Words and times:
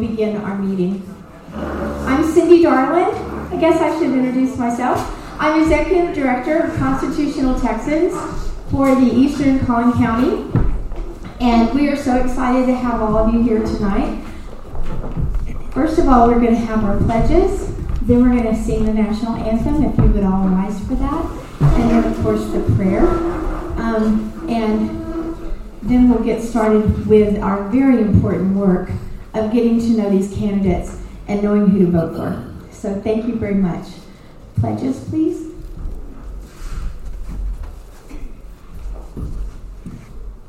begin 0.00 0.36
our 0.38 0.56
meeting. 0.56 1.02
I'm 1.52 2.24
Cindy 2.32 2.62
Darland. 2.62 3.12
I 3.52 3.60
guess 3.60 3.80
I 3.80 3.98
should 3.98 4.10
introduce 4.10 4.56
myself. 4.56 4.98
I'm 5.38 5.62
Executive 5.62 6.14
Director 6.14 6.60
of 6.60 6.76
Constitutional 6.76 7.60
Texans 7.60 8.14
for 8.70 8.94
the 8.94 9.06
Eastern 9.06 9.64
Collin 9.66 9.92
County. 9.92 10.50
And 11.40 11.74
we 11.74 11.88
are 11.88 11.96
so 11.96 12.16
excited 12.16 12.66
to 12.66 12.74
have 12.74 13.02
all 13.02 13.16
of 13.16 13.34
you 13.34 13.42
here 13.42 13.60
tonight. 13.60 14.24
First 15.72 15.98
of 15.98 16.08
all, 16.08 16.28
we're 16.28 16.40
going 16.40 16.54
to 16.54 16.60
have 16.60 16.82
our 16.82 16.96
pledges. 16.98 17.74
Then 18.02 18.22
we're 18.22 18.42
going 18.42 18.54
to 18.54 18.62
sing 18.62 18.86
the 18.86 18.94
national 18.94 19.34
anthem, 19.36 19.84
if 19.84 19.96
you 19.98 20.04
would 20.04 20.24
all 20.24 20.48
rise 20.48 20.78
for 20.86 20.94
that. 20.94 21.24
And 21.60 21.90
then, 21.90 22.04
of 22.04 22.22
course, 22.22 22.44
the 22.46 22.60
prayer. 22.74 23.06
Um, 23.78 24.46
and 24.48 25.52
then 25.82 26.08
we'll 26.08 26.24
get 26.24 26.42
started 26.42 27.06
with 27.06 27.38
our 27.42 27.68
very 27.68 28.00
important 28.00 28.56
work 28.56 28.90
of 29.34 29.52
getting 29.52 29.78
to 29.78 29.88
know 29.90 30.10
these 30.10 30.34
candidates 30.34 30.98
and 31.28 31.42
knowing 31.42 31.68
who 31.68 31.78
to 31.80 31.90
vote 31.90 32.16
for. 32.16 32.72
So 32.72 33.00
thank 33.00 33.26
you 33.26 33.36
very 33.36 33.54
much. 33.54 33.86
Pledges, 34.58 34.98
please. 35.08 35.52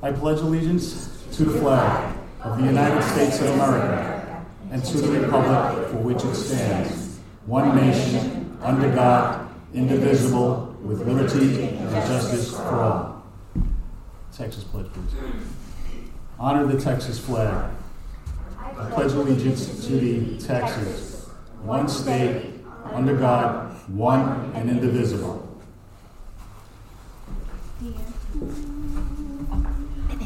I 0.03 0.11
pledge 0.11 0.39
allegiance 0.39 1.23
to 1.33 1.45
the 1.45 1.59
flag 1.59 2.15
of 2.41 2.57
the 2.57 2.65
United 2.65 3.03
States 3.03 3.39
of 3.39 3.49
America 3.49 4.45
and 4.71 4.83
to 4.83 4.97
the 4.97 5.19
republic 5.19 5.89
for 5.89 5.97
which 5.97 6.23
it 6.23 6.33
stands, 6.33 7.19
one 7.45 7.75
nation, 7.75 8.57
under 8.61 8.89
God, 8.95 9.47
indivisible, 9.73 10.75
with 10.81 11.07
liberty 11.07 11.63
and 11.65 11.89
justice 12.07 12.55
for 12.55 12.81
all. 12.81 13.23
Texas 14.35 14.63
pledge, 14.63 14.87
please. 14.93 15.13
Honor 16.39 16.65
the 16.65 16.81
Texas 16.81 17.19
flag. 17.19 17.71
I 18.81 18.89
pledge 18.89 19.11
allegiance 19.11 19.85
to 19.85 19.91
the 19.93 20.37
Texas, 20.43 21.29
one 21.61 21.87
state, 21.87 22.47
under 22.85 23.15
God, 23.15 23.71
one 23.89 24.51
and 24.55 24.69
indivisible. 24.71 25.47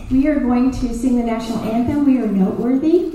We 0.09 0.27
are 0.27 0.39
going 0.39 0.71
to 0.71 0.93
sing 0.93 1.17
the 1.17 1.23
national 1.23 1.59
anthem. 1.59 2.05
We 2.05 2.19
are 2.19 2.27
noteworthy. 2.27 3.11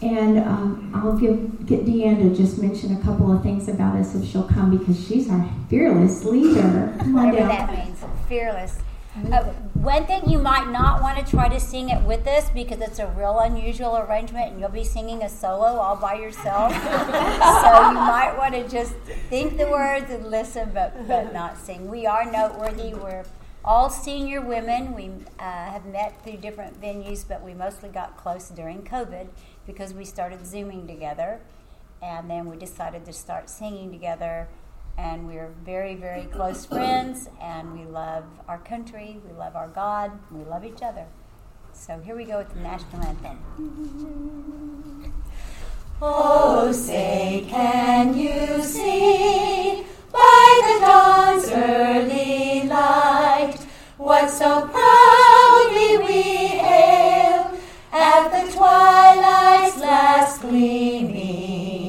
And 0.00 0.38
um, 0.38 0.92
I'll 0.94 1.18
give 1.18 1.66
get 1.66 1.84
Deanne 1.84 2.22
to 2.22 2.36
just 2.36 2.62
mention 2.62 2.96
a 2.96 3.00
couple 3.02 3.32
of 3.34 3.42
things 3.42 3.66
about 3.68 3.96
us 3.96 4.14
if 4.14 4.24
she'll 4.30 4.44
come 4.44 4.78
because 4.78 5.04
she's 5.08 5.28
our 5.28 5.44
fearless 5.68 6.24
leader. 6.24 6.94
Come 7.00 7.16
on 7.16 7.30
Whatever 7.30 7.48
down. 7.48 7.48
that 7.48 7.86
means, 7.86 7.98
fearless. 8.28 8.78
Uh, 9.26 9.42
one 9.74 10.06
thing 10.06 10.28
you 10.28 10.38
might 10.38 10.70
not 10.70 11.02
want 11.02 11.18
to 11.18 11.28
try 11.28 11.48
to 11.48 11.58
sing 11.58 11.88
it 11.88 12.00
with 12.02 12.26
us 12.26 12.50
because 12.50 12.80
it's 12.80 12.98
a 12.98 13.06
real 13.08 13.40
unusual 13.40 13.96
arrangement 13.96 14.52
and 14.52 14.60
you'll 14.60 14.68
be 14.68 14.84
singing 14.84 15.22
a 15.22 15.28
solo 15.28 15.66
all 15.66 15.96
by 15.96 16.14
yourself. 16.14 16.72
so 16.72 17.88
you 17.88 17.94
might 17.94 18.34
want 18.38 18.54
to 18.54 18.68
just 18.68 18.94
think 19.28 19.58
the 19.58 19.66
words 19.66 20.10
and 20.10 20.30
listen 20.30 20.70
but, 20.72 21.06
but 21.08 21.32
not 21.32 21.58
sing. 21.58 21.88
We 21.88 22.06
are 22.06 22.30
noteworthy. 22.30 22.94
We're 22.94 23.24
all 23.64 23.90
senior 23.90 24.40
women. 24.40 24.94
We 24.94 25.10
uh, 25.38 25.42
have 25.42 25.84
met 25.84 26.22
through 26.22 26.36
different 26.38 26.80
venues, 26.80 27.24
but 27.26 27.42
we 27.42 27.54
mostly 27.54 27.88
got 27.88 28.16
close 28.16 28.48
during 28.48 28.82
COVID 28.82 29.28
because 29.66 29.92
we 29.92 30.04
started 30.04 30.46
Zooming 30.46 30.86
together. 30.86 31.40
And 32.00 32.30
then 32.30 32.46
we 32.46 32.56
decided 32.56 33.04
to 33.06 33.12
start 33.12 33.50
singing 33.50 33.90
together 33.90 34.48
and 34.98 35.28
we're 35.28 35.54
very, 35.64 35.94
very 35.94 36.24
close 36.24 36.66
friends, 36.66 37.30
and 37.40 37.72
we 37.72 37.86
love 37.86 38.24
our 38.48 38.58
country, 38.58 39.20
we 39.24 39.32
love 39.38 39.54
our 39.54 39.68
God, 39.68 40.10
we 40.32 40.44
love 40.44 40.64
each 40.64 40.82
other. 40.82 41.06
So 41.72 42.00
here 42.00 42.16
we 42.16 42.24
go 42.24 42.38
with 42.38 42.52
the 42.52 42.58
national 42.60 43.04
anthem. 43.06 43.38
Oh, 46.02 46.72
say, 46.72 47.46
can 47.48 48.16
you 48.16 48.60
see 48.62 49.84
by 50.12 50.60
the 50.66 50.80
dawn's 50.84 51.48
early 51.52 52.68
light 52.68 53.56
what 53.98 54.28
so 54.28 54.66
proudly 54.66 55.98
we 55.98 56.22
hail 56.58 57.52
at 57.92 58.28
the 58.30 58.52
twilight's 58.52 59.78
last 59.78 60.40
gleaming? 60.40 61.87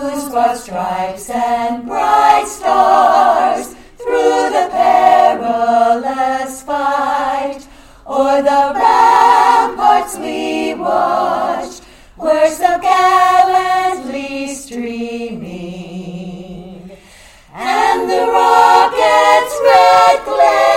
Broad 0.00 0.56
stripes 0.56 1.30
and 1.30 1.86
bright 1.86 2.46
stars 2.46 3.74
through 3.96 4.50
the 4.56 4.68
perilous 4.70 6.62
fight. 6.62 7.66
O'er 8.06 8.42
the 8.42 8.72
ramparts 8.74 10.16
we 10.18 10.74
watched 10.74 11.82
were 12.16 12.48
so 12.50 12.78
gallantly 12.80 14.54
streaming 14.54 15.98
and 17.54 18.10
the 18.10 18.26
rockets 18.32 19.60
red 19.64 20.24
glare 20.24 20.67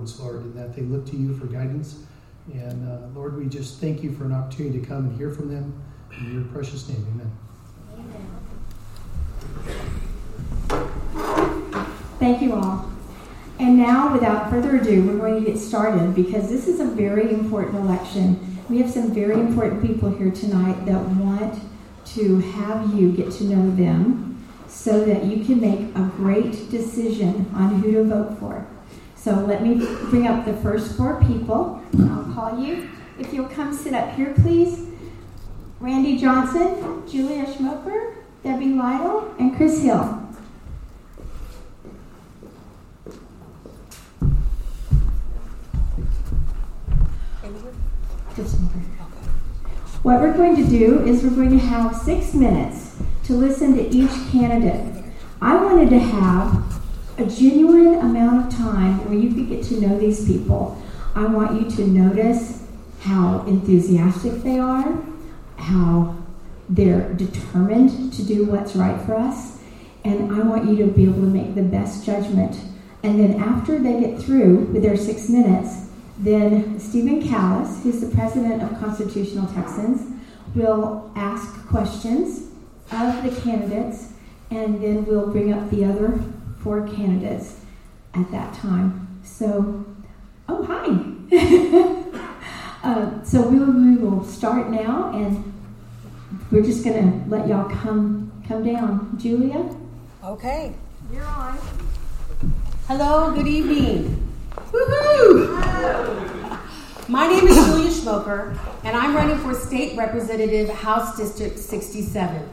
importance, 0.00 0.20
Lord, 0.20 0.42
and 0.42 0.56
that 0.56 0.74
they 0.74 0.82
look 0.82 1.06
to 1.10 1.16
you 1.16 1.36
for 1.36 1.46
guidance. 1.46 2.04
And 2.52 2.88
uh, 2.88 3.08
Lord, 3.14 3.36
we 3.36 3.46
just 3.46 3.80
thank 3.80 4.02
you 4.02 4.12
for 4.14 4.24
an 4.24 4.32
opportunity 4.32 4.80
to 4.80 4.86
come 4.86 5.08
and 5.08 5.16
hear 5.16 5.30
from 5.30 5.52
them. 5.52 5.80
In 6.18 6.34
your 6.34 6.44
precious 6.44 6.88
name, 6.88 7.06
amen. 7.14 7.30
amen. 10.68 11.86
Thank 12.18 12.42
you 12.42 12.54
all. 12.54 12.90
And 13.58 13.76
now, 13.76 14.12
without 14.12 14.50
further 14.50 14.76
ado, 14.76 15.06
we're 15.06 15.18
going 15.18 15.44
to 15.44 15.50
get 15.50 15.60
started 15.60 16.14
because 16.14 16.48
this 16.48 16.66
is 16.66 16.80
a 16.80 16.86
very 16.86 17.30
important 17.30 17.76
election. 17.76 18.58
We 18.70 18.78
have 18.78 18.90
some 18.90 19.12
very 19.12 19.34
important 19.34 19.82
people 19.82 20.10
here 20.10 20.30
tonight 20.30 20.86
that 20.86 20.98
want 20.98 21.60
to 22.06 22.40
have 22.40 22.94
you 22.94 23.12
get 23.12 23.30
to 23.32 23.44
know 23.44 23.70
them 23.76 24.42
so 24.66 25.04
that 25.04 25.24
you 25.24 25.44
can 25.44 25.60
make 25.60 25.94
a 25.94 26.10
great 26.16 26.70
decision 26.70 27.50
on 27.54 27.80
who 27.80 27.92
to 27.92 28.04
vote 28.04 28.38
for. 28.38 28.66
So 29.22 29.34
let 29.34 29.62
me 29.62 29.74
bring 30.08 30.26
up 30.26 30.46
the 30.46 30.54
first 30.54 30.96
four 30.96 31.22
people. 31.22 31.82
I'll 31.98 32.32
call 32.32 32.58
you. 32.58 32.88
If 33.18 33.34
you'll 33.34 33.50
come 33.50 33.76
sit 33.76 33.92
up 33.92 34.14
here, 34.14 34.32
please. 34.40 34.86
Randy 35.78 36.16
Johnson, 36.16 37.06
Julia 37.06 37.44
Schmoker, 37.44 38.14
Debbie 38.42 38.72
Lytle, 38.72 39.34
and 39.38 39.54
Chris 39.54 39.82
Hill. 39.82 40.04
What 50.02 50.22
we're 50.22 50.32
going 50.32 50.56
to 50.56 50.64
do 50.64 51.04
is 51.04 51.22
we're 51.22 51.36
going 51.36 51.50
to 51.50 51.58
have 51.58 51.94
six 51.94 52.32
minutes 52.32 52.96
to 53.24 53.34
listen 53.34 53.76
to 53.76 53.86
each 53.94 54.12
candidate. 54.32 55.04
I 55.42 55.62
wanted 55.62 55.90
to 55.90 55.98
have 55.98 56.69
a 57.20 57.26
genuine 57.26 57.96
amount 57.96 58.46
of 58.46 58.58
time 58.58 59.04
where 59.04 59.18
you 59.18 59.34
could 59.34 59.48
get 59.48 59.62
to 59.64 59.80
know 59.80 59.98
these 59.98 60.26
people. 60.26 60.80
I 61.14 61.26
want 61.26 61.60
you 61.60 61.70
to 61.76 61.86
notice 61.86 62.66
how 63.00 63.44
enthusiastic 63.46 64.42
they 64.42 64.58
are, 64.58 64.98
how 65.56 66.16
they're 66.68 67.12
determined 67.14 68.12
to 68.14 68.22
do 68.22 68.46
what's 68.46 68.74
right 68.74 68.98
for 69.04 69.14
us, 69.14 69.58
and 70.04 70.32
I 70.32 70.42
want 70.44 70.68
you 70.68 70.76
to 70.78 70.86
be 70.86 71.04
able 71.04 71.14
to 71.14 71.20
make 71.20 71.54
the 71.54 71.62
best 71.62 72.06
judgment. 72.06 72.58
And 73.02 73.20
then 73.20 73.42
after 73.42 73.78
they 73.78 74.00
get 74.00 74.22
through 74.22 74.66
with 74.72 74.82
their 74.82 74.96
six 74.96 75.28
minutes, 75.28 75.88
then 76.18 76.78
Stephen 76.78 77.26
Callis, 77.26 77.82
who's 77.82 78.00
the 78.00 78.14
president 78.14 78.62
of 78.62 78.78
Constitutional 78.78 79.46
Texans, 79.52 80.10
will 80.54 81.10
ask 81.16 81.66
questions 81.66 82.50
of 82.92 83.22
the 83.22 83.40
candidates, 83.42 84.12
and 84.50 84.82
then 84.82 85.04
we'll 85.04 85.28
bring 85.28 85.52
up 85.52 85.70
the 85.70 85.84
other 85.84 86.20
four 86.62 86.86
candidates 86.86 87.60
at 88.14 88.30
that 88.30 88.54
time. 88.54 89.20
So, 89.24 89.84
oh, 90.48 90.64
hi. 90.64 90.88
uh, 92.88 93.22
so 93.22 93.42
we 93.48 93.58
will, 93.58 93.72
we 93.72 93.96
will 93.96 94.24
start 94.24 94.70
now, 94.70 95.12
and 95.14 95.52
we're 96.50 96.62
just 96.62 96.84
going 96.84 97.22
to 97.24 97.28
let 97.28 97.48
y'all 97.48 97.68
come 97.68 98.32
come 98.46 98.64
down. 98.64 99.16
Julia? 99.16 99.64
Okay. 100.24 100.74
You're 101.12 101.24
on. 101.24 101.58
Hello, 102.88 103.32
good 103.32 103.46
evening. 103.46 104.28
Woohoo! 104.72 106.58
My 107.08 107.28
name 107.28 107.46
is 107.46 107.54
Julia 107.54 107.90
Schmoker, 107.90 108.58
and 108.84 108.96
I'm 108.96 109.14
running 109.14 109.38
for 109.38 109.54
State 109.54 109.96
Representative 109.96 110.68
House 110.68 111.16
District 111.16 111.58
67. 111.58 112.48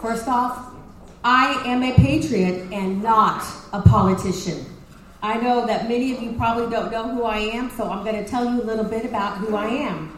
First 0.00 0.28
off, 0.28 0.75
I 1.28 1.60
am 1.64 1.82
a 1.82 1.92
patriot 1.92 2.68
and 2.70 3.02
not 3.02 3.44
a 3.72 3.82
politician. 3.82 4.64
I 5.20 5.40
know 5.40 5.66
that 5.66 5.88
many 5.88 6.14
of 6.14 6.22
you 6.22 6.34
probably 6.34 6.70
don't 6.70 6.92
know 6.92 7.08
who 7.08 7.24
I 7.24 7.38
am, 7.38 7.68
so 7.68 7.90
I'm 7.90 8.04
going 8.04 8.22
to 8.22 8.30
tell 8.30 8.44
you 8.44 8.62
a 8.62 8.62
little 8.62 8.84
bit 8.84 9.04
about 9.04 9.38
who 9.38 9.56
I 9.56 9.66
am. 9.66 10.16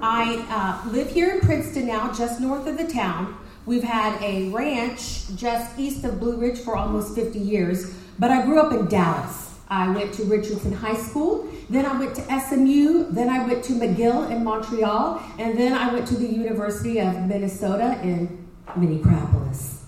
I 0.00 0.46
uh, 0.48 0.88
live 0.92 1.10
here 1.10 1.34
in 1.34 1.40
Princeton 1.40 1.88
now, 1.88 2.12
just 2.12 2.40
north 2.40 2.68
of 2.68 2.78
the 2.78 2.86
town. 2.86 3.36
We've 3.66 3.82
had 3.82 4.22
a 4.22 4.50
ranch 4.50 5.34
just 5.34 5.76
east 5.76 6.04
of 6.04 6.20
Blue 6.20 6.36
Ridge 6.36 6.60
for 6.60 6.76
almost 6.76 7.16
50 7.16 7.36
years, 7.40 7.92
but 8.16 8.30
I 8.30 8.46
grew 8.46 8.60
up 8.60 8.72
in 8.72 8.86
Dallas. 8.86 9.58
I 9.66 9.90
went 9.90 10.14
to 10.14 10.22
Richardson 10.22 10.72
High 10.72 10.94
School, 10.94 11.48
then 11.68 11.84
I 11.84 11.98
went 11.98 12.14
to 12.14 12.40
SMU, 12.40 13.10
then 13.10 13.28
I 13.28 13.44
went 13.44 13.64
to 13.64 13.72
McGill 13.72 14.30
in 14.30 14.44
Montreal, 14.44 15.20
and 15.40 15.58
then 15.58 15.72
I 15.72 15.92
went 15.92 16.06
to 16.06 16.14
the 16.14 16.28
University 16.28 17.00
of 17.00 17.26
Minnesota 17.26 17.98
in 18.04 18.46
Minneapolis. 18.76 19.79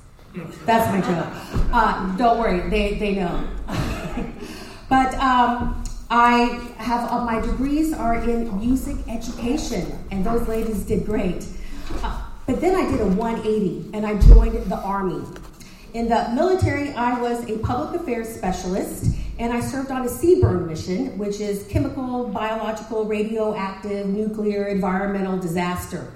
That's 0.65 0.91
my 0.91 1.01
joke. 1.01 1.73
Uh, 1.73 2.17
don't 2.17 2.39
worry, 2.39 2.69
they, 2.71 2.99
they 2.99 3.15
know. 3.15 3.49
but 4.89 5.15
um, 5.15 5.85
I 6.11 6.73
have 6.79 7.11
uh, 7.11 7.25
my 7.25 7.41
degrees 7.41 7.93
are 7.93 8.17
in 8.17 8.59
music 8.59 8.97
education, 9.09 10.07
and 10.11 10.25
those 10.25 10.49
ladies 10.49 10.85
did 10.85 11.05
great. 11.07 11.47
Uh, 12.03 12.23
but 12.47 12.61
then 12.61 12.75
I 12.75 12.91
did 12.91 13.01
a 13.01 13.07
180 13.07 13.91
and 13.93 14.05
I 14.05 14.19
joined 14.21 14.55
the 14.65 14.77
Army. 14.77 15.25
In 15.95 16.09
the 16.09 16.31
military, 16.35 16.93
I 16.93 17.21
was 17.21 17.49
a 17.49 17.59
public 17.59 18.01
affairs 18.01 18.29
specialist 18.29 19.15
and 19.39 19.53
I 19.53 19.61
served 19.61 19.91
on 19.91 20.03
a 20.03 20.09
CBRN 20.09 20.67
mission, 20.67 21.19
which 21.19 21.41
is 21.41 21.67
chemical, 21.69 22.29
biological, 22.29 23.05
radioactive, 23.05 24.07
nuclear, 24.07 24.67
environmental 24.67 25.39
disaster. 25.39 26.13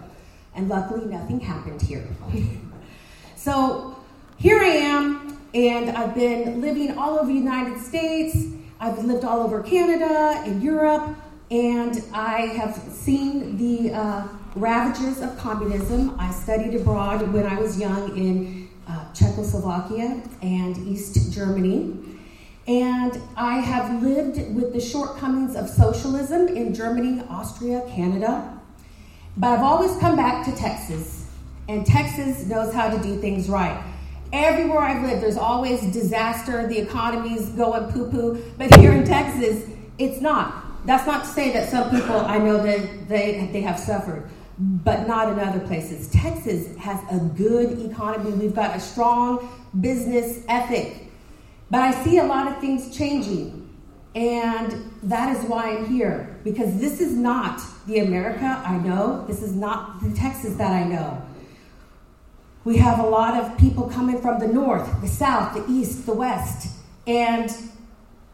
And 0.54 0.68
luckily, 0.68 1.06
nothing 1.06 1.40
happened 1.40 1.82
here. 1.82 2.06
so 3.36 3.95
here 4.38 4.60
I 4.60 4.66
am, 4.66 5.38
and 5.54 5.90
I've 5.96 6.14
been 6.14 6.60
living 6.60 6.98
all 6.98 7.18
over 7.18 7.26
the 7.26 7.38
United 7.38 7.80
States. 7.80 8.36
I've 8.78 9.02
lived 9.02 9.24
all 9.24 9.40
over 9.40 9.62
Canada 9.62 10.42
and 10.44 10.62
Europe, 10.62 11.16
and 11.50 12.02
I 12.12 12.42
have 12.42 12.76
seen 12.76 13.56
the 13.56 13.94
uh, 13.94 14.28
ravages 14.54 15.22
of 15.22 15.38
communism. 15.38 16.14
I 16.18 16.30
studied 16.32 16.74
abroad 16.74 17.32
when 17.32 17.46
I 17.46 17.58
was 17.58 17.80
young 17.80 18.14
in 18.16 18.68
uh, 18.86 19.10
Czechoslovakia 19.14 20.22
and 20.42 20.76
East 20.86 21.32
Germany. 21.32 21.96
And 22.68 23.18
I 23.36 23.60
have 23.60 24.02
lived 24.02 24.54
with 24.54 24.74
the 24.74 24.80
shortcomings 24.80 25.56
of 25.56 25.70
socialism 25.70 26.48
in 26.48 26.74
Germany, 26.74 27.22
Austria, 27.30 27.82
Canada. 27.88 28.60
But 29.36 29.58
I've 29.58 29.62
always 29.62 29.96
come 29.98 30.14
back 30.14 30.44
to 30.44 30.54
Texas, 30.54 31.26
and 31.68 31.86
Texas 31.86 32.44
knows 32.46 32.74
how 32.74 32.90
to 32.90 33.02
do 33.02 33.18
things 33.18 33.48
right. 33.48 33.82
Everywhere 34.32 34.80
I've 34.80 35.02
lived, 35.02 35.22
there's 35.22 35.36
always 35.36 35.80
disaster, 35.92 36.66
the 36.66 36.78
economy's 36.78 37.48
going 37.50 37.90
poo 37.92 38.10
poo. 38.10 38.42
But 38.58 38.74
here 38.76 38.92
in 38.92 39.04
Texas, 39.04 39.68
it's 39.98 40.20
not. 40.20 40.86
That's 40.86 41.06
not 41.06 41.24
to 41.24 41.30
say 41.30 41.52
that 41.52 41.68
some 41.68 41.90
people 41.90 42.16
I 42.16 42.38
know 42.38 42.62
that 42.62 43.08
they, 43.08 43.48
they 43.52 43.60
have 43.62 43.78
suffered, 43.78 44.28
but 44.58 45.06
not 45.08 45.32
in 45.32 45.40
other 45.40 45.60
places. 45.60 46.08
Texas 46.10 46.76
has 46.76 47.00
a 47.10 47.18
good 47.36 47.80
economy. 47.90 48.30
We've 48.32 48.54
got 48.54 48.76
a 48.76 48.80
strong 48.80 49.48
business 49.80 50.44
ethic. 50.48 51.08
But 51.70 51.80
I 51.80 52.04
see 52.04 52.18
a 52.18 52.24
lot 52.24 52.46
of 52.46 52.60
things 52.60 52.96
changing. 52.96 53.62
And 54.14 54.92
that 55.02 55.36
is 55.36 55.44
why 55.44 55.76
I'm 55.76 55.86
here. 55.86 56.38
Because 56.44 56.78
this 56.78 57.00
is 57.00 57.12
not 57.12 57.60
the 57.86 57.98
America 57.98 58.62
I 58.64 58.78
know. 58.78 59.24
This 59.26 59.42
is 59.42 59.54
not 59.54 60.02
the 60.02 60.14
Texas 60.16 60.54
that 60.54 60.70
I 60.70 60.84
know. 60.84 61.25
We 62.66 62.78
have 62.78 62.98
a 62.98 63.06
lot 63.06 63.40
of 63.40 63.56
people 63.56 63.88
coming 63.88 64.20
from 64.20 64.40
the 64.40 64.48
north, 64.48 65.00
the 65.00 65.06
south, 65.06 65.54
the 65.54 65.72
east, 65.72 66.04
the 66.04 66.12
west. 66.12 66.74
And 67.06 67.48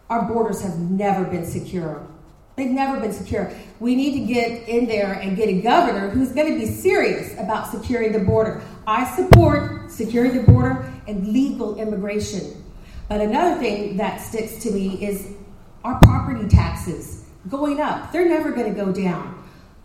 our 0.09 0.27
borders 0.27 0.63
have 0.63 0.79
never 0.79 1.25
been 1.25 1.45
secure. 1.45 2.03
They've 2.57 2.71
never 2.71 2.99
been 2.99 3.13
secure. 3.13 3.53
We 3.79 3.95
need 3.95 4.13
to 4.15 4.33
get 4.33 4.67
in 4.67 4.87
there 4.87 5.13
and 5.13 5.37
get 5.37 5.51
a 5.51 5.61
governor 5.61 6.09
who's 6.09 6.33
going 6.33 6.51
to 6.51 6.59
be 6.59 6.65
serious 6.65 7.35
about 7.35 7.71
securing 7.71 8.13
the 8.13 8.21
border. 8.21 8.63
I 8.87 9.05
support 9.15 9.91
securing 9.91 10.35
the 10.35 10.51
border 10.51 10.91
and 11.07 11.29
legal 11.29 11.79
immigration. 11.79 12.65
But 13.11 13.21
another 13.21 13.61
thing 13.61 13.99
that 13.99 14.23
sticks 14.23 14.63
to 14.63 14.71
me 14.71 15.05
is 15.05 15.29
our 15.85 15.99
property 15.99 16.49
taxes 16.49 17.27
going 17.51 17.83
up. 17.83 18.13
They're 18.13 18.31
never 18.31 18.51
going 18.51 18.75
to 18.75 18.81
go 18.83 18.93
down. 18.93 19.42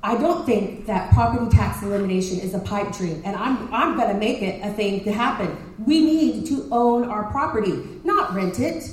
I 0.08 0.16
don't 0.16 0.46
think 0.46 0.86
that 0.86 1.12
property 1.12 1.54
tax 1.54 1.84
elimination 1.84 2.40
is 2.40 2.54
a 2.54 2.60
pipe 2.60 2.94
dream, 2.94 3.22
and 3.26 3.36
I'm, 3.36 3.68
I'm 3.74 3.98
going 3.98 4.08
to 4.08 4.18
make 4.18 4.42
it 4.42 4.66
a 4.66 4.72
thing 4.72 5.04
to 5.04 5.12
happen. 5.12 5.76
We 5.86 6.00
need 6.00 6.46
to 6.46 6.66
own 6.72 7.10
our 7.10 7.30
property, 7.30 7.84
not 8.06 8.34
rent 8.34 8.58
it. 8.62 8.90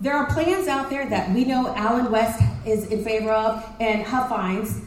There 0.00 0.14
are 0.14 0.32
plans 0.32 0.68
out 0.68 0.90
there 0.90 1.08
that 1.10 1.34
we 1.34 1.44
know 1.44 1.74
Allen 1.74 2.08
West 2.08 2.40
is 2.64 2.86
in 2.86 3.02
favor 3.02 3.32
of 3.32 3.68
and 3.80 4.06
Huffines. 4.06 4.84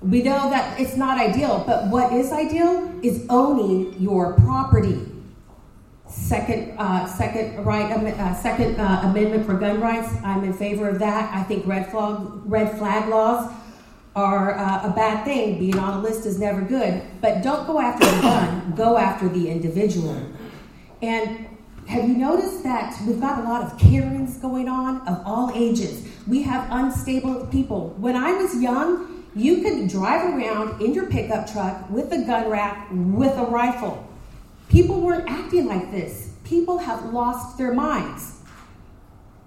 We 0.00 0.22
know 0.22 0.48
that 0.48 0.80
it's 0.80 0.96
not 0.96 1.20
ideal, 1.20 1.62
but 1.66 1.88
what 1.88 2.14
is 2.14 2.32
ideal 2.32 2.98
is 3.02 3.26
owning 3.28 3.94
your 4.00 4.32
property 4.32 4.98
second, 6.08 6.74
uh, 6.78 7.06
second 7.06 7.66
right, 7.66 7.92
uh, 7.92 8.34
second 8.34 8.80
uh, 8.80 9.02
amendment 9.04 9.44
for 9.44 9.54
gun 9.58 9.78
rights. 9.78 10.10
I'm 10.24 10.42
in 10.42 10.54
favor 10.54 10.88
of 10.88 10.98
that. 11.00 11.34
I 11.34 11.42
think 11.42 11.66
red 11.66 11.90
flag, 11.90 12.16
red 12.46 12.78
flag 12.78 13.10
laws 13.10 13.52
are 14.14 14.58
uh, 14.58 14.90
a 14.90 14.92
bad 14.94 15.24
thing. 15.24 15.58
Being 15.58 15.78
on 15.78 15.98
a 15.98 16.02
list 16.02 16.26
is 16.26 16.38
never 16.38 16.60
good. 16.60 17.02
But 17.20 17.42
don't 17.42 17.66
go 17.66 17.80
after 17.80 18.04
the 18.04 18.22
gun. 18.22 18.74
Go 18.76 18.96
after 18.96 19.28
the 19.28 19.48
individual. 19.48 20.16
And 21.00 21.46
have 21.86 22.08
you 22.08 22.16
noticed 22.16 22.62
that 22.62 22.96
we've 23.06 23.20
got 23.20 23.40
a 23.40 23.42
lot 23.42 23.62
of 23.62 23.78
Karens 23.78 24.36
going 24.38 24.68
on 24.68 25.06
of 25.08 25.22
all 25.26 25.50
ages? 25.54 26.08
We 26.26 26.42
have 26.42 26.68
unstable 26.70 27.46
people. 27.46 27.94
When 27.98 28.16
I 28.16 28.32
was 28.32 28.62
young, 28.62 29.24
you 29.34 29.62
could 29.62 29.88
drive 29.88 30.34
around 30.34 30.80
in 30.80 30.94
your 30.94 31.06
pickup 31.06 31.50
truck 31.50 31.90
with 31.90 32.12
a 32.12 32.18
gun 32.24 32.50
rack 32.50 32.88
with 32.92 33.36
a 33.36 33.44
rifle 33.44 34.08
People 34.72 35.02
weren't 35.02 35.28
acting 35.28 35.66
like 35.66 35.90
this. 35.90 36.30
People 36.44 36.78
have 36.78 37.12
lost 37.12 37.58
their 37.58 37.74
minds. 37.74 38.38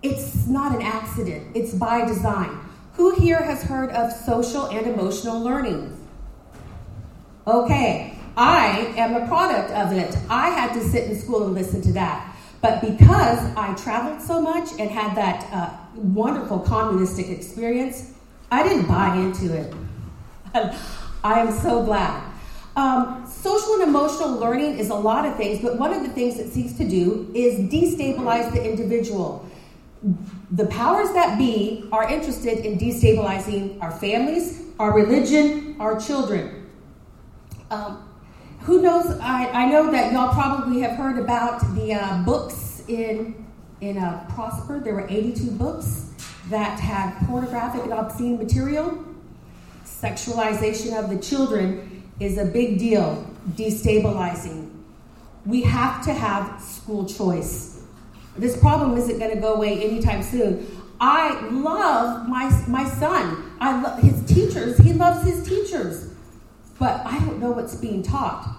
It's 0.03 0.45
not 0.45 0.75
an 0.75 0.83
accident, 0.83 1.47
it's 1.55 1.73
by 1.73 2.05
design. 2.05 2.59
Who 2.97 3.13
here 3.15 3.41
has 3.41 3.63
heard 3.63 3.89
of 3.91 4.11
social 4.11 4.67
and 4.67 4.87
emotional 4.87 5.41
learning? 5.41 5.91
Okay, 7.45 8.17
I 8.37 8.93
am 8.95 9.21
a 9.21 9.27
product 9.27 9.71
of 9.71 9.91
it. 9.91 10.17
I 10.29 10.49
had 10.49 10.73
to 10.73 10.81
sit 10.81 11.09
in 11.09 11.19
school 11.19 11.45
and 11.45 11.53
listen 11.53 11.81
to 11.81 11.91
that. 11.93 12.35
But 12.61 12.79
because 12.79 13.39
I 13.57 13.75
traveled 13.75 14.21
so 14.21 14.41
much 14.41 14.69
and 14.79 14.89
had 14.89 15.15
that 15.15 15.45
uh, 15.51 15.77
wonderful 15.95 16.59
communistic 16.59 17.29
experience, 17.29 18.13
I 18.49 18.63
didn't 18.63 18.87
buy 18.87 19.15
into 19.17 19.53
it. 19.53 19.73
I 21.23 21.41
am 21.41 21.51
so 21.51 21.83
glad. 21.83 22.23
Um, 22.77 23.25
social 23.29 23.73
and 23.75 23.83
emotional 23.83 24.31
learning 24.31 24.79
is 24.79 24.89
a 24.89 24.95
lot 24.95 25.25
of 25.25 25.35
things, 25.35 25.61
but 25.61 25.77
one 25.77 25.93
of 25.93 26.01
the 26.01 26.09
things 26.09 26.39
it 26.39 26.51
seeks 26.51 26.73
to 26.73 26.87
do 26.87 27.29
is 27.35 27.59
destabilize 27.71 28.53
the 28.53 28.63
individual. 28.63 29.45
The 30.51 30.65
powers 30.67 31.11
that 31.13 31.37
be 31.37 31.87
are 31.91 32.07
interested 32.09 32.65
in 32.65 32.77
destabilizing 32.77 33.81
our 33.81 33.91
families, 33.91 34.61
our 34.79 34.93
religion, 34.93 35.75
our 35.79 35.99
children. 35.99 36.69
Um, 37.71 38.07
who 38.61 38.81
knows? 38.81 39.05
I, 39.19 39.49
I 39.49 39.69
know 39.69 39.91
that 39.91 40.11
y'all 40.11 40.33
probably 40.33 40.81
have 40.81 40.97
heard 40.97 41.17
about 41.17 41.61
the 41.75 41.93
uh, 41.93 42.23
books 42.23 42.83
in 42.87 43.45
in 43.81 43.97
uh, 43.97 44.25
Prosper. 44.33 44.79
There 44.79 44.93
were 44.93 45.07
82 45.07 45.51
books 45.51 46.11
that 46.49 46.79
had 46.79 47.15
pornographic 47.27 47.83
and 47.83 47.93
obscene 47.93 48.37
material. 48.37 49.03
Sexualization 49.83 50.97
of 50.97 51.09
the 51.09 51.17
children 51.17 52.03
is 52.19 52.37
a 52.37 52.45
big 52.45 52.79
deal, 52.79 53.25
destabilizing. 53.51 54.71
We 55.45 55.61
have 55.63 56.03
to 56.05 56.13
have 56.13 56.61
school 56.61 57.05
choice. 57.05 57.74
This 58.37 58.57
problem 58.57 58.97
isn't 58.97 59.17
going 59.19 59.33
to 59.33 59.39
go 59.39 59.53
away 59.53 59.83
anytime 59.83 60.23
soon. 60.23 60.67
I 60.99 61.47
love 61.49 62.27
my, 62.27 62.49
my 62.67 62.87
son. 62.87 63.53
I 63.59 63.81
love 63.81 63.99
his 63.99 64.23
teachers. 64.25 64.77
He 64.77 64.93
loves 64.93 65.25
his 65.25 65.47
teachers. 65.47 66.13
But 66.79 67.05
I 67.05 67.19
don't 67.19 67.39
know 67.39 67.51
what's 67.51 67.75
being 67.75 68.03
taught. 68.03 68.57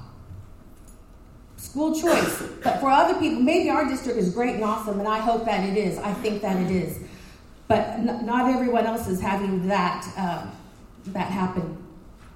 School 1.56 1.98
choice. 1.98 2.42
But 2.62 2.80
for 2.80 2.90
other 2.90 3.18
people, 3.18 3.40
maybe 3.42 3.70
our 3.70 3.86
district 3.88 4.18
is 4.18 4.32
great 4.32 4.56
and 4.56 4.64
awesome, 4.64 4.98
and 4.98 5.08
I 5.08 5.18
hope 5.18 5.44
that 5.46 5.68
it 5.68 5.76
is. 5.76 5.98
I 5.98 6.12
think 6.14 6.42
that 6.42 6.56
it 6.60 6.70
is. 6.70 7.00
But 7.68 7.80
n- 7.88 8.24
not 8.24 8.50
everyone 8.50 8.86
else 8.86 9.08
is 9.08 9.20
having 9.20 9.68
that, 9.68 10.06
uh, 10.16 10.46
that 11.06 11.30
happen. 11.30 11.76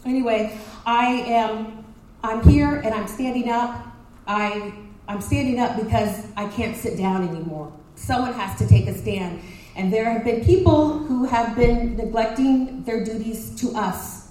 Anyway, 0.05 0.59
I 0.87 1.07
am 1.07 1.81
I'm 2.23 2.47
here 2.47 2.77
and 2.77 2.95
I'm 2.95 3.07
standing 3.07 3.49
up. 3.49 3.87
I 4.27 4.75
I'm 5.11 5.21
standing 5.21 5.59
up 5.59 5.77
because 5.77 6.25
I 6.37 6.47
can't 6.51 6.77
sit 6.77 6.97
down 6.97 7.29
anymore. 7.29 7.73
Someone 7.97 8.33
has 8.33 8.57
to 8.61 8.69
take 8.69 8.87
a 8.87 8.95
stand. 8.95 9.41
And 9.75 9.93
there 9.93 10.05
have 10.09 10.23
been 10.23 10.45
people 10.45 10.99
who 10.99 11.25
have 11.25 11.57
been 11.57 11.97
neglecting 11.97 12.85
their 12.85 13.05
duties 13.05 13.57
to 13.61 13.73
us. 13.77 14.31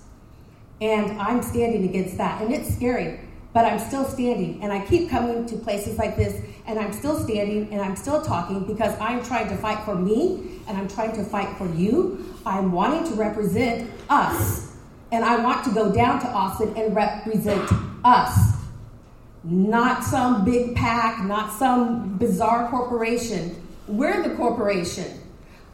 And 0.80 1.20
I'm 1.22 1.44
standing 1.44 1.84
against 1.84 2.18
that. 2.18 2.42
And 2.42 2.54
it's 2.54 2.74
scary, 2.74 3.20
but 3.52 3.66
I'm 3.66 3.78
still 3.78 4.06
standing. 4.06 4.64
And 4.64 4.72
I 4.72 4.86
keep 4.86 5.10
coming 5.10 5.46
to 5.48 5.58
places 5.58 5.98
like 5.98 6.16
this, 6.16 6.42
and 6.66 6.80
I'm 6.80 6.94
still 6.94 7.20
standing 7.20 7.74
and 7.74 7.82
I'm 7.82 7.98
still 7.98 8.22
talking 8.22 8.64
because 8.64 8.98
I'm 9.02 9.22
trying 9.22 9.50
to 9.50 9.58
fight 9.58 9.84
for 9.84 9.96
me 9.96 10.62
and 10.66 10.78
I'm 10.78 10.88
trying 10.88 11.12
to 11.18 11.26
fight 11.26 11.58
for 11.58 11.68
you. 11.74 12.34
I'm 12.46 12.72
wanting 12.72 13.04
to 13.12 13.16
represent 13.16 13.92
us. 14.10 14.78
And 15.12 15.26
I 15.26 15.44
want 15.44 15.66
to 15.66 15.72
go 15.72 15.92
down 15.92 16.22
to 16.22 16.28
Austin 16.28 16.74
and 16.78 16.96
represent 16.96 17.70
us. 18.06 18.59
Not 19.44 20.04
some 20.04 20.44
big 20.44 20.76
PAC, 20.76 21.24
not 21.24 21.54
some 21.54 22.18
bizarre 22.18 22.70
corporation. 22.70 23.56
We're 23.88 24.22
the 24.22 24.36
corporation. 24.36 25.20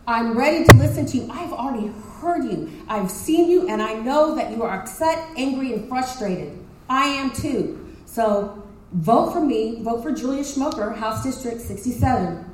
I'm 0.07 0.38
ready 0.38 0.63
to 0.65 0.75
listen 0.75 1.07
to 1.07 1.17
you. 1.17 1.27
I've 1.31 1.51
already 1.51 1.91
heard 2.22 2.43
you. 2.43 2.72
I've 2.88 3.10
seen 3.10 3.50
you, 3.50 3.67
and 3.67 3.81
I 3.81 3.95
know 3.95 4.36
that 4.36 4.51
you 4.51 4.62
are 4.62 4.79
upset, 4.79 5.27
angry, 5.36 5.74
and 5.74 5.89
frustrated. 5.89 6.60
I 6.88 7.07
am 7.07 7.31
too. 7.31 7.95
So 8.05 8.63
vote 8.91 9.31
for 9.31 9.41
me. 9.41 9.81
Vote 9.81 10.03
for 10.03 10.12
Julia 10.12 10.43
Schmoker, 10.43 10.95
House 10.95 11.24
District 11.24 11.60
67. 11.60 12.45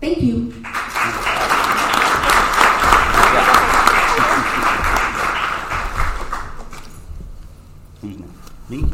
Thank 0.00 0.22
you. 0.22 0.52
Who's 8.00 8.18
next? 8.18 8.40
Me? 8.70 8.84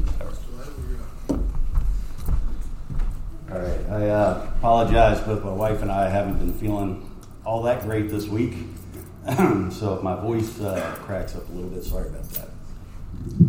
All 3.53 3.59
right. 3.59 3.81
I 3.97 4.11
uh, 4.11 4.47
apologize, 4.59 5.23
but 5.23 5.43
my 5.43 5.53
wife 5.53 5.81
and 5.81 5.91
I 5.91 6.11
haven't 6.11 6.37
been 6.39 6.53
feeling 6.53 7.11
all 7.47 7.63
that 7.63 7.83
great 7.83 8.11
this 8.11 8.29
week. 8.29 8.53
so 9.71 9.95
if 9.97 10.03
my 10.03 10.15
voice 10.21 10.61
uh, 10.61 10.95
cracks 11.01 11.35
up 11.35 11.49
a 11.49 11.53
little 11.53 11.71
bit, 11.71 11.83
sorry 11.83 12.09
about 12.09 12.29
that. 12.33 12.49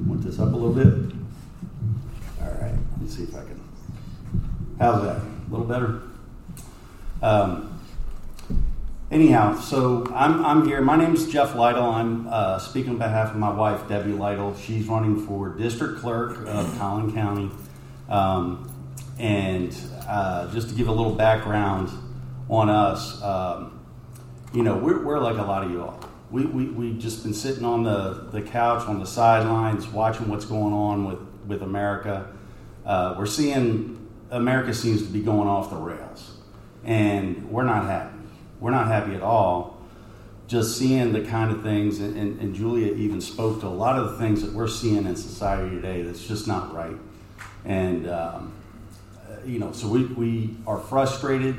Want 0.07 0.21
this 0.21 0.39
up 0.39 0.53
a 0.53 0.55
little 0.55 0.71
bit? 0.71 1.13
All 2.41 2.47
right. 2.61 2.71
Let 2.71 3.01
me 3.01 3.09
see 3.09 3.23
if 3.23 3.35
I 3.35 3.39
can. 3.39 3.61
How's 4.79 5.03
that? 5.03 5.17
A 5.17 5.51
little 5.51 5.65
better? 5.65 6.01
Um, 7.21 7.81
anyhow, 9.11 9.59
so 9.59 10.09
I'm, 10.15 10.45
I'm 10.45 10.65
here. 10.65 10.79
My 10.79 10.95
name 10.95 11.13
is 11.13 11.29
Jeff 11.29 11.55
Lytle. 11.55 11.83
I'm 11.83 12.25
uh, 12.29 12.57
speaking 12.59 12.91
on 12.91 12.99
behalf 12.99 13.31
of 13.31 13.35
my 13.35 13.51
wife, 13.51 13.85
Debbie 13.89 14.13
Lytle. 14.13 14.55
She's 14.55 14.87
running 14.87 15.27
for 15.27 15.49
district 15.49 15.99
clerk 15.99 16.47
of 16.47 16.77
Collin 16.77 17.11
County. 17.13 17.51
Um, 18.07 18.71
and 19.19 19.75
uh, 20.07 20.51
just 20.53 20.69
to 20.69 20.75
give 20.75 20.87
a 20.87 20.91
little 20.91 21.15
background 21.15 21.89
on 22.49 22.69
us, 22.69 23.21
um, 23.21 23.85
you 24.53 24.63
know, 24.63 24.77
we're, 24.77 25.03
we're 25.03 25.19
like 25.19 25.37
a 25.37 25.43
lot 25.43 25.63
of 25.63 25.71
y'all. 25.71 25.99
We, 26.31 26.45
we, 26.45 26.65
we 26.65 26.93
just 26.97 27.23
been 27.23 27.33
sitting 27.33 27.65
on 27.65 27.83
the, 27.83 28.29
the 28.31 28.41
couch 28.41 28.87
on 28.87 28.99
the 28.99 29.05
sidelines 29.05 29.87
watching 29.87 30.29
what's 30.29 30.45
going 30.45 30.73
on 30.73 31.05
with, 31.05 31.19
with 31.45 31.61
America. 31.61 32.27
Uh, 32.85 33.15
we're 33.17 33.25
seeing 33.25 34.09
America 34.31 34.73
seems 34.73 35.03
to 35.03 35.09
be 35.09 35.21
going 35.21 35.47
off 35.47 35.69
the 35.69 35.75
rails, 35.75 36.37
and 36.83 37.49
we're 37.49 37.63
not 37.63 37.85
happy. 37.85 38.17
We're 38.59 38.71
not 38.71 38.87
happy 38.87 39.13
at 39.13 39.21
all. 39.21 39.77
Just 40.47 40.77
seeing 40.77 41.11
the 41.11 41.21
kind 41.21 41.51
of 41.51 41.63
things, 41.63 41.99
and, 41.99 42.17
and, 42.17 42.39
and 42.39 42.55
Julia 42.55 42.93
even 42.93 43.19
spoke 43.19 43.59
to 43.59 43.67
a 43.67 43.69
lot 43.69 43.99
of 43.99 44.11
the 44.11 44.17
things 44.17 44.41
that 44.41 44.53
we're 44.53 44.69
seeing 44.69 45.05
in 45.05 45.15
society 45.17 45.69
today 45.69 46.01
that's 46.03 46.25
just 46.25 46.47
not 46.47 46.73
right. 46.73 46.95
And, 47.65 48.09
um, 48.09 48.56
you 49.45 49.59
know, 49.59 49.71
so 49.71 49.87
we, 49.87 50.05
we 50.05 50.55
are 50.65 50.79
frustrated, 50.79 51.55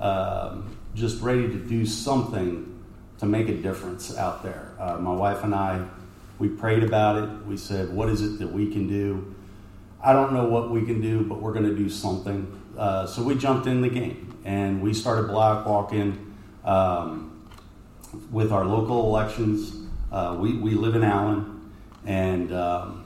um, 0.00 0.76
just 0.94 1.20
ready 1.22 1.48
to 1.48 1.56
do 1.56 1.84
something 1.84 2.70
to 3.18 3.26
make 3.26 3.48
a 3.48 3.54
difference 3.54 4.16
out 4.16 4.42
there. 4.42 4.72
Uh, 4.78 4.96
my 4.98 5.12
wife 5.12 5.44
and 5.44 5.54
I, 5.54 5.84
we 6.38 6.48
prayed 6.48 6.82
about 6.82 7.22
it. 7.22 7.46
We 7.46 7.56
said, 7.56 7.90
what 7.90 8.08
is 8.08 8.22
it 8.22 8.38
that 8.38 8.52
we 8.52 8.70
can 8.70 8.88
do? 8.88 9.34
I 10.02 10.12
don't 10.12 10.32
know 10.32 10.44
what 10.46 10.70
we 10.70 10.84
can 10.84 11.00
do, 11.00 11.24
but 11.24 11.40
we're 11.40 11.52
going 11.52 11.68
to 11.68 11.76
do 11.76 11.88
something. 11.88 12.60
Uh, 12.76 13.06
so 13.06 13.22
we 13.22 13.34
jumped 13.36 13.66
in 13.66 13.80
the 13.80 13.88
game 13.88 14.36
and 14.44 14.82
we 14.82 14.92
started 14.92 15.28
block 15.28 15.66
walking 15.66 16.34
um, 16.64 17.48
with 18.30 18.52
our 18.52 18.64
local 18.64 19.06
elections. 19.06 19.76
Uh, 20.12 20.36
we, 20.38 20.56
we 20.56 20.72
live 20.74 20.94
in 20.94 21.02
Allen, 21.02 21.72
and 22.04 22.52
um, 22.52 23.04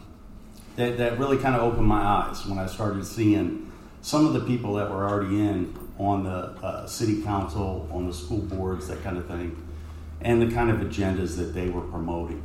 that, 0.77 0.99
that 0.99 1.19
really 1.19 1.39
kind 1.39 1.55
of 1.55 1.63
opened 1.63 1.87
my 1.87 2.01
eyes 2.01 2.45
when 2.45 2.59
I 2.59 2.67
started 2.67 3.07
seeing 3.07 3.68
some 4.03 4.27
of 4.27 4.33
the 4.33 4.41
people 4.41 4.75
that 4.75 4.91
were 4.91 5.09
already 5.09 5.41
in 5.41 5.77
on 5.99 6.25
the 6.25 6.31
uh, 6.65 6.87
city 6.87 7.23
council, 7.23 7.89
on 7.93 8.07
the 8.07 8.13
school 8.13 8.39
boards, 8.39 8.89
that 8.89 9.03
kind 9.03 9.19
of 9.19 9.27
thing, 9.27 9.61
and 10.21 10.41
the 10.41 10.55
kind 10.55 10.71
of 10.71 10.79
agendas 10.79 11.37
that 11.37 11.55
they 11.55 11.69
were 11.69 11.81
promoting. 11.81 12.43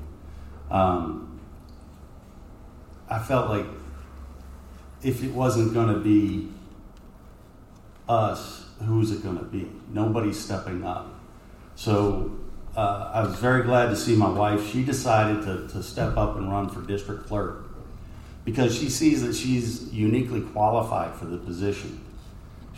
Um, 0.72 1.40
I 3.10 3.20
felt 3.20 3.50
like 3.50 3.66
if 5.04 5.24
it 5.24 5.32
wasn't 5.32 5.74
going 5.74 5.94
to 5.94 6.00
be 6.00 6.50
us, 8.10 8.66
who's 8.84 9.12
it 9.12 9.22
going 9.22 9.38
to 9.38 9.46
be? 9.46 9.70
Nobody's 9.92 10.40
stepping 10.40 10.84
up. 10.84 11.14
So 11.76 12.40
uh, 12.76 13.12
I 13.14 13.22
was 13.22 13.36
very 13.38 13.64
glad 13.64 13.90
to 13.90 13.96
see 13.96 14.16
my 14.16 14.30
wife. 14.30 14.72
She 14.72 14.84
decided 14.84 15.44
to, 15.44 15.68
to 15.74 15.84
step 15.84 16.18
up 16.18 16.38
and 16.38 16.52
run 16.52 16.70
for 16.70 16.82
district 16.82 17.28
clerk 17.28 17.63
because 18.46 18.78
she 18.78 18.90
sees 18.90 19.22
that 19.24 19.34
she's 19.34 19.92
uniquely 19.94 20.42
qualified 20.42 21.16
for 21.16 21.26
the 21.26 21.38
position. 21.38 22.04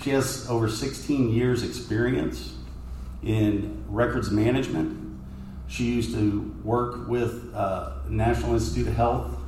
She 0.01 0.11
has 0.11 0.47
over 0.49 0.69
16 0.69 1.29
years' 1.31 1.63
experience 1.63 2.53
in 3.23 3.83
records 3.87 4.29
management. 4.29 5.01
She 5.67 5.85
used 5.85 6.13
to 6.13 6.53
work 6.63 7.07
with 7.07 7.53
uh, 7.55 7.93
National 8.07 8.53
Institute 8.53 8.87
of 8.87 8.95
Health 8.95 9.39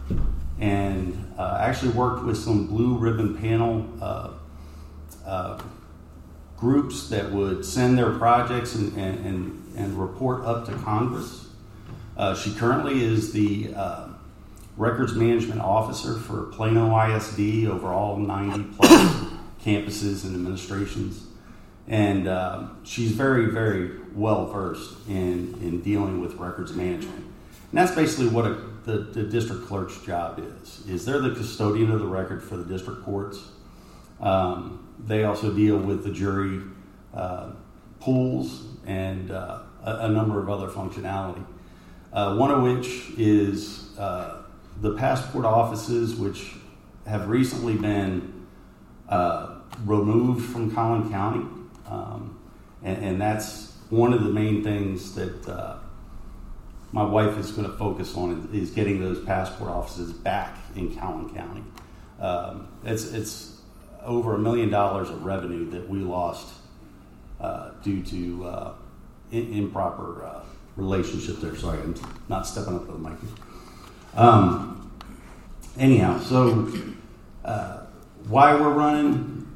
and 0.59 1.33
uh, 1.37 1.57
actually 1.61 1.91
worked 1.91 2.23
with 2.25 2.37
some 2.37 2.67
blue 2.67 2.97
ribbon 2.97 3.37
panel 3.37 3.87
uh, 4.01 4.31
uh, 5.25 5.61
groups 6.55 7.09
that 7.09 7.31
would 7.31 7.63
send 7.63 7.97
their 7.97 8.11
projects 8.17 8.73
and, 8.73 8.97
and, 8.97 9.25
and, 9.25 9.73
and 9.77 9.99
report 9.99 10.43
up 10.43 10.65
to 10.65 10.73
Congress. 10.77 11.47
Uh, 12.15 12.33
she 12.33 12.51
currently 12.55 13.03
is 13.03 13.31
the 13.31 13.71
uh, 13.75 14.06
records 14.77 15.13
management 15.13 15.59
officer 15.59 16.15
for 16.15 16.43
Plano 16.43 16.95
ISD 16.97 17.67
over 17.67 17.87
all 17.87 18.17
90 18.17 18.75
plus 18.75 18.91
campuses 19.63 20.23
and 20.23 20.35
administrations. 20.35 21.25
And 21.87 22.27
uh, 22.27 22.67
she's 22.83 23.11
very, 23.11 23.47
very 23.47 23.99
well 24.13 24.45
versed 24.45 24.95
in, 25.07 25.57
in 25.61 25.81
dealing 25.81 26.21
with 26.21 26.35
records 26.35 26.73
management. 26.73 27.25
And 27.71 27.73
that's 27.73 27.93
basically 27.93 28.27
what 28.27 28.45
a, 28.45 28.61
the, 28.85 28.99
the 28.99 29.23
district 29.23 29.65
clerk's 29.65 29.99
job 30.01 30.39
is. 30.39 30.85
Is 30.87 31.05
they're 31.05 31.19
the 31.19 31.33
custodian 31.33 31.91
of 31.91 31.99
the 31.99 32.07
record 32.07 32.43
for 32.43 32.57
the 32.57 32.65
district 32.65 33.03
courts. 33.03 33.39
Um, 34.19 34.87
they 35.05 35.23
also 35.23 35.53
deal 35.53 35.77
with 35.77 36.03
the 36.03 36.11
jury 36.11 36.61
uh, 37.13 37.51
pools 37.99 38.63
and 38.85 39.31
uh, 39.31 39.59
a, 39.83 39.97
a, 40.05 40.09
number 40.09 40.39
of 40.39 40.49
other 40.49 40.67
functionality. 40.67 41.43
Uh, 42.11 42.35
one 42.35 42.49
of 42.49 42.63
which 42.63 43.11
is 43.17 43.97
uh, 43.97 44.43
the 44.81 44.95
passport 44.95 45.45
offices, 45.45 46.15
which 46.15 46.53
have 47.05 47.27
recently 47.27 47.75
been 47.75 48.45
uh, 49.09 49.59
removed 49.85 50.45
from 50.51 50.73
Collin 50.73 51.09
County, 51.09 51.45
um, 51.87 52.37
and, 52.83 53.03
and, 53.03 53.21
that's 53.21 53.73
one 53.89 54.13
of 54.13 54.23
the 54.23 54.29
main 54.29 54.63
things 54.63 55.15
that 55.15 55.47
uh, 55.47 55.77
my 56.91 57.03
wife 57.03 57.37
is 57.37 57.51
going 57.51 57.69
to 57.69 57.77
focus 57.77 58.15
on 58.15 58.49
is 58.53 58.71
getting 58.71 58.99
those 58.99 59.23
passport 59.23 59.71
offices 59.71 60.11
back 60.11 60.57
in 60.75 60.93
Collin 60.95 61.29
County. 61.33 61.63
Um, 62.19 62.67
it's 62.83 63.13
it's 63.13 63.61
over 64.03 64.35
a 64.35 64.39
million 64.39 64.69
dollars 64.69 65.09
of 65.09 65.23
revenue 65.23 65.69
that 65.71 65.87
we 65.87 65.99
lost 65.99 66.53
uh, 67.39 67.71
due 67.83 68.03
to 68.03 68.45
uh, 68.45 68.73
in, 69.31 69.53
improper 69.53 70.25
uh, 70.25 70.43
relationship 70.75 71.37
there. 71.37 71.55
Sorry, 71.55 71.79
I'm 71.79 71.95
not 72.29 72.47
stepping 72.47 72.75
up 72.75 72.85
to 72.85 72.91
the 72.91 72.97
mic. 72.97 73.17
Um, 74.17 74.91
anyhow, 75.77 76.19
so 76.19 76.67
uh, 77.45 77.81
why 78.27 78.59
we're 78.59 78.73
running, 78.73 79.47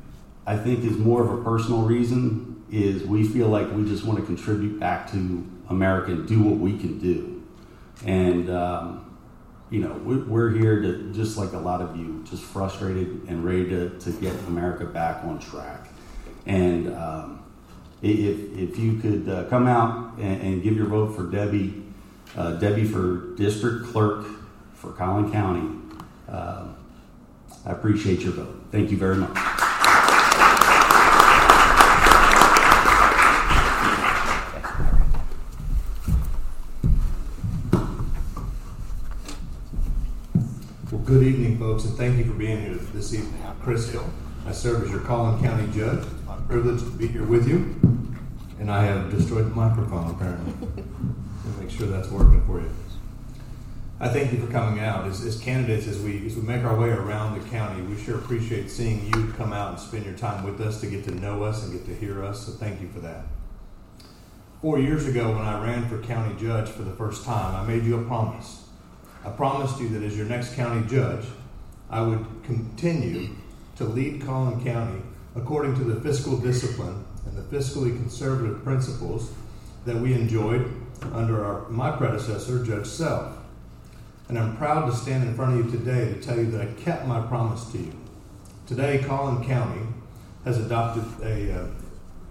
I 0.46 0.56
think, 0.56 0.86
is 0.86 0.98
more 0.98 1.24
of 1.24 1.40
a 1.40 1.44
personal 1.44 1.82
reason. 1.82 2.64
Is 2.70 3.04
we 3.04 3.28
feel 3.28 3.50
like 3.50 3.70
we 3.74 3.84
just 3.84 4.06
want 4.06 4.20
to 4.20 4.26
contribute 4.26 4.80
back 4.80 5.12
to 5.12 5.46
America 5.70 6.12
and 6.12 6.28
do 6.28 6.42
what 6.42 6.58
we 6.58 6.78
can 6.78 7.00
do, 7.00 7.44
and 8.06 8.50
um, 8.50 9.18
you 9.72 9.82
know 9.82 9.94
we're 10.06 10.52
here 10.52 10.80
to 10.80 11.12
just 11.12 11.38
like 11.38 11.52
a 11.54 11.58
lot 11.58 11.82
of 11.82 11.98
you, 11.98 12.24
just 12.30 12.44
frustrated 12.44 13.24
and 13.28 13.44
ready 13.44 13.68
to, 13.68 13.90
to 14.00 14.12
get 14.12 14.34
America 14.48 14.86
back 14.86 15.24
on 15.26 15.40
track, 15.40 15.88
and. 16.46 16.94
Um, 16.96 17.38
if, 18.04 18.58
if 18.58 18.80
you 18.80 18.98
could 18.98 19.30
uh, 19.30 19.44
come 19.44 19.68
out 19.68 20.18
and, 20.18 20.42
and, 20.42 20.64
give 20.64 20.76
your 20.76 20.88
vote 20.88 21.16
for 21.16 21.28
Debbie, 21.28 21.84
uh, 22.36 22.54
Debbie 22.54 22.84
for 22.84 23.36
district 23.36 23.86
clerk 23.86 24.26
for 24.82 24.92
Collin 24.94 25.32
County, 25.32 25.78
uh, 26.28 26.70
I 27.68 27.72
appreciate 27.72 28.22
your 28.22 28.34
vote. 28.34 28.66
Thank 28.72 28.90
you 28.90 28.98
very 28.98 29.16
much. 29.16 29.30
Well, 40.92 41.02
good 41.06 41.22
evening, 41.22 41.60
folks, 41.60 41.86
and 41.86 41.96
thank 41.96 42.18
you 42.18 42.26
for 42.26 42.34
being 42.34 42.62
here 42.62 42.74
this 42.74 43.14
evening. 43.14 43.40
I'm 43.46 43.60
Chris 43.60 43.92
Hill. 43.92 44.10
I 44.48 44.52
serve 44.52 44.84
as 44.84 44.90
your 44.90 45.02
Collin 45.02 45.44
County 45.44 45.72
Judge. 45.72 46.04
My 46.26 46.38
privilege 46.48 46.80
to 46.80 46.90
be 46.90 47.06
here 47.08 47.24
with 47.24 47.48
you. 47.48 47.76
And 48.60 48.72
I 48.72 48.84
have 48.86 49.12
destroyed 49.12 49.46
the 49.46 49.56
microphone, 49.56 50.10
apparently. 50.10 50.54
make 51.60 51.70
sure 51.70 51.86
that's 51.86 52.10
working 52.10 52.44
for 52.48 52.60
you. 52.60 52.70
I 54.02 54.08
thank 54.08 54.34
you 54.34 54.40
for 54.40 54.52
coming 54.52 54.84
out. 54.84 55.06
As, 55.06 55.24
as, 55.24 55.40
candidates, 55.40 55.86
as 55.86 56.00
we, 56.00 56.26
as 56.26 56.36
we 56.36 56.42
make 56.42 56.64
our 56.64 56.76
way 56.76 56.90
around 56.90 57.40
the 57.40 57.50
county, 57.50 57.84
we 57.84 57.96
sure 58.02 58.18
appreciate 58.18 58.72
seeing 58.72 59.06
you 59.06 59.32
come 59.38 59.54
out 59.54 59.74
and 59.74 59.80
spend 59.80 60.06
your 60.06 60.16
time 60.16 60.44
with 60.44 60.60
us 60.60 60.82
to 60.82 60.88
get 60.88 61.04
to 61.04 61.12
know 61.12 61.44
us 61.44 61.64
and 61.64 61.72
get 61.72 61.86
to 61.86 61.94
hear 61.94 62.26
us. 62.26 62.48
So 62.48 62.54
thank 62.54 62.82
you 62.82 62.88
for 62.88 63.00
that. 63.02 63.26
Four 64.60 64.80
years 64.80 65.06
ago, 65.06 65.30
when 65.30 65.44
I 65.44 65.64
ran 65.64 65.88
for 65.88 66.00
county 66.00 66.34
judge 66.42 66.68
for 66.68 66.82
the 66.82 66.94
first 66.94 67.26
time, 67.26 67.56
I 67.56 67.64
made 67.64 67.86
you 67.86 68.00
a 68.00 68.04
promise. 68.04 68.64
I 69.24 69.30
promised 69.30 69.80
you 69.80 69.90
that 69.90 70.02
as 70.02 70.18
your 70.18 70.26
next 70.26 70.56
county 70.56 70.84
judge, 70.88 71.26
I 71.88 72.02
would 72.02 72.26
continue 72.44 73.36
to 73.76 73.84
lead 73.84 74.24
Collin 74.24 74.64
County 74.64 75.04
according 75.36 75.76
to 75.76 75.84
the 75.84 76.02
fiscal 76.02 76.38
discipline 76.38 77.06
and 77.28 77.38
the 77.38 77.56
fiscally 77.56 77.96
conservative 77.96 78.64
principles 78.64 79.32
that 79.86 79.96
we 79.96 80.16
enjoyed 80.16 80.74
under 81.14 81.46
our, 81.46 81.70
my 81.70 81.92
predecessor, 81.92 82.66
Judge 82.66 82.88
Self. 82.88 83.38
And 84.32 84.40
I'm 84.40 84.56
proud 84.56 84.90
to 84.90 84.96
stand 84.96 85.26
in 85.26 85.36
front 85.36 85.60
of 85.60 85.66
you 85.66 85.78
today 85.78 86.14
to 86.14 86.22
tell 86.22 86.38
you 86.38 86.50
that 86.52 86.62
I 86.62 86.72
kept 86.82 87.06
my 87.06 87.20
promise 87.20 87.70
to 87.74 87.80
you. 87.80 87.92
Today, 88.66 89.04
Collin 89.06 89.44
County 89.46 89.82
has 90.46 90.58
adopted 90.58 91.04
a 91.22 91.64
uh, 91.64 91.68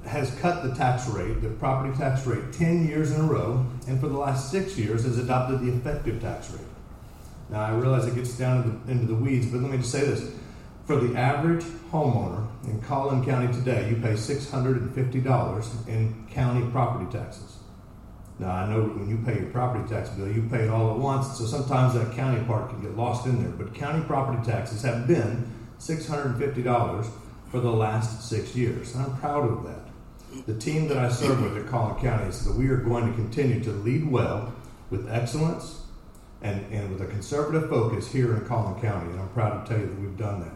has 0.08 0.34
cut 0.36 0.62
the 0.62 0.74
tax 0.74 1.06
rate, 1.10 1.42
the 1.42 1.50
property 1.50 1.94
tax 1.98 2.26
rate, 2.26 2.54
10 2.54 2.88
years 2.88 3.12
in 3.12 3.20
a 3.20 3.24
row, 3.24 3.66
and 3.86 4.00
for 4.00 4.08
the 4.08 4.16
last 4.16 4.50
six 4.50 4.78
years 4.78 5.04
has 5.04 5.18
adopted 5.18 5.60
the 5.60 5.70
effective 5.70 6.22
tax 6.22 6.50
rate. 6.50 6.66
Now, 7.50 7.64
I 7.64 7.72
realize 7.72 8.06
it 8.06 8.14
gets 8.14 8.32
down 8.32 8.82
the, 8.86 8.92
into 8.92 9.04
the 9.04 9.14
weeds, 9.14 9.48
but 9.48 9.60
let 9.60 9.70
me 9.70 9.76
just 9.76 9.92
say 9.92 10.00
this 10.00 10.32
for 10.86 10.96
the 10.96 11.18
average 11.18 11.64
homeowner 11.92 12.46
in 12.64 12.80
Collin 12.80 13.26
County 13.26 13.52
today, 13.52 13.90
you 13.90 13.96
pay 13.96 14.14
$650 14.14 15.86
in 15.86 16.26
county 16.30 16.66
property 16.70 17.12
taxes. 17.12 17.59
Now, 18.40 18.52
I 18.52 18.66
know 18.70 18.84
when 18.84 19.06
you 19.06 19.18
pay 19.18 19.38
your 19.38 19.50
property 19.50 19.86
tax 19.86 20.08
bill, 20.08 20.32
you 20.32 20.48
pay 20.50 20.62
it 20.62 20.70
all 20.70 20.92
at 20.92 20.96
once, 20.96 21.36
so 21.36 21.44
sometimes 21.44 21.92
that 21.92 22.16
county 22.16 22.42
part 22.44 22.70
can 22.70 22.80
get 22.80 22.96
lost 22.96 23.26
in 23.26 23.42
there. 23.42 23.52
But 23.52 23.74
county 23.74 24.02
property 24.06 24.42
taxes 24.50 24.80
have 24.80 25.06
been 25.06 25.46
$650 25.78 27.10
for 27.50 27.60
the 27.60 27.70
last 27.70 28.26
six 28.26 28.56
years, 28.56 28.94
and 28.94 29.04
I'm 29.04 29.16
proud 29.18 29.46
of 29.46 29.64
that. 29.64 30.46
The 30.46 30.58
team 30.58 30.88
that 30.88 30.96
I 30.96 31.10
serve 31.10 31.42
with 31.42 31.62
at 31.62 31.70
Collin 31.70 32.00
County 32.00 32.30
is 32.30 32.42
that 32.46 32.54
we 32.54 32.68
are 32.68 32.78
going 32.78 33.10
to 33.10 33.12
continue 33.12 33.62
to 33.62 33.72
lead 33.72 34.10
well 34.10 34.54
with 34.88 35.06
excellence 35.10 35.82
and, 36.40 36.64
and 36.72 36.90
with 36.90 37.02
a 37.02 37.12
conservative 37.12 37.68
focus 37.68 38.10
here 38.10 38.34
in 38.34 38.46
Collin 38.46 38.80
County, 38.80 39.10
and 39.10 39.20
I'm 39.20 39.28
proud 39.30 39.66
to 39.66 39.70
tell 39.70 39.78
you 39.78 39.86
that 39.86 40.00
we've 40.00 40.16
done 40.16 40.40
that. 40.40 40.54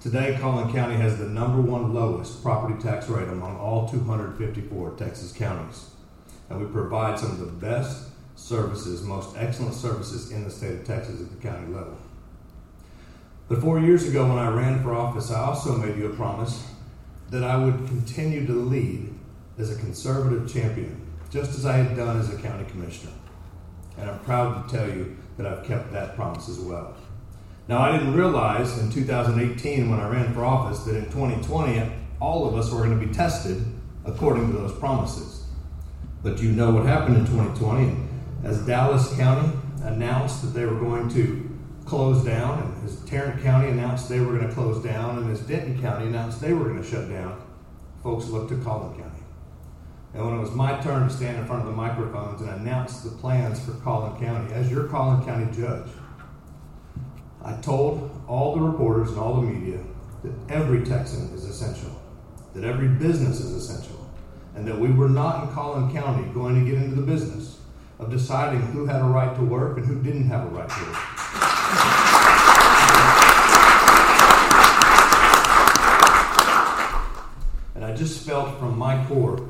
Today, 0.00 0.36
Collin 0.40 0.72
County 0.72 0.96
has 0.96 1.16
the 1.18 1.28
number 1.28 1.60
one 1.60 1.94
lowest 1.94 2.42
property 2.42 2.82
tax 2.82 3.08
rate 3.08 3.28
among 3.28 3.56
all 3.56 3.88
254 3.88 4.96
Texas 4.96 5.30
counties. 5.30 5.90
And 6.50 6.60
we 6.60 6.66
provide 6.66 7.18
some 7.18 7.30
of 7.30 7.38
the 7.38 7.46
best 7.46 8.08
services, 8.34 9.02
most 9.02 9.36
excellent 9.36 9.74
services 9.74 10.32
in 10.32 10.44
the 10.44 10.50
state 10.50 10.80
of 10.80 10.84
Texas 10.84 11.20
at 11.20 11.30
the 11.30 11.36
county 11.36 11.72
level. 11.72 11.96
But 13.48 13.60
four 13.60 13.80
years 13.80 14.06
ago, 14.06 14.28
when 14.28 14.38
I 14.38 14.48
ran 14.48 14.82
for 14.82 14.94
office, 14.94 15.30
I 15.30 15.40
also 15.40 15.76
made 15.76 15.96
you 15.96 16.06
a 16.06 16.14
promise 16.14 16.66
that 17.30 17.44
I 17.44 17.56
would 17.56 17.86
continue 17.86 18.46
to 18.46 18.52
lead 18.52 19.12
as 19.58 19.70
a 19.70 19.78
conservative 19.78 20.52
champion, 20.52 21.00
just 21.30 21.56
as 21.58 21.66
I 21.66 21.76
had 21.76 21.96
done 21.96 22.18
as 22.18 22.32
a 22.32 22.38
county 22.38 22.64
commissioner. 22.70 23.12
And 23.98 24.10
I'm 24.10 24.18
proud 24.20 24.68
to 24.68 24.76
tell 24.76 24.88
you 24.88 25.16
that 25.36 25.46
I've 25.46 25.64
kept 25.64 25.92
that 25.92 26.16
promise 26.16 26.48
as 26.48 26.58
well. 26.58 26.96
Now, 27.68 27.78
I 27.78 27.92
didn't 27.92 28.14
realize 28.14 28.78
in 28.78 28.90
2018 28.90 29.90
when 29.90 30.00
I 30.00 30.08
ran 30.08 30.32
for 30.34 30.44
office 30.44 30.80
that 30.80 30.96
in 30.96 31.04
2020 31.06 31.92
all 32.20 32.48
of 32.48 32.56
us 32.56 32.72
were 32.72 32.84
going 32.84 32.98
to 32.98 33.06
be 33.06 33.12
tested 33.12 33.64
according 34.04 34.50
to 34.50 34.58
those 34.58 34.72
promises. 34.78 35.39
But 36.22 36.40
you 36.42 36.52
know 36.52 36.70
what 36.70 36.84
happened 36.84 37.16
in 37.16 37.26
2020. 37.26 37.96
As 38.44 38.64
Dallas 38.66 39.14
County 39.16 39.52
announced 39.82 40.42
that 40.42 40.48
they 40.48 40.66
were 40.66 40.78
going 40.78 41.08
to 41.10 41.58
close 41.86 42.24
down, 42.24 42.62
and 42.62 42.84
as 42.84 43.00
Tarrant 43.04 43.42
County 43.42 43.68
announced 43.68 44.08
they 44.08 44.20
were 44.20 44.36
going 44.36 44.46
to 44.46 44.54
close 44.54 44.82
down, 44.82 45.18
and 45.18 45.30
as 45.30 45.40
Denton 45.40 45.80
County 45.80 46.06
announced 46.06 46.40
they 46.40 46.52
were 46.52 46.64
going 46.64 46.82
to 46.82 46.88
shut 46.88 47.08
down, 47.08 47.42
folks 48.02 48.26
looked 48.26 48.50
to 48.50 48.56
Collin 48.58 48.92
County. 48.98 49.22
And 50.12 50.24
when 50.24 50.36
it 50.36 50.40
was 50.40 50.52
my 50.52 50.78
turn 50.80 51.08
to 51.08 51.14
stand 51.14 51.38
in 51.38 51.46
front 51.46 51.62
of 51.62 51.68
the 51.68 51.74
microphones 51.74 52.40
and 52.42 52.50
announce 52.50 53.00
the 53.00 53.10
plans 53.10 53.64
for 53.64 53.72
Collin 53.72 54.20
County, 54.20 54.52
as 54.52 54.70
your 54.70 54.84
Collin 54.88 55.24
County 55.24 55.46
judge, 55.56 55.88
I 57.42 57.54
told 57.60 58.10
all 58.26 58.54
the 58.54 58.60
reporters 58.60 59.10
and 59.10 59.18
all 59.18 59.40
the 59.40 59.46
media 59.46 59.80
that 60.22 60.32
every 60.48 60.84
Texan 60.84 61.32
is 61.34 61.44
essential, 61.44 61.90
that 62.54 62.64
every 62.64 62.88
business 62.88 63.40
is 63.40 63.52
essential, 63.52 63.99
and 64.54 64.66
that 64.66 64.78
we 64.78 64.90
were 64.90 65.08
not 65.08 65.44
in 65.44 65.54
Collin 65.54 65.92
County 65.92 66.32
going 66.32 66.62
to 66.62 66.70
get 66.70 66.80
into 66.82 66.96
the 66.96 67.02
business 67.02 67.58
of 67.98 68.10
deciding 68.10 68.60
who 68.60 68.86
had 68.86 69.00
a 69.00 69.04
right 69.04 69.34
to 69.36 69.42
work 69.42 69.76
and 69.76 69.86
who 69.86 70.02
didn't 70.02 70.26
have 70.28 70.46
a 70.46 70.48
right 70.48 70.68
to 70.68 70.84
work. 70.84 70.96
And 77.74 77.84
I 77.84 77.94
just 77.94 78.26
felt 78.26 78.58
from 78.58 78.78
my 78.78 79.04
core 79.06 79.48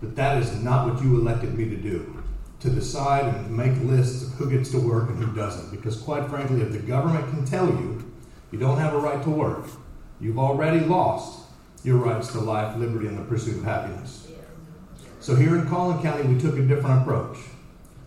that 0.00 0.14
that 0.16 0.42
is 0.42 0.62
not 0.62 0.92
what 0.92 1.02
you 1.02 1.18
elected 1.20 1.56
me 1.58 1.68
to 1.68 1.76
do 1.76 2.22
to 2.60 2.70
decide 2.70 3.32
and 3.32 3.56
make 3.56 3.76
lists 3.82 4.24
of 4.24 4.32
who 4.34 4.50
gets 4.50 4.70
to 4.70 4.78
work 4.78 5.08
and 5.08 5.22
who 5.22 5.32
doesn't. 5.34 5.70
Because, 5.70 5.96
quite 5.96 6.28
frankly, 6.28 6.60
if 6.60 6.72
the 6.72 6.78
government 6.78 7.28
can 7.30 7.44
tell 7.44 7.66
you 7.66 8.04
you 8.50 8.58
don't 8.58 8.78
have 8.78 8.94
a 8.94 8.98
right 8.98 9.22
to 9.22 9.30
work, 9.30 9.66
you've 10.20 10.38
already 10.38 10.80
lost 10.80 11.37
your 11.84 11.98
rights 11.98 12.28
to 12.32 12.40
life, 12.40 12.76
liberty, 12.76 13.06
and 13.06 13.18
the 13.18 13.22
pursuit 13.22 13.58
of 13.58 13.64
happiness. 13.64 14.28
So, 15.20 15.34
here 15.34 15.56
in 15.56 15.68
Collin 15.68 16.02
County, 16.02 16.26
we 16.26 16.40
took 16.40 16.56
a 16.58 16.62
different 16.62 17.02
approach. 17.02 17.38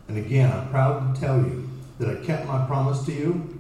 And 0.07 0.17
again, 0.17 0.51
I'm 0.51 0.69
proud 0.69 1.13
to 1.13 1.21
tell 1.21 1.37
you 1.37 1.69
that 1.99 2.09
I 2.09 2.25
kept 2.25 2.45
my 2.45 2.65
promise 2.65 3.05
to 3.05 3.11
you, 3.11 3.59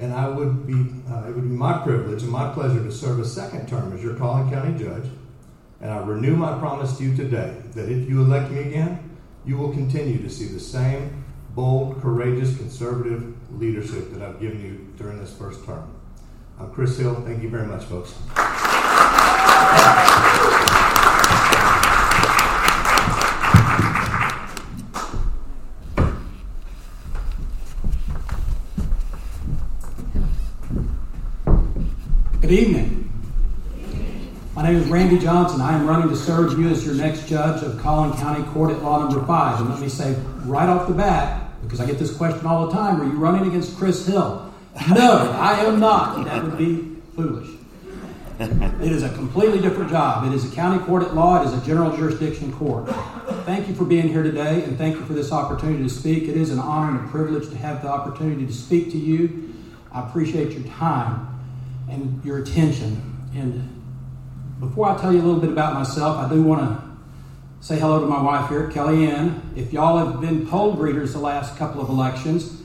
and 0.00 0.12
I 0.12 0.28
would 0.28 0.66
be, 0.66 0.74
uh, 1.10 1.28
it 1.28 1.34
would 1.34 1.48
be 1.48 1.56
my 1.56 1.78
privilege 1.82 2.22
and 2.22 2.32
my 2.32 2.52
pleasure 2.52 2.82
to 2.82 2.90
serve 2.90 3.20
a 3.20 3.24
second 3.24 3.68
term 3.68 3.92
as 3.92 4.02
your 4.02 4.14
Collin 4.14 4.50
County 4.50 4.78
judge. 4.82 5.04
And 5.80 5.90
I 5.90 5.98
renew 5.98 6.34
my 6.34 6.58
promise 6.58 6.96
to 6.98 7.04
you 7.04 7.16
today 7.16 7.56
that 7.74 7.90
if 7.90 8.08
you 8.08 8.22
elect 8.22 8.50
me 8.50 8.60
again, 8.60 9.10
you 9.44 9.58
will 9.58 9.70
continue 9.70 10.22
to 10.22 10.30
see 10.30 10.46
the 10.46 10.60
same 10.60 11.24
bold, 11.54 12.00
courageous, 12.00 12.56
conservative 12.56 13.34
leadership 13.52 14.12
that 14.12 14.22
I've 14.22 14.40
given 14.40 14.62
you 14.62 14.92
during 14.96 15.18
this 15.18 15.36
first 15.36 15.64
term. 15.64 15.94
I'm 16.58 16.72
Chris 16.72 16.98
Hill. 16.98 17.14
Thank 17.26 17.42
you 17.42 17.50
very 17.50 17.66
much, 17.66 17.84
folks. 17.84 18.14
Good 32.44 32.52
evening. 32.52 33.10
My 34.54 34.62
name 34.62 34.76
is 34.76 34.86
Randy 34.88 35.18
Johnson. 35.18 35.62
I 35.62 35.72
am 35.72 35.86
running 35.86 36.10
to 36.10 36.14
serve 36.14 36.58
you 36.58 36.68
as 36.68 36.84
your 36.84 36.94
next 36.94 37.26
judge 37.26 37.62
of 37.62 37.78
Collin 37.80 38.12
County 38.18 38.44
Court 38.52 38.70
at 38.70 38.82
Law 38.82 38.98
Number 38.98 39.26
5. 39.26 39.60
And 39.60 39.70
let 39.70 39.80
me 39.80 39.88
say 39.88 40.14
right 40.44 40.68
off 40.68 40.86
the 40.86 40.92
bat, 40.92 41.50
because 41.62 41.80
I 41.80 41.86
get 41.86 41.98
this 41.98 42.14
question 42.14 42.44
all 42.44 42.66
the 42.66 42.72
time, 42.74 43.00
are 43.00 43.04
you 43.04 43.12
running 43.12 43.48
against 43.48 43.78
Chris 43.78 44.06
Hill? 44.06 44.52
No, 44.90 45.32
I 45.40 45.64
am 45.64 45.80
not. 45.80 46.22
That 46.26 46.44
would 46.44 46.58
be 46.58 46.96
foolish. 47.16 47.48
It 48.38 48.90
is 48.90 49.04
a 49.04 49.10
completely 49.10 49.60
different 49.60 49.90
job. 49.90 50.26
It 50.26 50.34
is 50.34 50.50
a 50.50 50.54
county 50.54 50.84
court 50.84 51.04
at 51.04 51.14
law, 51.14 51.40
it 51.40 51.46
is 51.46 51.52
a 51.52 51.64
general 51.64 51.96
jurisdiction 51.96 52.52
court. 52.52 52.88
Thank 53.44 53.68
you 53.68 53.74
for 53.74 53.84
being 53.84 54.08
here 54.08 54.24
today, 54.24 54.64
and 54.64 54.76
thank 54.76 54.96
you 54.96 55.04
for 55.04 55.12
this 55.12 55.30
opportunity 55.30 55.84
to 55.84 55.88
speak. 55.88 56.24
It 56.24 56.36
is 56.36 56.50
an 56.50 56.58
honor 56.58 56.98
and 56.98 57.08
a 57.08 57.10
privilege 57.12 57.48
to 57.50 57.56
have 57.58 57.82
the 57.82 57.88
opportunity 57.88 58.44
to 58.44 58.52
speak 58.52 58.90
to 58.90 58.98
you. 58.98 59.54
I 59.92 60.00
appreciate 60.08 60.50
your 60.52 60.66
time 60.72 61.28
and 61.88 62.24
your 62.24 62.38
attention. 62.38 63.30
And 63.36 63.82
before 64.58 64.88
I 64.88 65.00
tell 65.00 65.12
you 65.12 65.20
a 65.20 65.24
little 65.24 65.40
bit 65.40 65.50
about 65.50 65.74
myself, 65.74 66.16
I 66.16 66.28
do 66.28 66.42
want 66.42 66.60
to 66.62 66.84
say 67.60 67.78
hello 67.78 68.00
to 68.00 68.06
my 68.06 68.20
wife 68.20 68.48
here, 68.48 68.68
Kelly 68.68 69.06
Ann. 69.06 69.52
If 69.54 69.72
y'all 69.72 69.98
have 69.98 70.20
been 70.20 70.46
poll 70.48 70.76
greeters 70.76 71.12
the 71.12 71.20
last 71.20 71.56
couple 71.56 71.80
of 71.80 71.88
elections, 71.88 72.62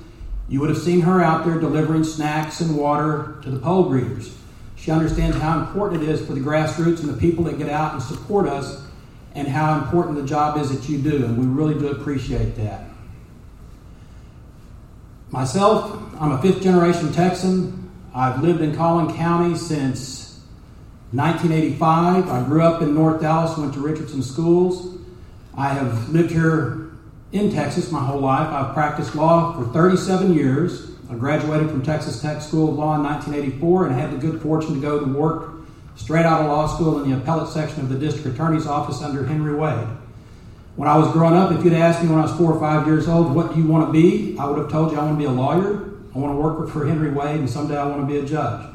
you 0.48 0.62
would 0.62 0.70
have 0.70 0.80
seen 0.80 1.02
her 1.02 1.22
out 1.22 1.46
there 1.46 1.60
delivering 1.60 2.04
snacks 2.04 2.60
and 2.60 2.76
water 2.76 3.38
to 3.44 3.52
the 3.52 3.60
poll 3.60 3.88
greeters. 3.88 4.34
She 4.80 4.92
understands 4.92 5.38
how 5.38 5.60
important 5.60 6.04
it 6.04 6.10
is 6.10 6.26
for 6.26 6.34
the 6.34 6.40
grassroots 6.40 7.02
and 7.02 7.10
the 7.10 7.18
people 7.18 7.44
that 7.46 7.58
get 7.58 7.70
out 7.70 7.94
and 7.94 8.02
support 8.02 8.48
us, 8.48 8.82
and 9.36 9.48
how 9.48 9.78
important 9.78 10.16
the 10.16 10.26
job 10.26 10.58
is 10.58 10.72
that 10.72 10.90
you 10.90 10.98
do, 10.98 11.26
and 11.26 11.38
we 11.38 11.46
really 11.46 11.78
do 11.78 11.90
appreciate 11.90 12.56
that. 12.56 12.86
Myself, 15.32 16.02
I'm 16.20 16.32
a 16.32 16.42
fifth 16.42 16.64
generation 16.64 17.12
Texan. 17.12 17.92
I've 18.16 18.42
lived 18.42 18.62
in 18.62 18.76
Collin 18.76 19.16
County 19.16 19.56
since 19.56 20.40
1985. 21.12 22.30
I 22.30 22.44
grew 22.46 22.64
up 22.64 22.82
in 22.82 22.96
North 22.96 23.22
Dallas, 23.22 23.58
went 23.58 23.74
to 23.74 23.80
Richardson 23.80 24.24
schools. 24.24 24.98
I 25.56 25.70
have 25.70 26.10
lived 26.10 26.32
here 26.32 26.92
in 27.32 27.52
Texas 27.52 27.92
my 27.92 28.04
whole 28.04 28.22
life. 28.22 28.48
I've 28.48 28.74
practiced 28.74 29.14
law 29.14 29.54
for 29.54 29.72
37 29.72 30.34
years. 30.34 30.90
I 31.10 31.16
graduated 31.16 31.72
from 31.72 31.82
Texas 31.82 32.22
Tech 32.22 32.40
School 32.40 32.70
of 32.70 32.76
Law 32.76 32.96
in 32.96 33.04
1984 33.04 33.88
and 33.88 33.96
had 33.96 34.12
the 34.12 34.18
good 34.18 34.42
fortune 34.42 34.76
to 34.76 34.80
go 34.80 35.00
to 35.00 35.06
work 35.06 35.56
straight 35.96 36.26
out 36.26 36.42
of 36.42 36.48
law 36.48 36.68
school 36.68 37.02
in 37.02 37.10
the 37.10 37.18
appellate 37.18 37.50
section 37.50 37.82
of 37.82 37.90
the 37.90 37.98
district 37.98 38.36
attorney's 38.36 38.68
office 38.68 39.02
under 39.02 39.26
Henry 39.26 39.56
Wade. 39.56 39.88
When 40.76 40.88
I 40.88 40.98
was 40.98 41.12
growing 41.12 41.36
up, 41.36 41.52
if 41.52 41.64
you'd 41.64 41.74
asked 41.74 42.04
me 42.04 42.10
when 42.10 42.20
I 42.20 42.22
was 42.22 42.32
four 42.34 42.54
or 42.54 42.60
five 42.60 42.86
years 42.86 43.08
old, 43.08 43.34
what 43.34 43.54
do 43.54 43.60
you 43.60 43.68
want 43.68 43.88
to 43.88 43.92
be? 43.92 44.38
I 44.38 44.46
would 44.46 44.60
have 44.60 44.70
told 44.70 44.92
you 44.92 45.00
I 45.00 45.04
want 45.04 45.16
to 45.16 45.20
be 45.20 45.26
a 45.26 45.32
lawyer. 45.32 45.90
I 46.14 46.18
want 46.20 46.34
to 46.34 46.42
work 46.42 46.70
for 46.70 46.86
Henry 46.86 47.12
Wade, 47.12 47.40
and 47.40 47.50
someday 47.50 47.78
I 47.78 47.86
want 47.88 48.02
to 48.02 48.08
be 48.08 48.20
a 48.20 48.26
judge. 48.26 48.66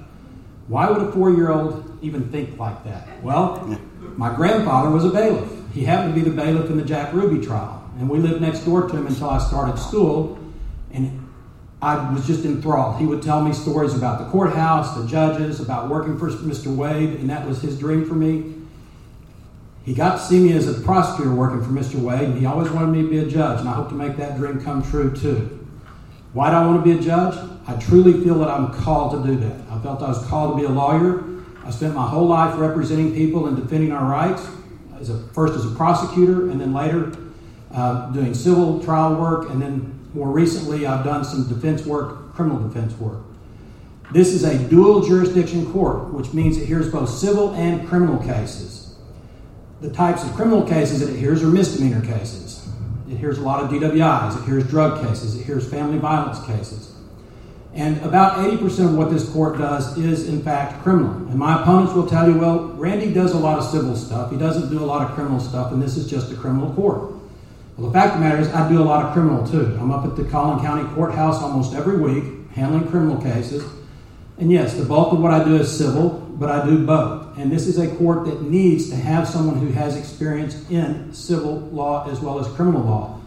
Why 0.67 0.91
would 0.91 1.01
a 1.01 1.13
four 1.13 1.31
year 1.31 1.51
old 1.53 1.99
even 2.03 2.31
think 2.31 2.59
like 2.59 2.83
that? 2.85 3.23
Well, 3.23 3.79
my 4.17 4.35
grandfather 4.35 4.91
was 4.91 5.05
a 5.05 5.11
bailiff. 5.11 5.51
He 5.73 5.85
happened 5.85 6.15
to 6.15 6.21
be 6.21 6.29
the 6.29 6.35
bailiff 6.35 6.69
in 6.69 6.77
the 6.77 6.85
Jack 6.85 7.13
Ruby 7.13 7.45
trial. 7.45 7.89
And 7.99 8.09
we 8.09 8.19
lived 8.19 8.41
next 8.41 8.65
door 8.65 8.89
to 8.89 8.97
him 8.97 9.07
until 9.07 9.31
I 9.31 9.39
started 9.39 9.79
school. 9.79 10.39
I 11.85 12.15
was 12.15 12.27
just 12.27 12.47
enthralled. 12.47 12.99
He 12.99 13.05
would 13.05 13.21
tell 13.21 13.43
me 13.43 13.53
stories 13.53 13.95
about 13.95 14.19
the 14.19 14.25
courthouse, 14.31 14.97
the 14.97 15.07
judges, 15.07 15.61
about 15.61 15.91
working 15.91 16.19
for 16.19 16.31
Mr. 16.31 16.75
Wade, 16.75 17.11
and 17.11 17.29
that 17.29 17.47
was 17.47 17.61
his 17.61 17.79
dream 17.79 18.09
for 18.09 18.15
me. 18.15 18.55
He 19.85 19.93
got 19.93 20.17
to 20.17 20.19
see 20.19 20.41
me 20.41 20.55
as 20.55 20.67
a 20.67 20.81
prosecutor 20.81 21.35
working 21.35 21.63
for 21.63 21.69
Mr. 21.69 21.97
Wade, 21.97 22.23
and 22.23 22.39
he 22.39 22.47
always 22.47 22.71
wanted 22.71 22.87
me 22.87 23.03
to 23.03 23.11
be 23.11 23.19
a 23.19 23.27
judge, 23.27 23.61
and 23.61 23.69
I 23.69 23.75
hope 23.75 23.91
to 23.91 23.95
make 23.95 24.17
that 24.17 24.39
dream 24.39 24.63
come 24.63 24.83
true 24.83 25.15
too. 25.15 25.67
Why 26.33 26.49
do 26.49 26.57
I 26.57 26.67
want 26.67 26.83
to 26.83 26.91
be 26.91 26.99
a 26.99 27.03
judge? 27.03 27.37
I 27.67 27.77
truly 27.77 28.15
feel 28.25 28.39
that 28.39 28.49
I'm 28.49 28.73
called 28.73 29.23
to 29.23 29.31
do 29.31 29.37
that. 29.41 29.61
I 29.71 29.79
felt 29.81 30.01
I 30.01 30.09
was 30.09 30.27
called 30.27 30.57
to 30.57 30.63
be 30.63 30.65
a 30.65 30.71
lawyer. 30.71 31.23
I 31.67 31.71
spent 31.71 31.95
my 31.95 32.09
whole 32.09 32.27
life 32.27 32.59
representing 32.59 33.15
people 33.15 33.47
and 33.47 33.59
defending 33.59 33.93
our 33.93 34.11
rights, 34.11 34.49
as 34.99 35.11
a, 35.11 35.19
first 35.35 35.53
as 35.53 35.67
a 35.71 35.75
prosecutor, 35.75 36.49
and 36.49 36.59
then 36.59 36.73
later 36.73 37.15
uh, 37.73 38.11
doing 38.13 38.33
civil 38.33 38.83
trial 38.83 39.17
work, 39.17 39.51
and 39.51 39.61
then 39.61 39.94
more 40.15 40.31
recently, 40.31 40.87
I've 40.87 41.05
done 41.05 41.25
some 41.25 41.49
defense 41.49 41.85
work, 41.85 42.35
criminal 42.35 42.67
defense 42.67 42.95
work. 42.95 43.21
This 44.13 44.33
is 44.33 44.45
a 44.45 44.57
dual 44.69 45.03
jurisdiction 45.03 45.71
court, 45.73 46.13
which 46.13 46.33
means 46.33 46.57
it 46.57 46.67
hears 46.67 46.91
both 46.91 47.09
civil 47.09 47.53
and 47.55 47.87
criminal 47.89 48.19
cases. 48.19 48.95
The 49.81 49.91
types 49.91 50.25
of 50.25 50.33
criminal 50.35 50.63
cases 50.63 51.01
that 51.01 51.13
it 51.13 51.19
hears 51.19 51.43
are 51.43 51.49
misdemeanor 51.49 52.01
cases. 52.01 52.67
It 53.11 53.17
hears 53.17 53.39
a 53.39 53.43
lot 53.43 53.63
of 53.63 53.71
DWIs, 53.71 54.41
it 54.41 54.45
hears 54.45 54.67
drug 54.69 55.05
cases, 55.07 55.39
it 55.39 55.45
hears 55.45 55.69
family 55.69 55.99
violence 55.99 56.45
cases. 56.47 56.95
And 57.75 58.01
about 58.03 58.37
80% 58.37 58.85
of 58.85 58.95
what 58.95 59.11
this 59.11 59.29
court 59.31 59.59
does 59.59 59.99
is, 59.99 60.29
in 60.29 60.43
fact, 60.43 60.81
criminal. 60.85 61.11
And 61.29 61.35
my 61.35 61.61
opponents 61.61 61.93
will 61.93 62.07
tell 62.07 62.31
you, 62.31 62.39
well, 62.39 62.69
Randy 62.75 63.13
does 63.13 63.33
a 63.33 63.39
lot 63.39 63.59
of 63.59 63.65
civil 63.65 63.97
stuff. 63.97 64.31
He 64.31 64.37
doesn't 64.37 64.71
do 64.71 64.79
a 64.79 64.87
lot 64.87 65.03
of 65.03 65.17
criminal 65.17 65.41
stuff, 65.41 65.73
and 65.73 65.83
this 65.83 65.97
is 65.97 66.09
just 66.09 66.31
a 66.31 66.37
criminal 66.37 66.73
court. 66.75 67.14
Well, 67.77 67.89
the 67.89 67.93
fact 67.93 68.15
of 68.15 68.21
the 68.21 68.27
matter 68.27 68.41
is, 68.41 68.49
I 68.49 68.69
do 68.69 68.81
a 68.81 68.85
lot 68.85 69.05
of 69.05 69.13
criminal 69.13 69.45
too. 69.45 69.77
I'm 69.81 69.91
up 69.91 70.05
at 70.05 70.15
the 70.15 70.25
Collin 70.25 70.65
County 70.65 70.89
Courthouse 70.95 71.43
almost 71.43 71.75
every 71.75 71.97
week 71.97 72.51
handling 72.53 72.89
criminal 72.89 73.21
cases. 73.21 73.65
And 74.39 74.51
yes, 74.51 74.75
the 74.75 74.85
bulk 74.85 75.13
of 75.13 75.21
what 75.21 75.33
I 75.33 75.43
do 75.43 75.57
is 75.57 75.77
civil, 75.77 76.11
but 76.11 76.51
I 76.51 76.65
do 76.65 76.87
both. 76.87 77.37
And 77.37 77.51
this 77.51 77.67
is 77.67 77.79
a 77.79 77.89
court 77.97 78.27
that 78.27 78.43
needs 78.43 78.91
to 78.91 78.97
have 78.97 79.29
someone 79.29 79.57
who 79.57 79.73
has 79.73 79.97
experience 79.97 80.69
in 80.71 81.13
civil 81.13 81.61
law 81.73 82.09
as 82.09 82.21
well 82.21 82.39
as 82.39 82.47
criminal 82.55 82.83
law. 82.83 83.21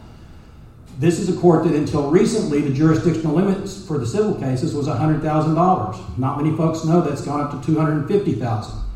This 0.98 1.20
is 1.20 1.30
a 1.30 1.40
court 1.40 1.66
that 1.66 1.76
until 1.76 2.10
recently, 2.10 2.62
the 2.62 2.74
jurisdictional 2.74 3.36
limits 3.36 3.86
for 3.86 3.98
the 3.98 4.08
civil 4.08 4.34
cases 4.34 4.74
was 4.74 4.88
$100,000. 4.88 6.18
Not 6.18 6.42
many 6.42 6.56
folks 6.56 6.86
know 6.86 7.02
that's 7.02 7.22
gone 7.22 7.42
up 7.42 7.52
to 7.52 7.72
$250,000. 7.72 8.87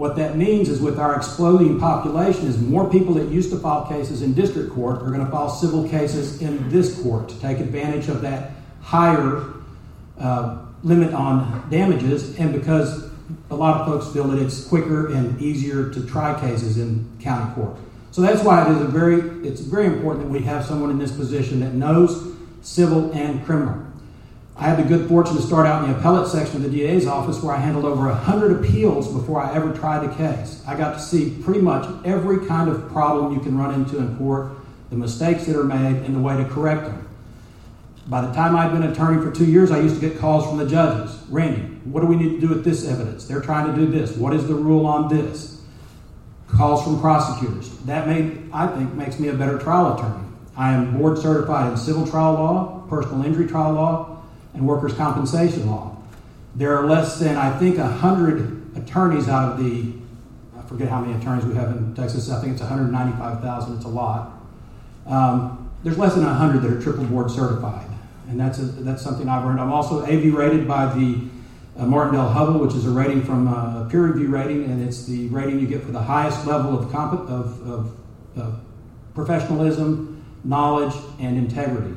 What 0.00 0.16
that 0.16 0.38
means 0.38 0.70
is 0.70 0.80
with 0.80 0.98
our 0.98 1.14
exploding 1.14 1.78
population 1.78 2.46
is 2.46 2.58
more 2.58 2.88
people 2.88 3.12
that 3.16 3.28
used 3.28 3.50
to 3.50 3.58
file 3.58 3.86
cases 3.86 4.22
in 4.22 4.32
district 4.32 4.72
court 4.72 5.02
are 5.02 5.10
going 5.10 5.22
to 5.22 5.30
file 5.30 5.50
civil 5.50 5.86
cases 5.86 6.40
in 6.40 6.70
this 6.70 7.02
court 7.02 7.28
to 7.28 7.38
take 7.38 7.58
advantage 7.58 8.08
of 8.08 8.22
that 8.22 8.52
higher 8.80 9.44
uh, 10.18 10.64
limit 10.82 11.12
on 11.12 11.68
damages 11.68 12.34
and 12.38 12.50
because 12.50 13.10
a 13.50 13.54
lot 13.54 13.78
of 13.78 13.86
folks 13.86 14.10
feel 14.10 14.26
that 14.28 14.42
it's 14.42 14.64
quicker 14.64 15.12
and 15.12 15.38
easier 15.38 15.90
to 15.90 16.06
try 16.06 16.32
cases 16.40 16.78
in 16.78 17.06
county 17.20 17.52
court. 17.52 17.76
So 18.10 18.22
that's 18.22 18.42
why 18.42 18.66
it 18.66 18.74
is 18.74 18.80
a 18.80 18.86
very 18.86 19.46
it's 19.46 19.60
very 19.60 19.84
important 19.84 20.24
that 20.24 20.32
we 20.32 20.40
have 20.46 20.64
someone 20.64 20.88
in 20.88 20.98
this 20.98 21.14
position 21.14 21.60
that 21.60 21.74
knows 21.74 22.34
civil 22.62 23.12
and 23.12 23.44
criminal. 23.44 23.86
I 24.60 24.64
had 24.64 24.78
the 24.78 24.82
good 24.82 25.08
fortune 25.08 25.36
to 25.36 25.42
start 25.42 25.66
out 25.66 25.82
in 25.82 25.90
the 25.90 25.98
appellate 25.98 26.28
section 26.28 26.56
of 26.56 26.70
the 26.70 26.78
DA's 26.78 27.06
office 27.06 27.42
where 27.42 27.54
I 27.54 27.58
handled 27.58 27.86
over 27.86 28.08
100 28.08 28.62
appeals 28.62 29.10
before 29.10 29.40
I 29.40 29.54
ever 29.54 29.72
tried 29.72 30.04
a 30.04 30.14
case. 30.14 30.62
I 30.66 30.76
got 30.76 30.92
to 30.92 31.00
see 31.00 31.30
pretty 31.42 31.62
much 31.62 31.88
every 32.04 32.46
kind 32.46 32.68
of 32.68 32.86
problem 32.90 33.32
you 33.32 33.40
can 33.40 33.56
run 33.56 33.72
into 33.72 33.96
in 33.96 34.18
court, 34.18 34.52
the 34.90 34.96
mistakes 34.96 35.46
that 35.46 35.56
are 35.56 35.64
made, 35.64 36.04
and 36.04 36.14
the 36.14 36.20
way 36.20 36.36
to 36.36 36.44
correct 36.44 36.82
them. 36.82 37.08
By 38.06 38.20
the 38.20 38.34
time 38.34 38.54
I'd 38.54 38.70
been 38.70 38.82
attorney 38.82 39.24
for 39.24 39.34
two 39.34 39.46
years, 39.46 39.70
I 39.70 39.80
used 39.80 39.98
to 39.98 40.00
get 40.06 40.18
calls 40.18 40.46
from 40.46 40.58
the 40.58 40.66
judges. 40.66 41.16
Randy, 41.30 41.62
what 41.84 42.02
do 42.02 42.06
we 42.06 42.16
need 42.16 42.38
to 42.38 42.40
do 42.40 42.48
with 42.48 42.62
this 42.62 42.86
evidence? 42.86 43.24
They're 43.24 43.40
trying 43.40 43.74
to 43.74 43.74
do 43.74 43.90
this. 43.90 44.14
What 44.14 44.34
is 44.34 44.46
the 44.46 44.54
rule 44.54 44.84
on 44.84 45.08
this? 45.08 45.62
Calls 46.48 46.84
from 46.84 47.00
prosecutors. 47.00 47.70
That 47.86 48.06
made, 48.06 48.50
I 48.52 48.66
think, 48.66 48.92
makes 48.92 49.18
me 49.18 49.28
a 49.28 49.32
better 49.32 49.58
trial 49.58 49.96
attorney. 49.96 50.28
I 50.54 50.74
am 50.74 50.98
board 50.98 51.16
certified 51.16 51.72
in 51.72 51.78
civil 51.78 52.06
trial 52.06 52.34
law, 52.34 52.84
personal 52.90 53.24
injury 53.24 53.46
trial 53.46 53.72
law, 53.72 54.19
and 54.54 54.66
workers' 54.66 54.94
compensation 54.94 55.68
law. 55.68 55.96
There 56.54 56.76
are 56.76 56.86
less 56.86 57.18
than, 57.18 57.36
I 57.36 57.56
think, 57.58 57.78
100 57.78 58.76
attorneys 58.76 59.28
out 59.28 59.52
of 59.52 59.64
the, 59.64 59.92
I 60.58 60.62
forget 60.62 60.88
how 60.88 61.00
many 61.00 61.18
attorneys 61.18 61.44
we 61.44 61.54
have 61.54 61.70
in 61.70 61.94
Texas, 61.94 62.30
I 62.30 62.40
think 62.40 62.52
it's 62.52 62.60
195,000, 62.60 63.76
it's 63.76 63.84
a 63.84 63.88
lot. 63.88 64.32
Um, 65.06 65.70
there's 65.82 65.98
less 65.98 66.14
than 66.14 66.24
100 66.24 66.62
that 66.62 66.72
are 66.72 66.80
triple 66.80 67.04
board 67.04 67.30
certified, 67.30 67.86
and 68.28 68.38
that's, 68.38 68.58
a, 68.58 68.62
that's 68.62 69.02
something 69.02 69.28
I've 69.28 69.44
earned. 69.44 69.60
I'm 69.60 69.72
also 69.72 70.02
AV 70.04 70.34
rated 70.34 70.66
by 70.66 70.92
the 70.94 71.20
uh, 71.78 71.86
Martindale-Hubbell, 71.86 72.60
which 72.60 72.74
is 72.74 72.86
a 72.86 72.90
rating 72.90 73.22
from 73.22 73.48
uh, 73.48 73.86
a 73.86 73.88
peer 73.88 74.06
review 74.06 74.28
rating, 74.28 74.64
and 74.64 74.82
it's 74.82 75.06
the 75.06 75.28
rating 75.28 75.60
you 75.60 75.66
get 75.66 75.82
for 75.82 75.92
the 75.92 76.02
highest 76.02 76.46
level 76.46 76.78
of, 76.78 76.90
comp- 76.92 77.28
of, 77.28 77.66
of, 77.66 77.96
of 78.36 78.60
professionalism, 79.14 80.22
knowledge, 80.44 80.94
and 81.18 81.38
integrity. 81.38 81.94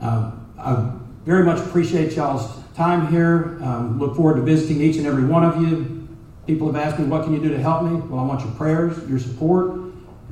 Uh, 0.00 0.32
I 0.58 0.92
very 1.24 1.44
much 1.44 1.58
appreciate 1.58 2.12
y'all's 2.12 2.50
time 2.74 3.08
here. 3.08 3.58
Um, 3.62 3.98
look 3.98 4.16
forward 4.16 4.36
to 4.36 4.42
visiting 4.42 4.80
each 4.80 4.96
and 4.96 5.06
every 5.06 5.24
one 5.24 5.44
of 5.44 5.60
you. 5.60 6.08
People 6.46 6.72
have 6.72 6.76
asked 6.76 6.98
me, 6.98 7.06
what 7.06 7.24
can 7.24 7.34
you 7.34 7.40
do 7.40 7.50
to 7.50 7.58
help 7.58 7.84
me? 7.84 7.94
Well, 7.94 8.20
I 8.20 8.24
want 8.24 8.40
your 8.40 8.52
prayers, 8.52 9.08
your 9.08 9.18
support. 9.18 9.78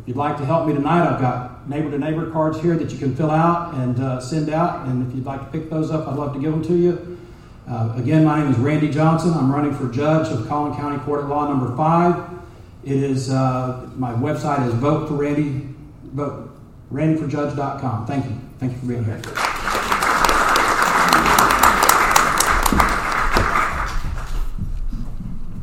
If 0.00 0.08
you'd 0.08 0.16
like 0.16 0.38
to 0.38 0.44
help 0.44 0.66
me 0.66 0.74
tonight, 0.74 1.06
I've 1.06 1.20
got 1.20 1.68
neighbor 1.68 1.90
to 1.90 1.98
neighbor 1.98 2.30
cards 2.30 2.60
here 2.60 2.76
that 2.76 2.90
you 2.90 2.98
can 2.98 3.14
fill 3.14 3.30
out 3.30 3.74
and 3.74 4.00
uh, 4.00 4.20
send 4.20 4.48
out. 4.48 4.86
And 4.86 5.06
if 5.06 5.14
you'd 5.14 5.26
like 5.26 5.40
to 5.40 5.46
pick 5.46 5.68
those 5.68 5.90
up, 5.90 6.08
I'd 6.08 6.16
love 6.16 6.32
to 6.34 6.40
give 6.40 6.52
them 6.52 6.62
to 6.64 6.74
you. 6.74 7.18
Uh, 7.68 7.92
again, 7.96 8.24
my 8.24 8.40
name 8.40 8.50
is 8.50 8.58
Randy 8.58 8.90
Johnson. 8.90 9.34
I'm 9.34 9.52
running 9.52 9.74
for 9.74 9.88
judge 9.90 10.28
of 10.28 10.48
Collin 10.48 10.74
County 10.74 10.98
Court 11.00 11.24
at 11.24 11.28
Law 11.28 11.46
number 11.46 11.76
five. 11.76 12.30
It 12.82 12.96
is 12.96 13.30
uh, 13.30 13.90
my 13.96 14.12
website 14.12 14.66
is 14.66 14.72
vote 14.74 15.08
for 15.08 15.14
Randy, 15.14 15.68
vote 16.04 16.58
randyforjudge.com. 16.90 18.06
Thank 18.06 18.24
you. 18.24 18.40
Thank 18.58 18.72
you 18.72 18.78
for 18.78 18.86
being 18.86 19.04
here. 19.04 19.20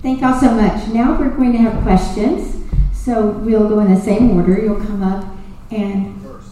Thank 0.06 0.22
y'all 0.22 0.40
so 0.40 0.52
much. 0.52 0.88
Now 0.90 1.18
we're 1.20 1.32
going 1.32 1.52
to 1.54 1.58
have 1.58 1.82
questions. 1.82 2.64
So 2.94 3.30
we'll 3.30 3.68
go 3.68 3.80
in 3.80 3.92
the 3.92 4.00
same 4.00 4.38
order. 4.38 4.56
You'll 4.56 4.80
come 4.80 5.02
up 5.02 5.26
and. 5.72 6.24
Reverse. 6.24 6.50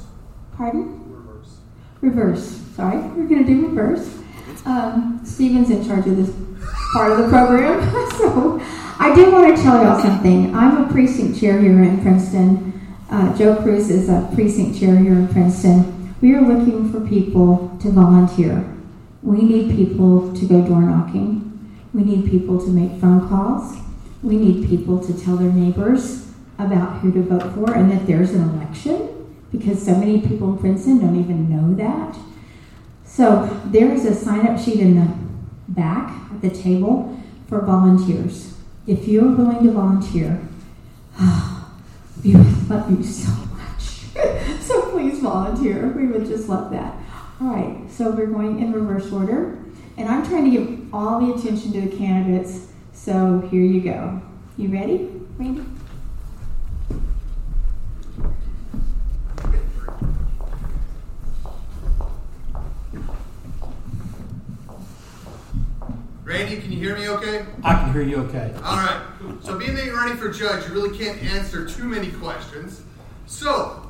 Pardon? 0.58 1.14
Reverse. 1.14 1.58
Reverse. 2.02 2.62
Sorry, 2.76 2.98
we're 2.98 3.28
going 3.28 3.46
to 3.46 3.54
do 3.54 3.68
reverse. 3.68 4.18
Um, 4.66 5.22
Stephen's 5.24 5.70
in 5.70 5.86
charge 5.86 6.08
of 6.08 6.18
this 6.18 6.36
part 6.94 7.12
of 7.12 7.20
the 7.20 7.30
program. 7.30 7.80
so 8.18 8.60
I 8.98 9.14
do 9.16 9.32
want 9.32 9.56
to 9.56 9.62
tell 9.62 9.84
y'all 9.84 10.02
something. 10.02 10.56
I'm 10.56 10.86
a 10.86 10.92
precinct 10.92 11.40
chair 11.40 11.62
here 11.62 11.84
in 11.84 12.02
Princeton. 12.02 12.98
Uh, 13.12 13.38
Joe 13.38 13.58
Cruz 13.58 13.92
is 13.92 14.10
a 14.10 14.28
precinct 14.34 14.80
chair 14.80 14.98
here 14.98 15.14
in 15.14 15.28
Princeton. 15.28 16.16
We 16.22 16.34
are 16.34 16.42
looking 16.42 16.92
for 16.92 17.08
people 17.08 17.78
to 17.84 17.92
volunteer. 17.92 18.68
We 19.22 19.44
need 19.44 19.78
people 19.78 20.34
to 20.34 20.48
go 20.48 20.66
door 20.66 20.82
knocking. 20.82 21.53
We 21.94 22.04
need 22.04 22.30
people 22.30 22.60
to 22.60 22.68
make 22.68 23.00
phone 23.00 23.28
calls. 23.30 23.78
We 24.22 24.38
need 24.38 24.68
people 24.68 25.00
to 25.06 25.14
tell 25.14 25.36
their 25.36 25.52
neighbors 25.52 26.32
about 26.58 27.00
who 27.00 27.12
to 27.12 27.22
vote 27.22 27.54
for 27.54 27.74
and 27.74 27.92
that 27.92 28.08
there's 28.08 28.32
an 28.32 28.50
election 28.50 29.10
because 29.52 29.84
so 29.84 29.96
many 29.96 30.20
people 30.22 30.54
in 30.54 30.58
Princeton 30.58 31.00
don't 31.00 31.20
even 31.20 31.50
know 31.50 31.76
that. 31.76 32.18
So 33.06 33.62
there 33.66 33.92
is 33.92 34.06
a 34.06 34.16
sign 34.16 34.48
up 34.48 34.60
sheet 34.60 34.80
in 34.80 34.96
the 34.96 35.14
back 35.68 36.10
at 36.32 36.42
the 36.42 36.50
table 36.50 37.22
for 37.48 37.62
volunteers. 37.62 38.58
If 38.88 39.08
you're 39.08 39.30
willing 39.30 39.64
to 39.64 39.72
volunteer, 39.72 40.42
we 42.24 42.36
would 42.36 42.70
love 42.70 42.90
you 42.90 43.04
so 43.04 43.30
much. 43.30 43.82
so 44.62 44.90
please 44.90 45.20
volunteer. 45.20 45.90
We 45.90 46.08
would 46.08 46.26
just 46.26 46.50
love 46.50 46.72
that. 46.72 46.96
All 47.40 47.48
right, 47.48 47.92
so 47.92 48.10
we're 48.10 48.26
going 48.26 48.60
in 48.60 48.72
reverse 48.72 49.12
order. 49.12 49.63
And 49.98 50.10
I'm 50.10 50.26
trying 50.26 50.46
to 50.46 50.52
give 50.52 50.94
all 50.94 51.20
the 51.20 51.34
attention 51.34 51.72
to 51.74 51.82
the 51.82 51.96
candidates. 51.96 52.68
So 52.94 53.48
here 53.52 53.62
you 53.62 53.82
go. 53.82 54.22
You 54.58 54.70
ready, 54.70 55.10
Randy? 55.38 55.64
Randy, 66.24 66.62
can 66.62 66.72
you 66.72 66.80
hear 66.80 66.96
me 66.96 67.10
okay? 67.10 67.46
I 67.64 67.76
can 67.76 67.94
hear 67.94 68.02
you 68.02 68.18
okay. 68.24 68.54
All 68.64 68.78
right. 68.78 69.06
So, 69.44 69.58
being 69.58 69.76
that 69.76 69.86
you're 69.86 69.96
running 69.96 70.18
for 70.18 70.30
judge, 70.32 70.68
you 70.68 70.74
really 70.74 70.98
can't 70.98 71.22
answer 71.22 71.68
too 71.68 71.84
many 71.84 72.12
questions. 72.12 72.82
So, 73.26 73.88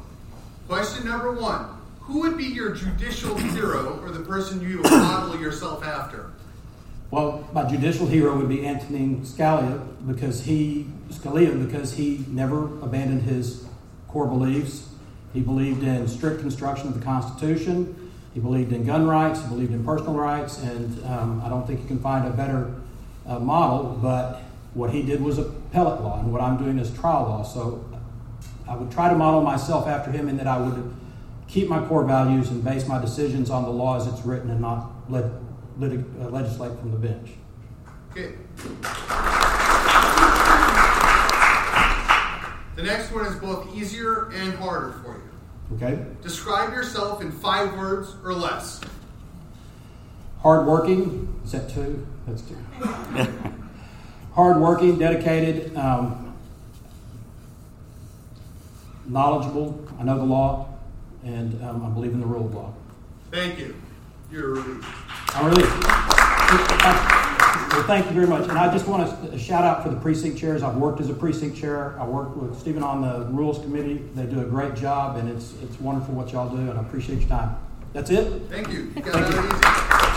question 0.68 1.08
number 1.08 1.32
one 1.32 1.68
Who 2.06 2.20
would 2.20 2.38
be 2.38 2.44
your 2.44 2.76
judicial 2.76 3.34
hero 3.36 3.98
or 4.04 4.12
the 4.12 4.20
person 4.20 4.62
you 4.62 4.82
would 4.82 4.92
model 4.92 5.40
yourself 5.40 5.86
after? 5.86 6.32
Well, 7.12 7.48
my 7.54 7.64
judicial 7.64 8.08
hero 8.08 8.36
would 8.36 8.50
be 8.50 8.68
Antonin 8.68 9.22
Scalia 9.22 9.82
because 10.06 10.44
he 10.44 10.86
Scalia 11.10 11.66
because 11.66 11.94
he 11.94 12.26
never 12.28 12.66
abandoned 12.84 13.22
his 13.22 13.66
core 14.10 14.28
beliefs. 14.28 14.90
He 15.34 15.40
believed 15.40 15.84
in 15.84 16.08
strict 16.10 16.42
construction 16.42 16.90
of 16.90 17.00
the 17.00 17.06
Constitution. 17.06 18.12
He 18.34 18.42
believed 18.42 18.74
in 18.74 18.84
gun 18.84 19.08
rights. 19.08 19.42
He 19.42 19.48
believed 19.48 19.72
in 19.72 19.86
personal 19.86 20.16
rights, 20.16 20.58
and 20.60 21.06
um, 21.06 21.42
I 21.46 21.48
don't 21.48 21.66
think 21.66 21.82
you 21.82 21.88
can 21.88 22.00
find 22.00 22.28
a 22.28 22.32
better 22.32 22.76
uh, 23.26 23.40
model. 23.40 23.98
But 24.02 24.42
what 24.74 24.90
he 24.90 25.04
did 25.04 25.22
was 25.22 25.38
appellate 25.38 26.02
law, 26.02 26.20
and 26.20 26.34
what 26.34 26.42
I'm 26.42 26.58
doing 26.58 26.80
is 26.80 26.94
trial 26.94 27.24
law. 27.24 27.44
So 27.44 27.86
I 28.68 28.76
would 28.76 28.92
try 28.92 29.08
to 29.08 29.16
model 29.16 29.42
myself 29.42 29.88
after 29.88 30.12
him 30.12 30.28
in 30.28 30.36
that 30.38 30.48
I 30.48 30.58
would 30.58 30.94
keep 31.54 31.70
my 31.70 31.86
core 31.88 32.04
values 32.04 32.50
and 32.50 32.64
base 32.64 32.88
my 32.88 33.00
decisions 33.00 33.52
on 33.52 33.62
the 33.64 33.70
law 33.70 33.96
as 33.96 34.08
it's 34.08 34.26
written 34.26 34.50
and 34.50 34.60
not 34.60 34.92
let, 35.08 35.26
uh, 35.26 36.30
legislate 36.30 36.78
from 36.80 36.90
the 36.90 36.98
bench. 36.98 37.30
Okay. 38.12 38.34
The 42.76 42.82
next 42.82 43.12
one 43.12 43.28
is 43.28 43.36
both 43.36 43.76
easier 43.76 44.32
and 44.34 44.56
harder 44.56 44.94
for 45.04 45.18
you. 45.18 45.76
Okay? 45.76 46.04
Describe 46.24 46.74
yourself 46.74 47.22
in 47.22 47.32
five 47.32 47.78
words 47.78 48.16
or 48.24 48.34
less. 48.34 48.82
Hardworking, 50.40 51.40
is 51.46 51.52
that 51.52 51.70
two? 51.70 52.06
That's 52.26 52.42
two. 52.42 52.58
Hardworking, 54.34 54.98
dedicated, 54.98 55.78
um, 55.78 56.36
knowledgeable. 59.06 59.88
I 60.00 60.04
know 60.04 60.18
the 60.18 60.26
law, 60.26 60.73
and 61.24 61.62
um, 61.64 61.86
I 61.86 61.90
believe 61.90 62.14
in 62.14 62.20
the 62.20 62.26
rule 62.26 62.46
of 62.46 62.54
law. 62.54 62.74
Thank 63.32 63.60
you. 63.60 63.76
You're 64.32 64.56
relieved. 64.56 64.86
I 65.34 65.48
really. 65.48 65.64
Well, 67.74 67.84
thank 67.84 68.06
you 68.06 68.12
very 68.12 68.28
much. 68.28 68.48
And 68.48 68.58
I 68.58 68.72
just 68.72 68.88
want 68.88 69.32
to 69.32 69.40
shout 69.40 69.64
out 69.64 69.82
for 69.84 69.90
the 69.90 69.96
precinct 69.96 70.38
chairs. 70.38 70.62
I've 70.62 70.76
worked 70.76 71.02
as 71.02 71.10
a 71.10 71.14
precinct 71.14 71.58
chair. 71.58 72.00
I 72.00 72.06
worked 72.06 72.38
with 72.38 72.60
Stephen 72.60 72.84
on 72.84 73.02
the 73.02 73.26
rules 73.32 73.58
committee. 73.60 73.98
They 74.14 74.26
do 74.26 74.42
a 74.42 74.46
great 74.46 74.76
job, 74.76 75.18
and 75.18 75.28
it's 75.28 75.54
it's 75.64 75.80
wonderful 75.80 76.14
what 76.14 76.32
y'all 76.32 76.50
do, 76.50 76.58
and 76.58 76.78
I 76.78 76.82
appreciate 76.82 77.20
your 77.22 77.30
time. 77.30 77.56
That's 77.94 78.12
it. 78.12 78.44
Thank 78.50 78.70
you. 78.70 78.92
You 78.96 79.02
got 79.02 79.14
Thank 79.14 79.28
you. 79.28 79.42
that. 79.42 80.14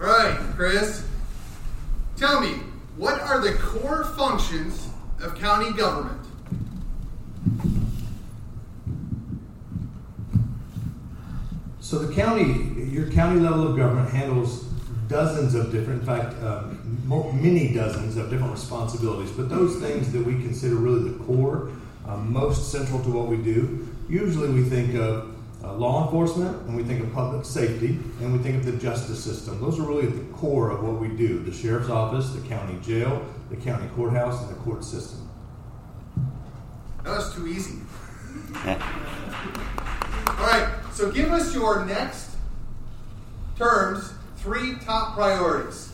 All 0.00 0.06
right, 0.06 0.38
Chris. 0.56 1.06
Tell 2.16 2.40
me, 2.40 2.60
what 3.04 3.20
are 3.20 3.38
the 3.38 3.52
core 3.58 4.04
functions 4.16 4.88
of 5.22 5.38
county 5.38 5.70
government? 5.74 6.26
So 11.80 11.98
the 11.98 12.14
county, 12.14 12.82
your 12.90 13.10
county 13.10 13.40
level 13.40 13.68
of 13.68 13.76
government 13.76 14.08
handles 14.08 14.64
dozens 15.06 15.54
of 15.54 15.70
different, 15.70 16.00
in 16.00 16.06
fact, 16.06 16.42
um, 16.42 17.02
mo- 17.04 17.30
many 17.32 17.74
dozens 17.74 18.16
of 18.16 18.30
different 18.30 18.52
responsibilities. 18.52 19.30
But 19.32 19.50
those 19.50 19.76
things 19.76 20.10
that 20.12 20.24
we 20.24 20.32
consider 20.32 20.76
really 20.76 21.10
the 21.10 21.24
core, 21.24 21.72
uh, 22.08 22.16
most 22.16 22.72
central 22.72 23.02
to 23.02 23.10
what 23.10 23.26
we 23.26 23.36
do, 23.36 23.86
usually 24.08 24.48
we 24.48 24.62
think 24.62 24.94
of 24.94 25.30
uh, 25.64 25.72
law 25.74 26.04
enforcement, 26.04 26.56
and 26.66 26.76
we 26.76 26.82
think 26.82 27.02
of 27.02 27.12
public 27.12 27.44
safety, 27.44 27.98
and 28.20 28.32
we 28.32 28.38
think 28.38 28.56
of 28.56 28.64
the 28.64 28.72
justice 28.72 29.22
system. 29.22 29.60
Those 29.60 29.78
are 29.78 29.84
really 29.84 30.06
at 30.06 30.14
the 30.14 30.32
core 30.34 30.70
of 30.70 30.82
what 30.82 31.00
we 31.00 31.08
do: 31.08 31.38
the 31.38 31.52
sheriff's 31.52 31.88
office, 31.88 32.30
the 32.30 32.46
county 32.48 32.78
jail, 32.82 33.24
the 33.50 33.56
county 33.56 33.88
courthouse, 33.94 34.42
and 34.42 34.50
the 34.50 34.60
court 34.60 34.84
system. 34.84 35.28
That 37.04 37.10
was 37.10 37.34
too 37.34 37.46
easy. 37.46 37.78
All 40.26 40.50
right, 40.50 40.68
so 40.92 41.10
give 41.10 41.30
us 41.30 41.54
your 41.54 41.84
next 41.84 42.30
term's 43.56 44.12
three 44.36 44.76
top 44.84 45.14
priorities. 45.14 45.92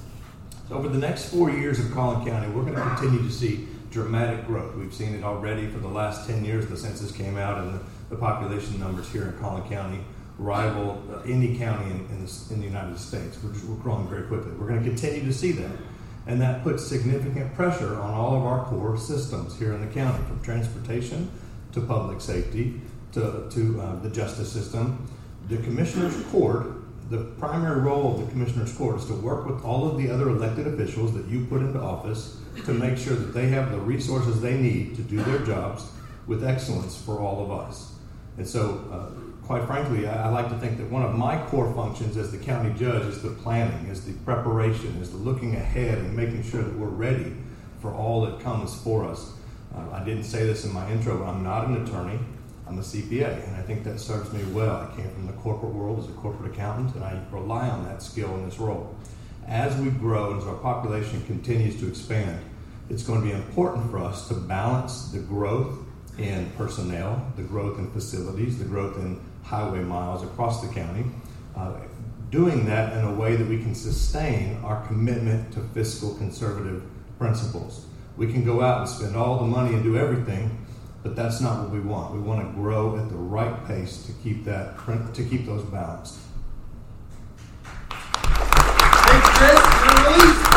So 0.68 0.76
over 0.76 0.88
the 0.88 0.98
next 0.98 1.30
four 1.30 1.50
years 1.50 1.78
of 1.78 1.90
Collin 1.92 2.26
County, 2.26 2.48
we're 2.48 2.62
going 2.62 2.74
to 2.74 2.82
continue 2.82 3.22
to 3.22 3.30
see 3.30 3.68
dramatic 3.90 4.46
growth. 4.46 4.74
We've 4.76 4.94
seen 4.94 5.14
it 5.14 5.24
already 5.24 5.66
for 5.66 5.78
the 5.78 5.88
last 5.88 6.28
10 6.28 6.44
years. 6.44 6.66
The 6.66 6.76
census 6.76 7.10
came 7.12 7.36
out, 7.36 7.58
and 7.58 7.74
the, 7.74 7.80
the 8.10 8.16
population 8.16 8.78
numbers 8.78 9.10
here 9.10 9.24
in 9.24 9.38
Collin 9.38 9.62
County 9.68 10.00
rival 10.38 11.02
uh, 11.12 11.20
any 11.20 11.56
county 11.56 11.90
in, 11.90 12.00
in, 12.10 12.24
the, 12.24 12.46
in 12.50 12.60
the 12.60 12.66
United 12.66 12.98
States. 12.98 13.38
We're, 13.42 13.52
just, 13.52 13.64
we're 13.66 13.76
growing 13.76 14.08
very 14.08 14.22
quickly. 14.22 14.52
We're 14.52 14.68
going 14.68 14.82
to 14.82 14.88
continue 14.88 15.24
to 15.24 15.32
see 15.32 15.52
that. 15.52 15.72
And 16.26 16.40
that 16.40 16.62
puts 16.62 16.86
significant 16.86 17.54
pressure 17.54 17.96
on 17.96 18.14
all 18.14 18.36
of 18.36 18.44
our 18.44 18.64
core 18.64 18.96
systems 18.96 19.58
here 19.58 19.72
in 19.72 19.86
the 19.86 19.92
county, 19.92 20.22
from 20.24 20.42
transportation 20.42 21.30
to 21.72 21.80
public 21.80 22.20
safety 22.20 22.80
to, 23.12 23.48
to 23.50 23.80
uh, 23.80 23.96
the 24.00 24.10
justice 24.10 24.52
system. 24.52 25.06
The 25.48 25.58
Commissioner's 25.58 26.22
Court 26.24 26.66
the 27.10 27.24
primary 27.40 27.80
role 27.80 28.14
of 28.14 28.24
the 28.24 28.30
commissioner's 28.30 28.72
court 28.72 29.00
is 29.00 29.06
to 29.06 29.14
work 29.14 29.44
with 29.44 29.64
all 29.64 29.88
of 29.88 29.98
the 29.98 30.08
other 30.08 30.28
elected 30.28 30.68
officials 30.68 31.12
that 31.12 31.26
you 31.26 31.44
put 31.46 31.60
into 31.60 31.80
office 31.80 32.38
to 32.64 32.72
make 32.72 32.96
sure 32.96 33.16
that 33.16 33.34
they 33.34 33.48
have 33.48 33.72
the 33.72 33.78
resources 33.78 34.40
they 34.40 34.56
need 34.56 34.94
to 34.94 35.02
do 35.02 35.20
their 35.24 35.40
jobs 35.40 35.90
with 36.28 36.44
excellence 36.44 36.96
for 36.96 37.18
all 37.18 37.44
of 37.44 37.50
us. 37.50 37.89
And 38.36 38.46
so, 38.46 38.84
uh, 38.92 39.46
quite 39.46 39.64
frankly, 39.66 40.06
I, 40.06 40.26
I 40.26 40.28
like 40.28 40.48
to 40.50 40.58
think 40.58 40.78
that 40.78 40.90
one 40.90 41.02
of 41.02 41.14
my 41.14 41.44
core 41.46 41.72
functions 41.74 42.16
as 42.16 42.30
the 42.30 42.38
county 42.38 42.72
judge 42.78 43.04
is 43.06 43.22
the 43.22 43.30
planning, 43.30 43.90
is 43.90 44.04
the 44.04 44.12
preparation, 44.24 44.96
is 45.02 45.10
the 45.10 45.16
looking 45.16 45.56
ahead 45.56 45.98
and 45.98 46.16
making 46.16 46.42
sure 46.42 46.62
that 46.62 46.78
we're 46.78 46.86
ready 46.86 47.32
for 47.80 47.92
all 47.92 48.22
that 48.22 48.40
comes 48.40 48.80
for 48.82 49.04
us. 49.04 49.32
Uh, 49.74 49.90
I 49.92 50.04
didn't 50.04 50.24
say 50.24 50.44
this 50.46 50.64
in 50.64 50.72
my 50.72 50.90
intro, 50.90 51.18
but 51.18 51.24
I'm 51.26 51.42
not 51.42 51.66
an 51.68 51.82
attorney. 51.82 52.18
I'm 52.66 52.78
a 52.78 52.82
CPA, 52.82 53.48
and 53.48 53.56
I 53.56 53.62
think 53.62 53.82
that 53.82 53.98
serves 53.98 54.32
me 54.32 54.44
well. 54.52 54.76
I 54.76 54.94
came 54.94 55.10
from 55.10 55.26
the 55.26 55.32
corporate 55.34 55.74
world 55.74 55.98
as 55.98 56.08
a 56.08 56.12
corporate 56.12 56.52
accountant, 56.52 56.94
and 56.94 57.02
I 57.02 57.20
rely 57.32 57.68
on 57.68 57.84
that 57.86 58.02
skill 58.02 58.32
in 58.36 58.44
this 58.44 58.58
role. 58.58 58.94
As 59.48 59.76
we 59.80 59.90
grow, 59.90 60.38
as 60.38 60.44
our 60.46 60.54
population 60.54 61.24
continues 61.24 61.80
to 61.80 61.88
expand, 61.88 62.38
it's 62.88 63.02
going 63.02 63.20
to 63.20 63.26
be 63.26 63.32
important 63.32 63.90
for 63.90 63.98
us 63.98 64.28
to 64.28 64.34
balance 64.34 65.10
the 65.10 65.18
growth 65.18 65.78
in 66.18 66.50
personnel, 66.56 67.32
the 67.36 67.42
growth 67.42 67.78
in 67.78 67.90
facilities, 67.92 68.58
the 68.58 68.64
growth 68.64 68.96
in 68.96 69.20
highway 69.42 69.80
miles 69.80 70.22
across 70.22 70.60
the 70.66 70.72
county, 70.72 71.04
uh, 71.56 71.74
doing 72.30 72.66
that 72.66 72.96
in 72.96 73.04
a 73.04 73.14
way 73.14 73.36
that 73.36 73.46
we 73.48 73.58
can 73.58 73.74
sustain 73.74 74.56
our 74.62 74.86
commitment 74.86 75.52
to 75.52 75.60
fiscal 75.74 76.14
conservative 76.14 76.82
principles. 77.18 77.86
We 78.16 78.32
can 78.32 78.44
go 78.44 78.60
out 78.60 78.80
and 78.80 78.88
spend 78.88 79.16
all 79.16 79.38
the 79.38 79.46
money 79.46 79.74
and 79.74 79.82
do 79.82 79.96
everything, 79.96 80.64
but 81.02 81.16
that's 81.16 81.40
not 81.40 81.62
what 81.62 81.70
we 81.70 81.80
want. 81.80 82.14
We 82.14 82.20
want 82.20 82.46
to 82.46 82.52
grow 82.54 82.98
at 82.98 83.08
the 83.08 83.16
right 83.16 83.66
pace 83.66 84.04
to 84.06 84.12
keep 84.22 84.44
that 84.44 84.76
to 85.14 85.24
keep 85.24 85.46
those 85.46 85.62
balanced. 85.64 86.18
Thanks, 87.90 89.28
Chris. 89.38 89.60
You're 89.84 90.10
released. 90.10 90.50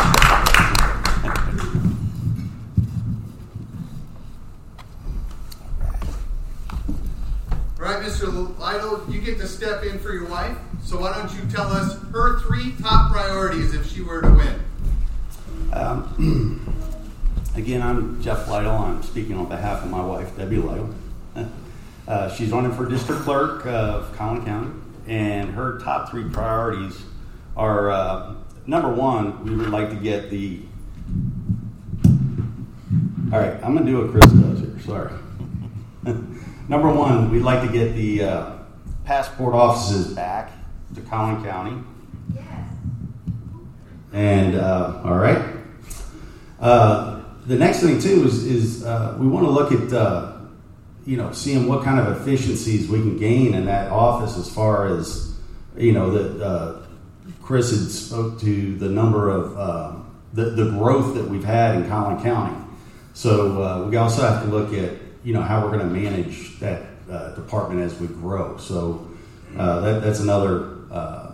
All 7.84 7.92
right, 7.92 8.02
Mr. 8.02 8.58
Lytle, 8.58 9.04
you 9.10 9.20
get 9.20 9.36
to 9.40 9.46
step 9.46 9.84
in 9.84 9.98
for 9.98 10.14
your 10.14 10.24
wife. 10.24 10.56
So 10.82 11.00
why 11.00 11.12
don't 11.12 11.30
you 11.34 11.42
tell 11.50 11.66
us 11.66 12.00
her 12.12 12.40
three 12.40 12.72
top 12.80 13.12
priorities 13.12 13.74
if 13.74 13.92
she 13.92 14.00
were 14.00 14.22
to 14.22 14.30
win? 14.30 14.64
Um, 15.70 16.74
again, 17.56 17.82
I'm 17.82 18.22
Jeff 18.22 18.48
Lytle. 18.48 18.72
I'm 18.72 19.02
speaking 19.02 19.36
on 19.36 19.50
behalf 19.50 19.84
of 19.84 19.90
my 19.90 20.02
wife, 20.02 20.34
Debbie 20.36 20.56
Lytle. 20.56 20.94
Uh, 22.06 22.28
she's 22.34 22.50
running 22.50 22.70
for 22.70 22.84
district 22.84 23.22
clerk 23.22 23.64
of 23.64 24.14
Collin 24.14 24.44
County, 24.44 24.70
and 25.06 25.48
her 25.54 25.78
top 25.78 26.10
three 26.10 26.28
priorities 26.28 27.00
are 27.56 27.90
uh, 27.90 28.34
number 28.66 28.90
one, 28.90 29.42
we 29.42 29.56
would 29.56 29.70
like 29.70 29.88
to 29.88 29.96
get 29.96 30.28
the. 30.28 30.60
All 33.32 33.40
right, 33.40 33.54
I'm 33.64 33.74
going 33.74 33.86
to 33.86 33.90
do 33.90 34.02
what 34.02 34.10
Chris 34.10 34.30
does 34.32 34.60
here. 34.60 34.78
Sorry. 34.80 35.12
Number 36.68 36.92
one, 36.92 37.30
we'd 37.30 37.42
like 37.42 37.62
to 37.66 37.72
get 37.72 37.94
the 37.94 38.24
uh, 38.24 38.52
passport 39.04 39.54
offices 39.54 40.14
back 40.14 40.52
to 40.94 41.00
Collin 41.02 41.44
County. 41.44 41.82
Yes. 42.34 42.44
And, 44.12 44.54
uh, 44.54 45.02
all 45.04 45.16
right. 45.16 45.56
Uh, 46.60 47.22
the 47.46 47.56
next 47.56 47.80
thing, 47.80 47.98
too, 47.98 48.24
is, 48.24 48.44
is 48.44 48.84
uh, 48.84 49.16
we 49.18 49.26
want 49.26 49.44
to 49.46 49.50
look 49.50 49.72
at 49.72 49.92
uh, 49.92 50.32
you 51.04 51.16
know, 51.16 51.32
seeing 51.32 51.68
what 51.68 51.84
kind 51.84 52.00
of 52.00 52.20
efficiencies 52.20 52.88
we 52.88 52.98
can 52.98 53.18
gain 53.18 53.54
in 53.54 53.66
that 53.66 53.90
office 53.90 54.38
as 54.38 54.52
far 54.52 54.86
as, 54.86 55.34
you 55.76 55.92
know, 55.92 56.10
that 56.10 56.42
uh, 56.42 56.86
Chris 57.42 57.70
had 57.70 57.90
spoke 57.90 58.40
to 58.40 58.76
the 58.76 58.88
number 58.88 59.28
of 59.28 60.04
the, 60.32 60.50
the 60.50 60.70
growth 60.70 61.14
that 61.14 61.28
we've 61.28 61.44
had 61.44 61.76
in 61.76 61.88
Collin 61.88 62.22
County. 62.22 62.56
So 63.12 63.62
uh, 63.62 63.86
we 63.88 63.96
also 63.96 64.22
have 64.22 64.42
to 64.42 64.48
look 64.48 64.72
at, 64.72 65.03
you 65.24 65.32
know, 65.32 65.42
how 65.42 65.64
we're 65.64 65.76
going 65.76 65.88
to 65.88 65.94
manage 65.94 66.58
that 66.60 66.82
uh, 67.10 67.34
department 67.34 67.80
as 67.80 67.98
we 67.98 68.06
grow. 68.06 68.56
So 68.58 69.10
uh, 69.56 69.80
that, 69.80 70.02
that's 70.02 70.20
another 70.20 70.76
uh, 70.92 71.32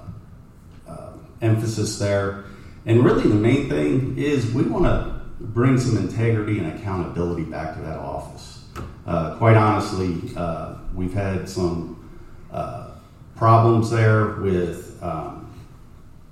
emphasis 1.42 1.98
there. 1.98 2.44
And 2.86 3.04
really, 3.04 3.28
the 3.28 3.34
main 3.34 3.68
thing 3.68 4.18
is 4.18 4.52
we 4.52 4.62
want 4.62 4.84
to 4.84 5.20
bring 5.40 5.78
some 5.78 5.96
integrity 5.96 6.58
and 6.58 6.78
accountability 6.78 7.44
back 7.44 7.74
to 7.74 7.80
that 7.82 7.98
office. 7.98 8.64
Uh, 9.06 9.36
quite 9.36 9.56
honestly, 9.56 10.34
uh, 10.36 10.76
we've 10.94 11.14
had 11.14 11.48
some 11.48 12.08
uh, 12.52 12.90
problems 13.36 13.90
there 13.90 14.36
with, 14.36 15.02
um, 15.02 15.52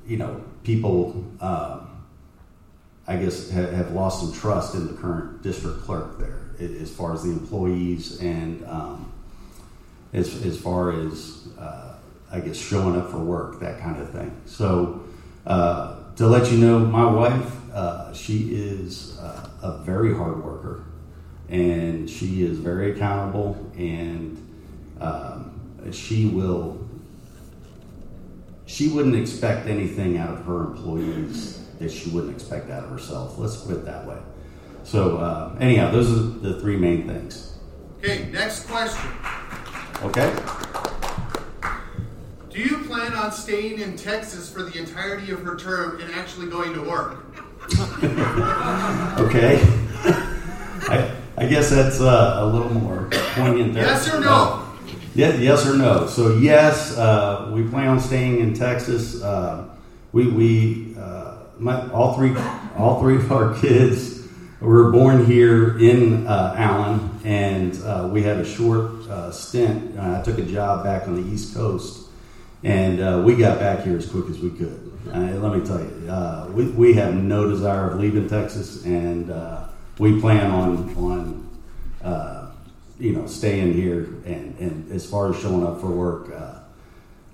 you 0.06 0.16
know, 0.16 0.42
people, 0.62 1.24
uh, 1.40 1.80
I 3.06 3.16
guess, 3.16 3.50
have, 3.50 3.92
lost 3.92 4.20
some 4.20 4.32
trust 4.32 4.74
in 4.74 4.86
the 4.86 4.92
current 4.92 5.42
district 5.42 5.82
clerk 5.82 6.18
there 6.18 6.47
as 6.60 6.90
far 6.90 7.14
as 7.14 7.22
the 7.22 7.30
employees 7.30 8.20
and 8.20 8.64
um, 8.66 9.12
as, 10.12 10.44
as 10.44 10.58
far 10.58 10.92
as, 10.92 11.48
uh, 11.58 11.94
I 12.30 12.40
guess, 12.40 12.56
showing 12.56 12.96
up 12.96 13.10
for 13.10 13.18
work, 13.18 13.60
that 13.60 13.80
kind 13.80 14.00
of 14.00 14.10
thing. 14.10 14.34
So, 14.46 15.04
uh, 15.46 16.14
to 16.16 16.26
let 16.26 16.50
you 16.50 16.58
know, 16.58 16.78
my 16.80 17.08
wife, 17.08 17.54
she 18.16 18.54
is 18.54 19.18
a 19.62 19.80
very 19.84 20.14
hard 20.14 20.42
worker 20.44 20.84
and 21.48 22.08
she 22.08 22.42
is 22.42 22.58
very 22.58 22.92
accountable 22.92 23.56
and 23.76 24.36
um, 25.00 25.92
she 25.92 26.26
will 26.26 26.78
she 28.66 28.88
wouldn't 28.88 29.16
expect 29.16 29.66
anything 29.66 30.18
out 30.18 30.30
of 30.30 30.44
her 30.44 30.64
employees 30.64 31.66
that 31.78 31.90
she 31.90 32.10
wouldn't 32.10 32.34
expect 32.34 32.70
out 32.70 32.84
of 32.84 32.90
herself 32.90 33.38
let's 33.38 33.56
put 33.56 33.76
it 33.76 33.84
that 33.84 34.06
way 34.06 34.18
so 34.88 35.18
uh, 35.18 35.56
anyhow 35.60 35.90
those 35.90 36.10
are 36.10 36.22
the 36.40 36.58
three 36.60 36.76
main 36.76 37.06
things 37.06 37.58
okay 37.98 38.28
next 38.32 38.66
question 38.66 39.10
okay 40.02 40.34
do 42.48 42.58
you 42.58 42.78
plan 42.84 43.12
on 43.12 43.30
staying 43.30 43.80
in 43.80 43.96
texas 43.96 44.50
for 44.50 44.62
the 44.62 44.78
entirety 44.78 45.30
of 45.30 45.42
her 45.42 45.56
term 45.56 46.00
and 46.00 46.10
actually 46.14 46.48
going 46.48 46.72
to 46.72 46.82
work 46.82 47.24
okay 49.20 49.60
I, 50.88 51.14
I 51.36 51.46
guess 51.46 51.70
that's 51.70 52.00
uh, 52.00 52.38
a 52.38 52.46
little 52.46 52.72
more 52.72 53.08
poignant 53.10 53.74
there. 53.74 53.84
Yes 53.84 54.12
or 54.12 54.20
no? 54.20 54.64
Yeah, 55.14 55.34
yes 55.34 55.66
or 55.66 55.76
no. 55.76 56.06
So 56.06 56.36
yes, 56.36 56.96
uh, 56.96 57.50
we 57.52 57.62
plan 57.64 57.88
on 57.88 58.00
staying 58.00 58.40
in 58.40 58.54
Texas. 58.54 59.22
Uh, 59.22 59.68
we 60.12 60.28
we 60.28 60.96
uh, 60.98 61.38
my, 61.58 61.90
all 61.90 62.16
three 62.16 62.34
all 62.76 63.00
three 63.00 63.16
of 63.16 63.30
our 63.30 63.54
kids 63.60 64.17
were 64.60 64.90
born 64.90 65.24
here 65.24 65.78
in 65.78 66.26
uh, 66.26 66.54
Allen, 66.56 67.20
and 67.24 67.80
uh, 67.82 68.08
we 68.12 68.22
had 68.22 68.38
a 68.38 68.44
short 68.44 68.92
stint. 69.32 69.98
I 69.98 70.22
took 70.22 70.38
a 70.38 70.42
job 70.42 70.84
back 70.84 71.06
on 71.06 71.22
the 71.22 71.32
East 71.32 71.54
Coast, 71.54 72.08
and 72.64 73.24
we 73.24 73.36
got 73.36 73.58
back 73.58 73.84
here 73.84 73.96
as 73.96 74.10
quick 74.10 74.28
as 74.28 74.38
we 74.38 74.50
could. 74.50 74.92
let 75.06 75.56
me 75.56 75.64
tell 75.64 75.80
you, 75.80 76.52
we 76.52 76.64
we 76.70 76.94
have 76.94 77.14
no 77.14 77.48
desire 77.48 77.90
of 77.90 78.00
leaving 78.00 78.28
Texas, 78.28 78.84
and 78.84 79.30
we 79.98 80.20
plan 80.20 80.50
on 80.50 80.94
on 80.96 81.48
uh, 82.02 82.50
you 82.98 83.12
know 83.12 83.26
staying 83.26 83.74
here 83.74 84.04
and 84.24 84.56
and 84.58 84.90
as 84.92 85.08
far 85.08 85.30
as 85.30 85.40
showing 85.40 85.66
up 85.66 85.80
for 85.80 85.88
work. 85.88 86.32
Uh, 86.32 86.54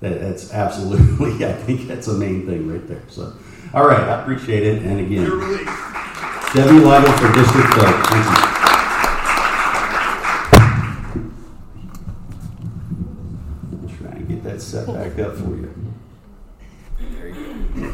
that, 0.01 0.21
that's 0.21 0.53
absolutely, 0.53 1.47
I 1.47 1.53
think 1.53 1.87
that's 1.87 2.07
the 2.07 2.15
main 2.15 2.45
thing 2.45 2.71
right 2.71 2.87
there. 2.87 3.03
So, 3.09 3.33
all 3.73 3.87
right, 3.87 4.01
I 4.01 4.21
appreciate 4.21 4.63
it. 4.63 4.83
And 4.83 5.01
again, 5.01 5.31
Debbie 6.55 6.79
Lytle 6.79 7.13
for 7.15 7.33
District 7.33 7.69
Clerk. 7.71 8.07
Thank 8.07 8.27
you. 13.91 13.99
Try 13.99 14.11
and 14.13 14.29
get 14.29 14.45
that 14.45 14.63
set 14.63 14.87
back 14.87 15.19
up 15.19 15.35
for 15.35 15.57
you. 15.57 15.75
There 17.01 17.29
you 17.31 17.65
go. 17.75 17.93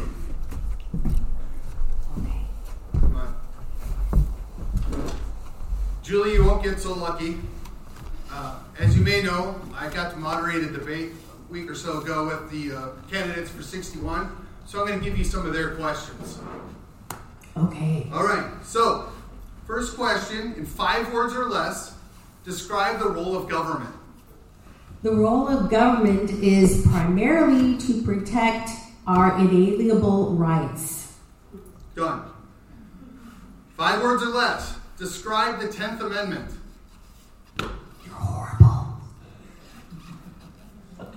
Julie, 6.03 6.33
you 6.33 6.45
won't 6.45 6.61
get 6.61 6.79
so 6.79 6.93
lucky. 6.93 7.39
Uh, 8.29 8.59
as 8.77 8.95
you 8.95 9.03
may 9.03 9.23
know, 9.23 9.59
I 9.73 9.89
got 9.89 10.11
to 10.11 10.17
moderate 10.17 10.63
a 10.65 10.69
debate 10.69 11.13
a 11.49 11.51
week 11.51 11.67
or 11.67 11.73
so 11.73 11.99
ago 11.99 12.27
with 12.27 12.51
the 12.51 12.77
uh, 12.77 12.89
candidates 13.09 13.49
for 13.49 13.63
61. 13.63 14.29
So 14.67 14.81
I'm 14.81 14.87
going 14.87 14.99
to 14.99 15.03
give 15.03 15.17
you 15.17 15.23
some 15.23 15.47
of 15.47 15.53
their 15.53 15.73
questions. 15.73 16.37
Okay. 17.57 18.07
All 18.13 18.23
right. 18.23 18.49
So, 18.63 19.09
first 19.67 19.95
question 19.95 20.53
in 20.53 20.65
five 20.65 21.11
words 21.13 21.33
or 21.35 21.45
less, 21.49 21.95
describe 22.43 22.99
the 22.99 23.09
role 23.09 23.35
of 23.35 23.49
government. 23.49 23.93
The 25.03 25.11
role 25.11 25.47
of 25.47 25.69
government 25.69 26.29
is 26.29 26.85
primarily 26.87 27.77
to 27.79 28.01
protect 28.03 28.69
our 29.07 29.37
inalienable 29.39 30.35
rights. 30.35 31.17
Done. 31.95 32.23
Five 33.75 34.01
words 34.03 34.21
or 34.21 34.27
less. 34.27 34.75
Describe 34.97 35.59
the 35.59 35.67
Tenth 35.67 36.01
Amendment. 36.01 36.51
You're 37.59 38.13
horrible. 38.13 39.01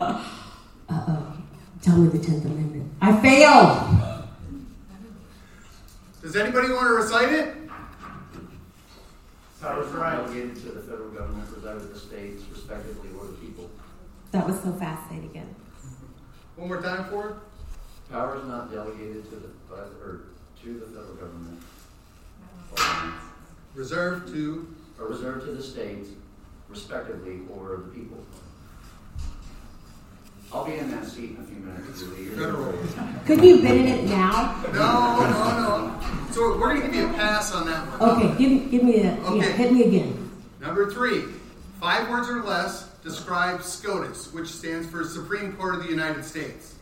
Uh 0.01 0.23
oh. 0.91 1.37
Tell 1.83 1.99
me 1.99 2.09
the 2.09 2.19
Tenth 2.19 2.45
Amendment. 2.47 2.91
I 3.03 3.21
failed. 3.21 4.14
Does 6.25 6.37
anybody 6.37 6.73
want 6.73 6.87
to 6.87 6.95
recite 6.95 7.35
it? 7.35 7.55
Powers 9.61 9.93
right. 9.93 10.17
delegated 10.17 10.57
to 10.57 10.71
the 10.71 10.81
federal 10.81 11.11
government, 11.11 11.53
presided 11.53 11.95
the 11.95 11.99
states, 11.99 12.43
respectively, 12.51 13.11
or 13.21 13.27
the 13.27 13.35
people. 13.35 13.71
That 14.33 14.47
was 14.47 14.59
so 14.63 14.73
fast. 14.73 15.07
Say 15.11 15.17
it 15.19 15.25
again. 15.27 15.55
One 16.57 16.69
more 16.69 16.81
time 16.81 17.05
for 17.11 17.29
it. 17.29 17.37
Powers 18.11 18.43
not 18.49 18.73
delegated 18.73 19.29
to 19.29 19.37
the 19.37 19.49
or 20.03 20.23
to 20.63 20.73
the 20.73 20.87
federal 20.87 21.15
government 21.17 21.61
reserved 23.75 24.29
to 24.29 24.75
or 24.99 25.09
reserved 25.09 25.45
to 25.45 25.53
the 25.53 25.63
states, 25.63 26.09
respectively, 26.71 27.41
or 27.53 27.85
the 27.85 28.01
people. 28.01 28.17
I'll 30.55 30.65
be 30.65 30.75
in 30.75 30.91
that 30.93 31.05
seat 31.05 31.31
in 31.31 31.37
a 31.37 31.45
few 31.45 31.57
minutes. 31.57 32.03
Federal. 32.37 32.73
Could 33.27 33.45
you 33.45 33.61
been 33.61 33.79
in 33.79 33.87
it 33.89 34.05
now? 34.05 34.63
No, 34.73 34.73
no, 34.73 36.01
no. 36.01 36.33
So 36.33 36.57
we're 36.59 36.75
going 36.75 36.81
to 36.83 36.87
give 36.87 36.95
you 36.97 37.07
a 37.11 37.13
pass 37.13 37.53
on 37.53 37.67
that 37.67 37.87
one. 37.99 38.11
Okay, 38.11 38.39
give, 38.39 38.71
give 38.71 38.83
me 38.83 39.03
a 39.03 39.13
okay. 39.13 39.39
yeah, 39.39 39.53
hit 39.53 39.73
me 39.73 39.85
again. 39.85 40.31
Number 40.61 40.91
three, 40.91 41.23
five 41.81 42.09
words 42.09 42.29
or 42.29 42.43
less 42.43 42.89
describe 43.03 43.63
SCOTUS, 43.63 44.33
which 44.33 44.49
stands 44.49 44.89
for 44.89 45.05
Supreme 45.05 45.53
Court 45.55 45.75
of 45.75 45.83
the 45.83 45.91
United 45.91 46.25
States. 46.25 46.75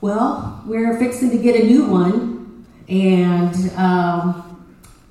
Well, 0.00 0.62
we're 0.66 0.98
fixing 0.98 1.30
to 1.30 1.38
get 1.38 1.56
a 1.56 1.64
new 1.64 1.86
one, 1.86 2.66
and 2.88 3.54
um, 3.76 4.42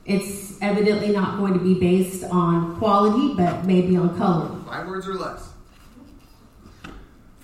It's 0.06 0.62
evidently 0.62 1.10
not 1.10 1.40
going 1.40 1.54
to 1.54 1.60
be 1.60 1.74
based 1.74 2.24
on 2.26 2.78
quality, 2.78 3.34
but 3.36 3.66
maybe 3.66 3.98
on 3.98 4.16
color. 4.18 4.56
Five 4.68 4.88
words 4.88 5.08
or 5.08 5.16
less. 5.16 5.50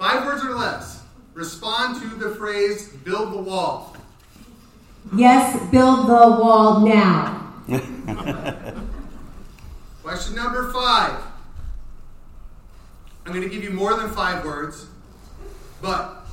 Five 0.01 0.25
words 0.25 0.43
or 0.43 0.55
less. 0.55 1.03
Respond 1.35 2.01
to 2.01 2.07
the 2.15 2.33
phrase 2.33 2.87
build 2.87 3.33
the 3.33 3.37
wall. 3.37 3.95
Yes, 5.15 5.61
build 5.69 6.07
the 6.07 6.41
wall 6.41 6.79
now. 6.79 7.53
Question 10.01 10.35
number 10.35 10.73
five. 10.73 11.21
I'm 13.27 13.31
going 13.31 13.47
to 13.47 13.49
give 13.49 13.63
you 13.63 13.69
more 13.69 13.93
than 13.93 14.09
five 14.09 14.43
words, 14.43 14.87
but 15.83 16.25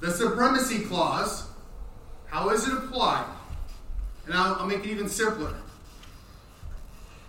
the 0.00 0.10
supremacy 0.10 0.78
clause, 0.78 1.50
how 2.28 2.48
is 2.48 2.66
it 2.66 2.72
applied? 2.72 3.26
And 4.24 4.32
I'll, 4.32 4.54
I'll 4.54 4.66
make 4.66 4.86
it 4.86 4.90
even 4.90 5.10
simpler. 5.10 5.52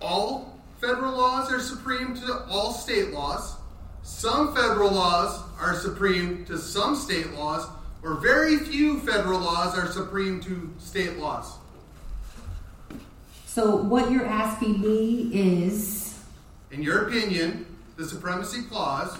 All 0.01 0.57
federal 0.79 1.11
laws 1.11 1.51
are 1.51 1.59
supreme 1.59 2.15
to 2.15 2.45
all 2.49 2.71
state 2.71 3.11
laws. 3.11 3.57
Some 4.03 4.53
federal 4.53 4.91
laws 4.91 5.41
are 5.60 5.76
supreme 5.76 6.45
to 6.45 6.58
some 6.58 6.95
state 6.95 7.32
laws, 7.34 7.68
or 8.04 8.16
very 8.16 8.58
few 8.58 8.99
federal 9.01 9.39
laws 9.39 9.78
are 9.78 9.88
supreme 9.88 10.41
to 10.41 10.74
state 10.80 11.18
laws. 11.18 11.56
So, 13.45 13.76
what 13.76 14.12
you're 14.12 14.26
asking 14.26 14.82
me 14.82 15.30
is 15.34 16.20
In 16.72 16.82
your 16.82 17.08
opinion, 17.08 17.66
the 17.97 18.06
supremacy 18.06 18.64
clause, 18.64 19.18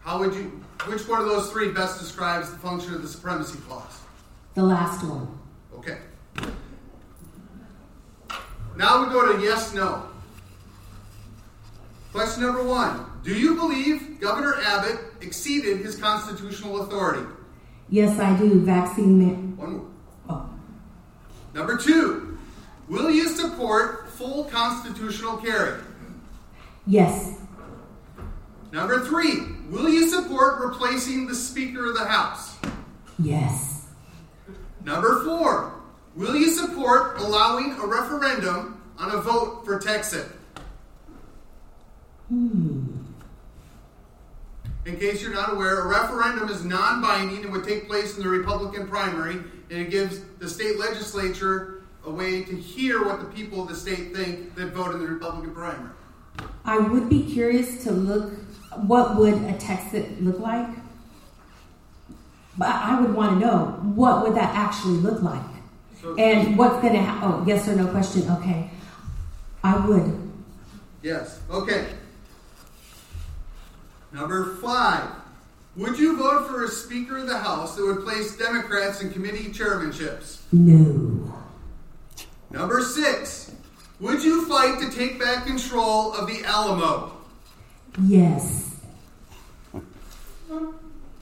how 0.00 0.18
would 0.18 0.34
you, 0.34 0.62
which 0.86 1.06
one 1.06 1.20
of 1.20 1.26
those 1.26 1.50
three 1.50 1.70
best 1.70 2.00
describes 2.00 2.50
the 2.50 2.56
function 2.58 2.94
of 2.94 3.02
the 3.02 3.08
supremacy 3.08 3.58
clause? 3.68 4.00
the 4.54 4.62
last 4.62 5.04
one. 5.04 5.28
Okay. 5.74 5.98
Now 8.76 9.04
we 9.04 9.10
go 9.12 9.32
to 9.32 9.42
yes, 9.42 9.74
no. 9.74 10.09
Question 12.12 12.42
number 12.42 12.62
one 12.64 13.06
Do 13.22 13.32
you 13.34 13.54
believe 13.54 14.20
Governor 14.20 14.54
Abbott 14.64 14.98
exceeded 15.20 15.78
his 15.78 15.96
constitutional 15.96 16.82
authority? 16.82 17.24
Yes, 17.88 18.18
I 18.20 18.36
do. 18.38 18.60
Vaccine. 18.60 19.18
Ma- 19.56 19.62
One 19.64 19.72
more. 19.72 19.86
oh. 20.28 20.50
Number 21.54 21.76
two 21.76 22.38
Will 22.88 23.10
you 23.10 23.28
support 23.28 24.08
full 24.10 24.44
constitutional 24.44 25.36
carry? 25.36 25.80
Yes. 26.86 27.38
Number 28.72 29.04
three 29.06 29.40
Will 29.68 29.88
you 29.88 30.08
support 30.08 30.60
replacing 30.64 31.26
the 31.28 31.34
Speaker 31.34 31.86
of 31.90 31.94
the 31.98 32.04
House? 32.04 32.56
Yes. 33.20 33.86
Number 34.82 35.22
four, 35.24 35.74
will 36.16 36.34
you 36.34 36.48
support 36.50 37.18
allowing 37.20 37.72
a 37.72 37.86
referendum 37.86 38.80
on 38.98 39.10
a 39.12 39.20
vote 39.20 39.62
for 39.64 39.78
Texas? 39.78 40.26
Hmm. 42.30 42.84
In 44.86 44.96
case 44.98 45.20
you're 45.20 45.34
not 45.34 45.52
aware, 45.52 45.80
a 45.80 45.88
referendum 45.88 46.48
is 46.48 46.64
non 46.64 47.02
binding 47.02 47.42
and 47.44 47.52
would 47.52 47.64
take 47.64 47.86
place 47.88 48.16
in 48.16 48.22
the 48.22 48.28
Republican 48.28 48.86
primary, 48.86 49.34
and 49.34 49.80
it 49.80 49.90
gives 49.90 50.20
the 50.38 50.48
state 50.48 50.78
legislature 50.78 51.82
a 52.06 52.10
way 52.10 52.42
to 52.44 52.56
hear 52.56 53.04
what 53.04 53.18
the 53.20 53.26
people 53.26 53.62
of 53.62 53.68
the 53.68 53.74
state 53.74 54.14
think 54.14 54.54
that 54.54 54.66
vote 54.72 54.94
in 54.94 55.00
the 55.00 55.06
Republican 55.08 55.52
primary. 55.52 55.90
I 56.64 56.78
would 56.78 57.08
be 57.08 57.22
curious 57.30 57.82
to 57.84 57.90
look. 57.92 58.32
What 58.86 59.16
would 59.16 59.34
a 59.34 59.52
Texit 59.54 60.22
look 60.24 60.38
like? 60.38 60.68
But 62.56 62.68
I 62.68 63.00
would 63.00 63.12
want 63.14 63.40
to 63.40 63.46
know 63.46 63.64
what 63.94 64.22
would 64.22 64.36
that 64.36 64.54
actually 64.54 64.98
look 64.98 65.20
like, 65.22 65.42
So, 66.00 66.14
and 66.16 66.56
what's 66.56 66.80
going 66.80 66.94
to 66.94 67.00
happen. 67.00 67.28
Oh, 67.28 67.44
yes 67.46 67.66
or 67.68 67.74
no 67.74 67.88
question. 67.88 68.30
Okay, 68.30 68.70
I 69.64 69.84
would. 69.84 70.30
yes, 71.02 71.40
okay. 71.50 71.86
Number 74.12 74.56
five, 74.56 75.08
would 75.76 75.98
you 75.98 76.16
vote 76.16 76.48
for 76.48 76.64
a 76.64 76.68
Speaker 76.68 77.18
of 77.18 77.28
the 77.28 77.38
House 77.38 77.76
that 77.76 77.84
would 77.84 78.04
place 78.04 78.36
Democrats 78.36 79.00
in 79.00 79.12
committee 79.12 79.52
chairmanships? 79.52 80.38
No. 80.52 81.32
Number 82.50 82.82
six, 82.82 83.52
would 84.00 84.22
you 84.22 84.44
fight 84.46 84.80
to 84.80 84.90
take 84.90 85.20
back 85.20 85.46
control 85.46 86.12
of 86.12 86.26
the 86.26 86.42
Alamo? 86.44 87.12
Yes. 88.02 88.74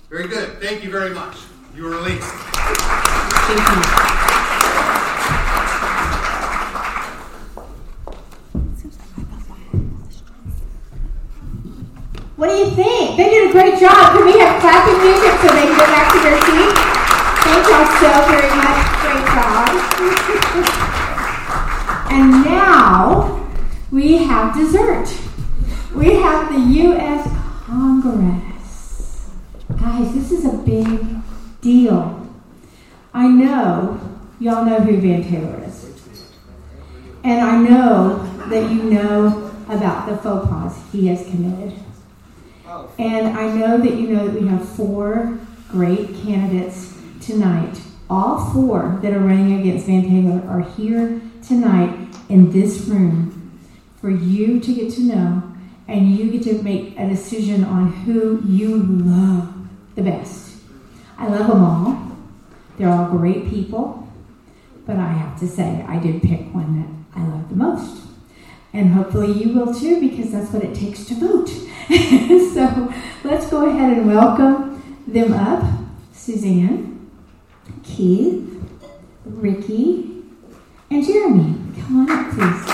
Very 0.08 0.28
good. 0.28 0.58
Thank 0.60 0.82
you 0.82 0.90
very 0.90 1.10
much. 1.10 1.36
You 1.76 1.86
are 1.88 1.90
released. 1.90 2.24
Thank 2.24 4.32
you. 4.32 4.37
What 12.38 12.50
do 12.50 12.54
you 12.54 12.70
think? 12.70 13.16
They 13.16 13.30
did 13.30 13.48
a 13.48 13.50
great 13.50 13.80
job. 13.80 14.14
Can 14.14 14.24
we 14.24 14.38
have 14.38 14.60
clapping 14.60 15.02
music 15.02 15.32
so 15.42 15.48
they 15.56 15.66
can 15.66 15.76
go 15.76 15.86
back 15.90 16.12
to 16.12 16.20
their 16.22 16.38
seat? 16.46 16.70
Thank 17.42 17.66
y'all 17.66 17.90
so 17.98 18.10
very 18.30 18.54
much. 18.54 18.78
Great 19.02 19.26
job. 19.34 19.66
and 22.12 22.30
now 22.44 23.44
we 23.90 24.18
have 24.18 24.54
dessert. 24.54 25.08
We 25.96 26.14
have 26.22 26.52
the 26.52 26.60
U.S. 26.60 27.28
Congress. 27.64 29.30
Guys, 29.76 30.14
this 30.14 30.30
is 30.30 30.44
a 30.44 30.58
big 30.58 30.86
deal. 31.60 32.24
I 33.12 33.26
know 33.26 33.98
y'all 34.38 34.64
know 34.64 34.78
who 34.78 34.96
Van 35.00 35.24
Taylor 35.24 35.64
is. 35.66 35.90
And 37.24 37.40
I 37.40 37.58
know 37.58 38.18
that 38.48 38.70
you 38.70 38.84
know 38.84 39.52
about 39.68 40.08
the 40.08 40.16
faux 40.18 40.48
pas 40.48 40.80
he 40.92 41.08
has 41.08 41.24
committed. 41.28 41.74
And 42.98 43.36
I 43.36 43.54
know 43.54 43.78
that 43.78 43.94
you 43.94 44.08
know 44.08 44.28
that 44.28 44.40
we 44.40 44.48
have 44.48 44.68
four 44.68 45.38
great 45.70 46.08
candidates 46.22 46.94
tonight. 47.20 47.80
All 48.10 48.52
four 48.52 48.98
that 49.02 49.12
are 49.12 49.20
running 49.20 49.60
against 49.60 49.86
Van 49.86 50.02
Taylor 50.02 50.42
are 50.48 50.62
here 50.76 51.20
tonight 51.46 52.08
in 52.28 52.50
this 52.50 52.80
room 52.86 53.60
for 54.00 54.10
you 54.10 54.60
to 54.60 54.74
get 54.74 54.92
to 54.94 55.00
know 55.00 55.42
and 55.86 56.16
you 56.16 56.30
get 56.30 56.42
to 56.44 56.62
make 56.62 56.98
a 56.98 57.08
decision 57.08 57.64
on 57.64 57.92
who 57.92 58.42
you 58.46 58.76
love 58.76 59.54
the 59.94 60.02
best. 60.02 60.56
I 61.16 61.26
love 61.28 61.48
them 61.48 61.64
all. 61.64 62.16
They're 62.76 62.88
all 62.88 63.10
great 63.10 63.48
people. 63.48 64.08
But 64.86 64.96
I 64.96 65.08
have 65.08 65.38
to 65.40 65.48
say, 65.48 65.84
I 65.86 65.98
did 65.98 66.22
pick 66.22 66.54
one 66.54 66.80
that 66.80 67.20
I 67.20 67.26
love 67.26 67.48
the 67.48 67.56
most. 67.56 68.06
And 68.72 68.92
hopefully 68.92 69.32
you 69.32 69.52
will 69.52 69.74
too, 69.74 70.00
because 70.00 70.30
that's 70.32 70.52
what 70.52 70.62
it 70.62 70.74
takes 70.74 71.04
to 71.06 71.14
vote. 71.14 71.50
so 72.52 72.92
let's 73.24 73.48
go 73.48 73.66
ahead 73.66 73.96
and 73.96 74.06
welcome 74.06 75.02
them 75.06 75.32
up 75.32 75.64
Suzanne, 76.12 77.10
Keith, 77.82 78.62
Ricky, 79.24 80.22
and 80.90 81.02
Jeremy. 81.02 81.54
Come 81.80 82.00
on 82.00 82.10
up, 82.10 82.30
please. 82.34 82.64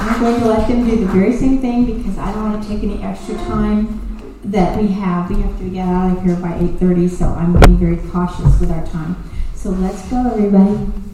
I'm 0.00 0.20
going 0.20 0.40
to 0.40 0.48
let 0.48 0.66
them 0.66 0.84
do 0.84 0.96
the 0.96 1.06
very 1.06 1.32
same 1.32 1.60
thing 1.60 1.84
because 1.84 2.18
I 2.18 2.32
don't 2.32 2.50
want 2.50 2.60
to 2.60 2.68
take 2.68 2.82
any 2.82 3.00
extra 3.04 3.36
time 3.36 4.40
that 4.46 4.76
we 4.76 4.88
have. 4.88 5.30
We 5.30 5.40
have 5.42 5.56
to 5.60 5.70
get 5.70 5.86
out 5.86 6.16
of 6.16 6.24
here 6.24 6.34
by 6.34 6.58
8.30, 6.58 7.08
so 7.08 7.26
I'm 7.26 7.52
being 7.60 7.78
very 7.78 7.98
cautious 8.10 8.58
with 8.58 8.72
our 8.72 8.84
time. 8.86 9.16
So 9.54 9.70
let's 9.70 10.02
go, 10.10 10.28
everybody. 10.28 11.07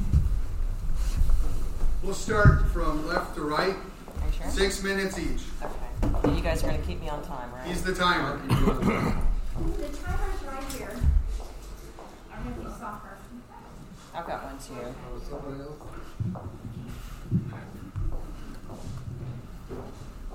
We'll 2.05 2.12
start 2.12 2.66
from 2.66 3.07
left 3.07 3.34
to 3.36 3.40
right, 3.40 3.70
Are 3.74 4.26
you 4.26 4.32
sure? 4.36 4.50
six 4.50 4.82
minutes 4.82 5.18
each. 5.18 5.40
Okay. 5.62 6.20
And 6.22 6.36
you 6.36 6.42
guys 6.42 6.62
are 6.62 6.66
going 6.66 6.78
to 6.78 6.86
keep 6.86 7.00
me 7.00 7.09
on 7.09 7.24
time, 7.24 7.50
right? 7.50 7.66
He's 7.66 7.82
the 7.82 7.94
timer. 7.94 8.36
The 8.46 8.55
timer's 8.55 10.42
right 10.46 10.72
here. 10.76 10.94
I'm 12.30 12.44
going 12.44 12.57
to 12.57 12.61
be 12.61 12.66
softer. 12.78 13.16
I've 14.14 14.26
got 14.26 14.44
one 14.44 14.59
too. 14.59 14.74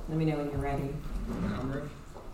Let 0.09 0.17
me 0.17 0.25
know 0.25 0.37
when 0.37 0.49
you're 0.49 0.57
ready. 0.57 0.89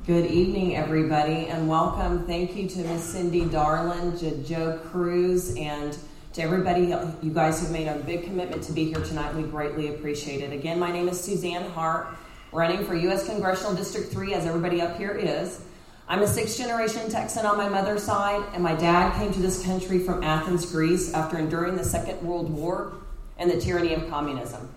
Good 0.07 0.27
evening, 0.31 0.77
everybody, 0.77 1.47
and 1.47 1.67
welcome. 1.67 2.25
Thank 2.25 2.55
you 2.55 2.69
to 2.69 2.79
Miss 2.85 3.03
Cindy 3.03 3.41
Darland, 3.41 4.17
to 4.19 4.37
Joe 4.43 4.79
Cruz, 4.85 5.53
and 5.57 5.97
to 6.35 6.41
everybody. 6.41 6.93
You 7.21 7.31
guys 7.33 7.61
have 7.61 7.71
made 7.71 7.87
a 7.87 7.95
big 7.95 8.25
commitment 8.25 8.61
to 8.63 8.73
be 8.73 8.83
here 8.83 9.01
tonight. 9.01 9.33
We 9.33 9.43
greatly 9.43 9.95
appreciate 9.95 10.41
it. 10.41 10.51
Again, 10.51 10.77
my 10.77 10.91
name 10.91 11.07
is 11.07 11.19
Suzanne 11.19 11.71
Harp, 11.71 12.17
running 12.51 12.83
for 12.83 12.93
U.S. 12.93 13.25
Congressional 13.25 13.73
District 13.73 14.11
3, 14.11 14.33
as 14.33 14.45
everybody 14.45 14.81
up 14.81 14.97
here 14.97 15.11
is. 15.11 15.61
I'm 16.09 16.21
a 16.21 16.27
sixth 16.27 16.57
generation 16.57 17.09
Texan 17.09 17.45
on 17.45 17.55
my 17.55 17.69
mother's 17.69 18.03
side, 18.03 18.43
and 18.53 18.61
my 18.61 18.75
dad 18.75 19.17
came 19.17 19.31
to 19.31 19.39
this 19.39 19.63
country 19.63 19.99
from 19.99 20.25
Athens, 20.25 20.69
Greece, 20.69 21.13
after 21.13 21.37
enduring 21.37 21.77
the 21.77 21.85
Second 21.85 22.21
World 22.21 22.49
War 22.49 22.91
and 23.37 23.49
the 23.49 23.59
tyranny 23.59 23.93
of 23.93 24.09
communism. 24.09 24.69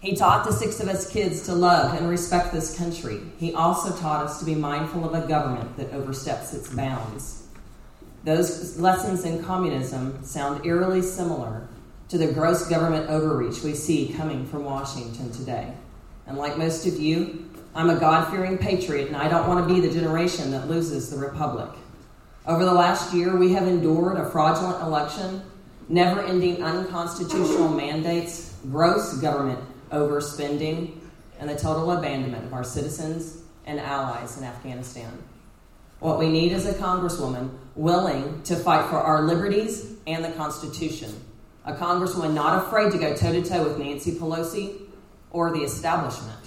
He 0.00 0.16
taught 0.16 0.46
the 0.46 0.52
six 0.52 0.80
of 0.80 0.88
us 0.88 1.10
kids 1.10 1.42
to 1.42 1.52
love 1.54 1.98
and 1.98 2.08
respect 2.08 2.50
this 2.50 2.78
country. 2.78 3.20
He 3.38 3.52
also 3.52 3.94
taught 3.94 4.24
us 4.24 4.38
to 4.38 4.46
be 4.46 4.54
mindful 4.54 5.04
of 5.04 5.12
a 5.12 5.28
government 5.28 5.76
that 5.76 5.92
oversteps 5.92 6.54
its 6.54 6.74
bounds. 6.74 7.43
Those 8.24 8.78
lessons 8.78 9.24
in 9.24 9.44
communism 9.44 10.24
sound 10.24 10.64
eerily 10.64 11.02
similar 11.02 11.68
to 12.08 12.16
the 12.16 12.32
gross 12.32 12.66
government 12.68 13.10
overreach 13.10 13.62
we 13.62 13.74
see 13.74 14.14
coming 14.14 14.46
from 14.46 14.64
Washington 14.64 15.30
today. 15.30 15.74
And 16.26 16.38
like 16.38 16.56
most 16.56 16.86
of 16.86 16.98
you, 16.98 17.50
I'm 17.74 17.90
a 17.90 18.00
God 18.00 18.30
fearing 18.30 18.56
patriot, 18.56 19.08
and 19.08 19.16
I 19.16 19.28
don't 19.28 19.46
want 19.46 19.68
to 19.68 19.74
be 19.74 19.80
the 19.80 19.92
generation 19.92 20.52
that 20.52 20.68
loses 20.68 21.10
the 21.10 21.18
republic. 21.18 21.68
Over 22.46 22.64
the 22.64 22.72
last 22.72 23.12
year, 23.12 23.36
we 23.36 23.52
have 23.52 23.66
endured 23.66 24.16
a 24.16 24.30
fraudulent 24.30 24.82
election, 24.82 25.42
never 25.88 26.22
ending 26.22 26.62
unconstitutional 26.62 27.68
mandates, 27.68 28.54
gross 28.70 29.18
government 29.18 29.58
overspending, 29.90 30.98
and 31.40 31.50
the 31.50 31.56
total 31.56 31.90
abandonment 31.90 32.44
of 32.44 32.54
our 32.54 32.64
citizens 32.64 33.42
and 33.66 33.78
allies 33.80 34.38
in 34.38 34.44
Afghanistan. 34.44 35.10
What 36.00 36.18
we 36.18 36.30
need 36.30 36.52
is 36.52 36.66
a 36.66 36.74
congresswoman 36.74 37.50
willing 37.76 38.42
to 38.44 38.56
fight 38.56 38.88
for 38.88 38.96
our 38.96 39.22
liberties 39.22 39.94
and 40.06 40.24
the 40.24 40.30
Constitution. 40.32 41.12
A 41.64 41.72
congresswoman 41.72 42.34
not 42.34 42.66
afraid 42.66 42.92
to 42.92 42.98
go 42.98 43.14
toe 43.14 43.32
to 43.32 43.42
toe 43.42 43.64
with 43.64 43.78
Nancy 43.78 44.12
Pelosi 44.12 44.82
or 45.30 45.50
the 45.50 45.64
establishment. 45.64 46.38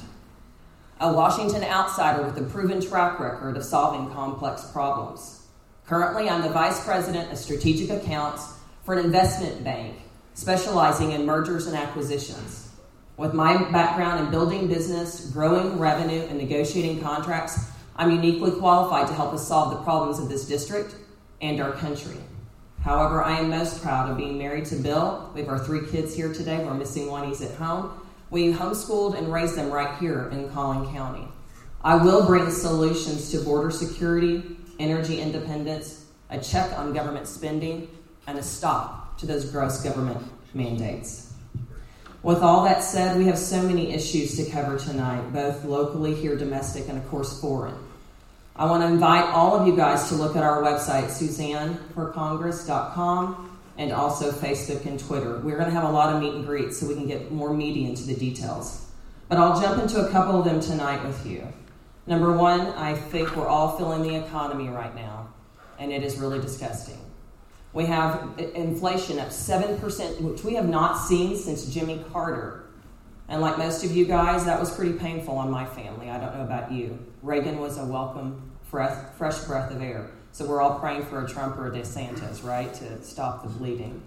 A 1.00 1.12
Washington 1.12 1.64
outsider 1.64 2.24
with 2.24 2.38
a 2.38 2.44
proven 2.44 2.82
track 2.82 3.20
record 3.20 3.58
of 3.58 3.64
solving 3.64 4.14
complex 4.14 4.64
problems. 4.72 5.46
Currently, 5.86 6.30
I'm 6.30 6.42
the 6.42 6.50
Vice 6.50 6.84
President 6.84 7.32
of 7.32 7.38
Strategic 7.38 7.90
Accounts 7.90 8.54
for 8.84 8.94
an 8.96 9.06
investment 9.06 9.64
bank 9.64 9.96
specializing 10.34 11.12
in 11.12 11.26
mergers 11.26 11.68
and 11.68 11.76
acquisitions. 11.76 12.72
With 13.18 13.34
my 13.34 13.58
background 13.72 14.24
in 14.24 14.32
building 14.32 14.68
business, 14.68 15.32
growing 15.32 15.80
revenue, 15.80 16.22
and 16.22 16.38
negotiating 16.38 17.02
contracts, 17.02 17.72
I'm 17.96 18.12
uniquely 18.12 18.52
qualified 18.52 19.08
to 19.08 19.14
help 19.14 19.34
us 19.34 19.48
solve 19.48 19.72
the 19.72 19.84
problems 19.84 20.20
of 20.20 20.30
this 20.30 20.48
district 20.48 20.94
and 21.42 21.60
our 21.60 21.72
country. 21.74 22.18
However, 22.82 23.24
I 23.24 23.40
am 23.40 23.50
most 23.50 23.82
proud 23.82 24.10
of 24.10 24.18
being 24.18 24.38
married 24.38 24.66
to 24.66 24.76
Bill. 24.76 25.30
We 25.34 25.42
have 25.42 25.50
our 25.50 25.60
three 25.60 25.88
kids 25.88 26.16
here 26.16 26.34
today. 26.34 26.64
We're 26.64 26.74
missing 26.74 27.12
one, 27.12 27.28
he's 27.28 27.42
at 27.42 27.56
home. 27.56 27.92
We 28.30 28.54
homeschooled 28.54 29.18
and 29.18 29.32
raised 29.32 29.56
them 29.56 29.72
right 29.72 29.98
here 30.00 30.30
in 30.30 30.50
Collin 30.52 30.94
County. 30.94 31.28
I 31.82 31.96
will 31.96 32.26
bring 32.26 32.50
solutions 32.52 33.32
to 33.32 33.42
border 33.42 33.72
security, 33.72 34.58
energy 34.80 35.22
independence, 35.22 36.06
a 36.30 36.40
check 36.40 36.78
on 36.78 36.94
government 36.94 37.28
spending, 37.28 37.88
and 38.26 38.38
a 38.38 38.44
stop 38.44 39.18
to 39.20 39.26
those 39.26 39.50
gross 39.50 39.82
government 39.82 40.22
mandates. 40.54 41.34
With 42.24 42.40
all 42.40 42.66
that 42.66 42.84
said, 42.84 43.18
we 43.18 43.26
have 43.26 43.38
so 43.38 43.62
many 43.62 43.94
issues 43.94 44.36
to 44.38 44.50
cover 44.50 44.78
tonight, 44.78 45.32
both 45.32 45.64
locally, 45.64 46.14
here, 46.14 46.36
domestic, 46.36 46.90
and 46.90 46.98
of 46.98 47.08
course, 47.10 47.40
foreign. 47.40 47.76
I 48.60 48.66
want 48.66 48.82
to 48.82 48.88
invite 48.88 49.26
all 49.26 49.56
of 49.56 49.68
you 49.68 49.76
guys 49.76 50.10
to 50.10 50.16
look 50.16 50.36
at 50.36 50.42
our 50.42 50.64
website, 50.64 51.12
suzanneforcongress.com, 51.12 53.60
and 53.78 53.92
also 53.92 54.32
Facebook 54.32 54.84
and 54.88 55.00
Twitter. 55.00 55.38
We're 55.38 55.58
going 55.58 55.70
to 55.70 55.76
have 55.76 55.84
a 55.84 55.92
lot 55.92 56.12
of 56.12 56.20
meet 56.20 56.34
and 56.34 56.44
greets 56.44 56.80
so 56.80 56.88
we 56.88 56.96
can 56.96 57.06
get 57.06 57.32
more 57.32 57.54
meaty 57.54 57.86
into 57.86 58.02
the 58.02 58.16
details. 58.16 58.90
But 59.30 59.38
I'll 59.38 59.62
jump 59.62 59.80
into 59.80 60.04
a 60.04 60.10
couple 60.10 60.40
of 60.40 60.46
them 60.46 60.60
tonight 60.60 61.06
with 61.06 61.24
you. 61.24 61.48
Number 62.08 62.36
one, 62.36 62.62
I 62.62 62.96
think 62.96 63.36
we're 63.36 63.48
all 63.48 63.78
feeling 63.78 64.02
the 64.02 64.16
economy 64.16 64.70
right 64.70 64.96
now, 64.96 65.30
and 65.78 65.92
it 65.92 66.02
is 66.02 66.18
really 66.18 66.40
disgusting. 66.40 66.98
We 67.74 67.86
have 67.86 68.40
inflation 68.56 69.20
up 69.20 69.30
7%, 69.30 70.22
which 70.22 70.44
we 70.44 70.56
have 70.56 70.68
not 70.68 70.98
seen 70.98 71.38
since 71.38 71.72
Jimmy 71.72 72.04
Carter. 72.12 72.64
And 73.28 73.40
like 73.40 73.60
most 73.60 73.84
of 73.84 73.92
you 73.92 74.06
guys, 74.06 74.46
that 74.46 74.60
was 74.60 74.76
pretty 74.76 74.94
painful 74.94 75.38
on 75.38 75.52
my 75.52 75.66
family. 75.66 76.10
I 76.10 76.18
don't 76.18 76.36
know 76.36 76.44
about 76.44 76.72
you. 76.72 76.98
Reagan 77.22 77.60
was 77.60 77.78
a 77.78 77.86
welcome 77.86 78.47
fresh 78.70 79.40
breath 79.46 79.72
of 79.72 79.82
air. 79.82 80.10
So 80.32 80.46
we're 80.46 80.62
all 80.62 80.80
praying 80.80 81.06
for 81.06 81.24
a 81.24 81.28
Trump 81.28 81.58
or 81.58 81.68
a 81.68 81.72
DeSantis, 81.72 82.44
right, 82.44 82.74
to 82.76 83.02
stop 83.02 83.44
the 83.44 83.50
bleeding. 83.50 84.04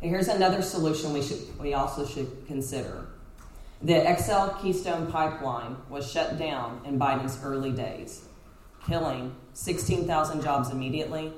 And 0.00 0.10
here's 0.10 0.28
another 0.28 0.62
solution 0.62 1.12
we 1.12 1.22
should 1.22 1.58
we 1.58 1.74
also 1.74 2.04
should 2.04 2.46
consider. 2.46 3.06
The 3.80 4.16
XL 4.16 4.60
Keystone 4.60 5.10
pipeline 5.10 5.76
was 5.88 6.10
shut 6.10 6.38
down 6.38 6.82
in 6.84 6.98
Biden's 6.98 7.42
early 7.42 7.72
days, 7.72 8.24
killing 8.86 9.34
16,000 9.54 10.42
jobs 10.42 10.70
immediately, 10.70 11.32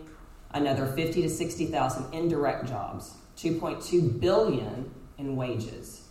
another 0.52 0.86
50 0.86 1.22
to 1.22 1.30
60,000 1.30 2.12
indirect 2.12 2.66
jobs, 2.66 3.14
2.2 3.38 4.20
billion 4.20 4.90
in 5.18 5.36
wages. 5.36 6.02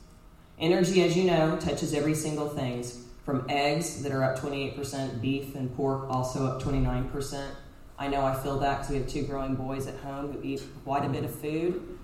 Energy, 0.60 1.04
as 1.04 1.18
you 1.18 1.26
know, 1.26 1.58
touches 1.58 1.93
every 1.93 2.16
single 2.16 2.47
thing 2.47 2.84
from 3.26 3.46
eggs 3.50 4.04
that 4.04 4.12
are 4.12 4.24
up 4.24 4.38
28%, 4.38 5.22
beef 5.22 5.56
and 5.56 5.74
pork 5.76 6.10
also 6.10 6.46
up 6.46 6.62
29%. 6.62 7.50
I 7.98 8.08
know 8.08 8.26
I 8.26 8.36
feel 8.36 8.60
that 8.60 8.80
because 8.80 8.90
we 8.90 8.98
have 8.98 9.08
two 9.08 9.24
growing 9.24 9.56
boys 9.56 9.88
at 9.88 9.96
home 10.00 10.34
who 10.34 10.44
eat 10.44 10.62
quite 10.84 11.06
a 11.06 11.10
bit 11.10 11.24
of 11.24 11.34
food. 11.34 11.98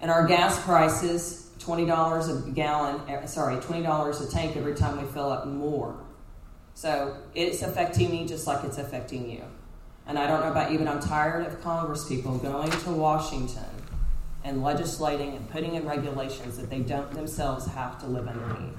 And 0.00 0.10
our 0.10 0.26
gas 0.26 0.62
prices, 0.64 1.50
$20 1.58 2.48
a 2.48 2.50
gallon, 2.50 3.00
eh, 3.08 3.26
sorry, 3.26 3.56
$20 3.56 4.28
a 4.28 4.30
tank 4.30 4.56
every 4.56 4.74
time 4.74 5.00
we 5.00 5.06
fill 5.08 5.30
up 5.30 5.46
more. 5.46 5.96
So 6.74 7.16
it's 7.34 7.62
affecting 7.62 8.10
me 8.10 8.26
just 8.26 8.46
like 8.46 8.64
it's 8.64 8.78
affecting 8.78 9.30
you. 9.30 9.42
And 10.06 10.18
I 10.18 10.26
don't 10.26 10.40
know 10.40 10.50
about 10.50 10.70
you, 10.70 10.78
but 10.78 10.86
I'm 10.86 11.00
tired 11.00 11.46
of 11.46 11.60
Congress 11.62 12.08
people 12.08 12.38
going 12.38 12.70
to 12.70 12.90
Washington 12.90 13.64
and 14.44 14.62
legislating 14.62 15.34
and 15.34 15.48
putting 15.50 15.74
in 15.74 15.86
regulations 15.86 16.56
that 16.58 16.70
they 16.70 16.80
don't 16.80 17.10
themselves 17.12 17.66
have 17.66 17.98
to 18.00 18.06
live 18.06 18.28
underneath, 18.28 18.78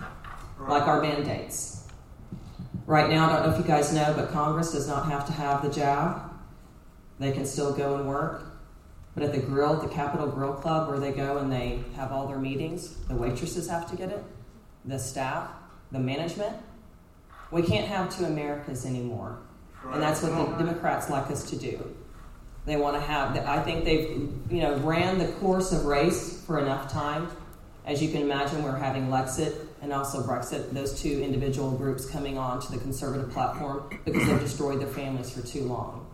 like 0.68 0.84
our 0.84 1.02
mandates. 1.02 1.77
Right 2.88 3.10
now, 3.10 3.30
I 3.30 3.34
don't 3.34 3.50
know 3.50 3.54
if 3.54 3.58
you 3.58 3.68
guys 3.68 3.92
know, 3.92 4.14
but 4.16 4.32
Congress 4.32 4.72
does 4.72 4.88
not 4.88 5.12
have 5.12 5.26
to 5.26 5.34
have 5.34 5.62
the 5.62 5.70
jab. 5.70 6.22
They 7.20 7.34
can 7.34 7.46
still 7.46 7.74
go 7.74 7.98
and 7.98 8.08
work. 8.08 8.46
But 9.14 9.24
at 9.24 9.34
the 9.34 9.40
grill, 9.40 9.76
the 9.76 9.90
Capitol 9.90 10.28
Grill 10.28 10.54
Club, 10.54 10.88
where 10.88 10.98
they 10.98 11.12
go 11.12 11.38
and 11.40 11.52
they 11.52 11.84
have 11.98 12.14
all 12.14 12.28
their 12.28 12.40
meetings, 12.40 12.96
the 13.10 13.16
waitresses 13.16 13.68
have 13.68 13.90
to 13.92 13.98
get 13.98 14.10
it, 14.10 14.24
the 14.86 14.98
staff, 14.98 15.50
the 15.92 16.00
management. 16.00 16.56
We 17.52 17.62
can't 17.62 17.88
have 17.88 18.16
two 18.16 18.24
Americas 18.24 18.86
anymore. 18.86 19.38
And 19.92 20.02
that's 20.02 20.24
what 20.24 20.32
the 20.58 20.64
Democrats 20.64 21.10
like 21.10 21.30
us 21.30 21.50
to 21.50 21.58
do. 21.58 21.94
They 22.66 22.78
want 22.78 22.96
to 22.96 23.02
have, 23.02 23.36
I 23.36 23.62
think 23.64 23.84
they've, 23.84 24.30
you 24.50 24.62
know, 24.62 24.78
ran 24.78 25.18
the 25.18 25.28
course 25.28 25.74
of 25.74 25.86
race 25.86 26.42
for 26.46 26.60
enough 26.60 26.90
time. 26.90 27.30
As 27.86 28.02
you 28.02 28.10
can 28.10 28.22
imagine, 28.22 28.64
we're 28.64 28.78
having 28.78 29.08
Lexit 29.08 29.67
and 29.82 29.94
also 29.94 30.24
Blexit, 30.24 30.72
those 30.72 31.00
two 31.00 31.22
individual 31.22 31.72
groups 31.72 32.06
coming 32.06 32.38
on 32.38 32.60
to 32.62 32.72
the 32.72 32.78
conservative 32.78 33.32
platform 33.32 33.90
because 34.06 34.28
they've 34.28 34.40
destroyed 34.40 34.80
their 34.80 34.88
families 34.88 35.30
for 35.30 35.46
too 35.46 35.64
long. 35.64 36.08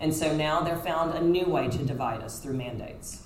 And 0.00 0.14
so 0.14 0.34
now 0.36 0.62
they're 0.62 0.76
found 0.76 1.14
a 1.14 1.20
new 1.20 1.44
way 1.44 1.68
to 1.68 1.78
divide 1.78 2.22
us 2.22 2.40
through 2.40 2.54
mandates. 2.54 3.22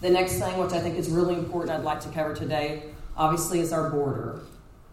The 0.00 0.10
next 0.10 0.38
thing, 0.38 0.58
which 0.58 0.72
I 0.72 0.80
think 0.80 0.96
is 0.96 1.08
really 1.08 1.34
important, 1.34 1.70
I'd 1.70 1.84
like 1.84 2.00
to 2.00 2.08
cover 2.08 2.34
today, 2.34 2.84
obviously, 3.16 3.60
is 3.60 3.72
our 3.72 3.90
border. 3.90 4.42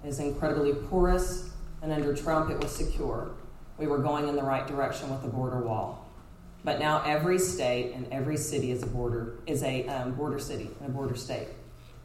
It 0.03 0.07
is 0.07 0.19
incredibly 0.19 0.73
porous, 0.73 1.49
and 1.81 1.91
under 1.91 2.15
Trump, 2.15 2.49
it 2.49 2.59
was 2.59 2.71
secure. 2.71 3.31
We 3.77 3.87
were 3.87 3.97
going 3.97 4.27
in 4.27 4.35
the 4.35 4.43
right 4.43 4.65
direction 4.65 5.09
with 5.09 5.21
the 5.21 5.27
border 5.27 5.59
wall. 5.59 6.07
But 6.63 6.79
now 6.79 7.01
every 7.03 7.39
state 7.39 7.93
and 7.93 8.07
every 8.11 8.37
city 8.37 8.71
is 8.71 8.83
a 8.83 8.87
border 8.87 9.39
is 9.47 9.63
a 9.63 9.87
um, 9.87 10.13
border 10.13 10.37
city 10.37 10.69
and 10.79 10.89
a 10.89 10.91
border 10.91 11.15
state. 11.15 11.47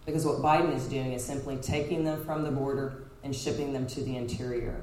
Because 0.06 0.24
what 0.24 0.38
Biden 0.38 0.74
is 0.74 0.86
doing 0.86 1.12
is 1.12 1.24
simply 1.24 1.56
taking 1.56 2.04
them 2.04 2.24
from 2.24 2.44
the 2.44 2.50
border 2.50 3.02
and 3.24 3.34
shipping 3.34 3.72
them 3.72 3.86
to 3.88 4.00
the 4.02 4.16
interior, 4.16 4.80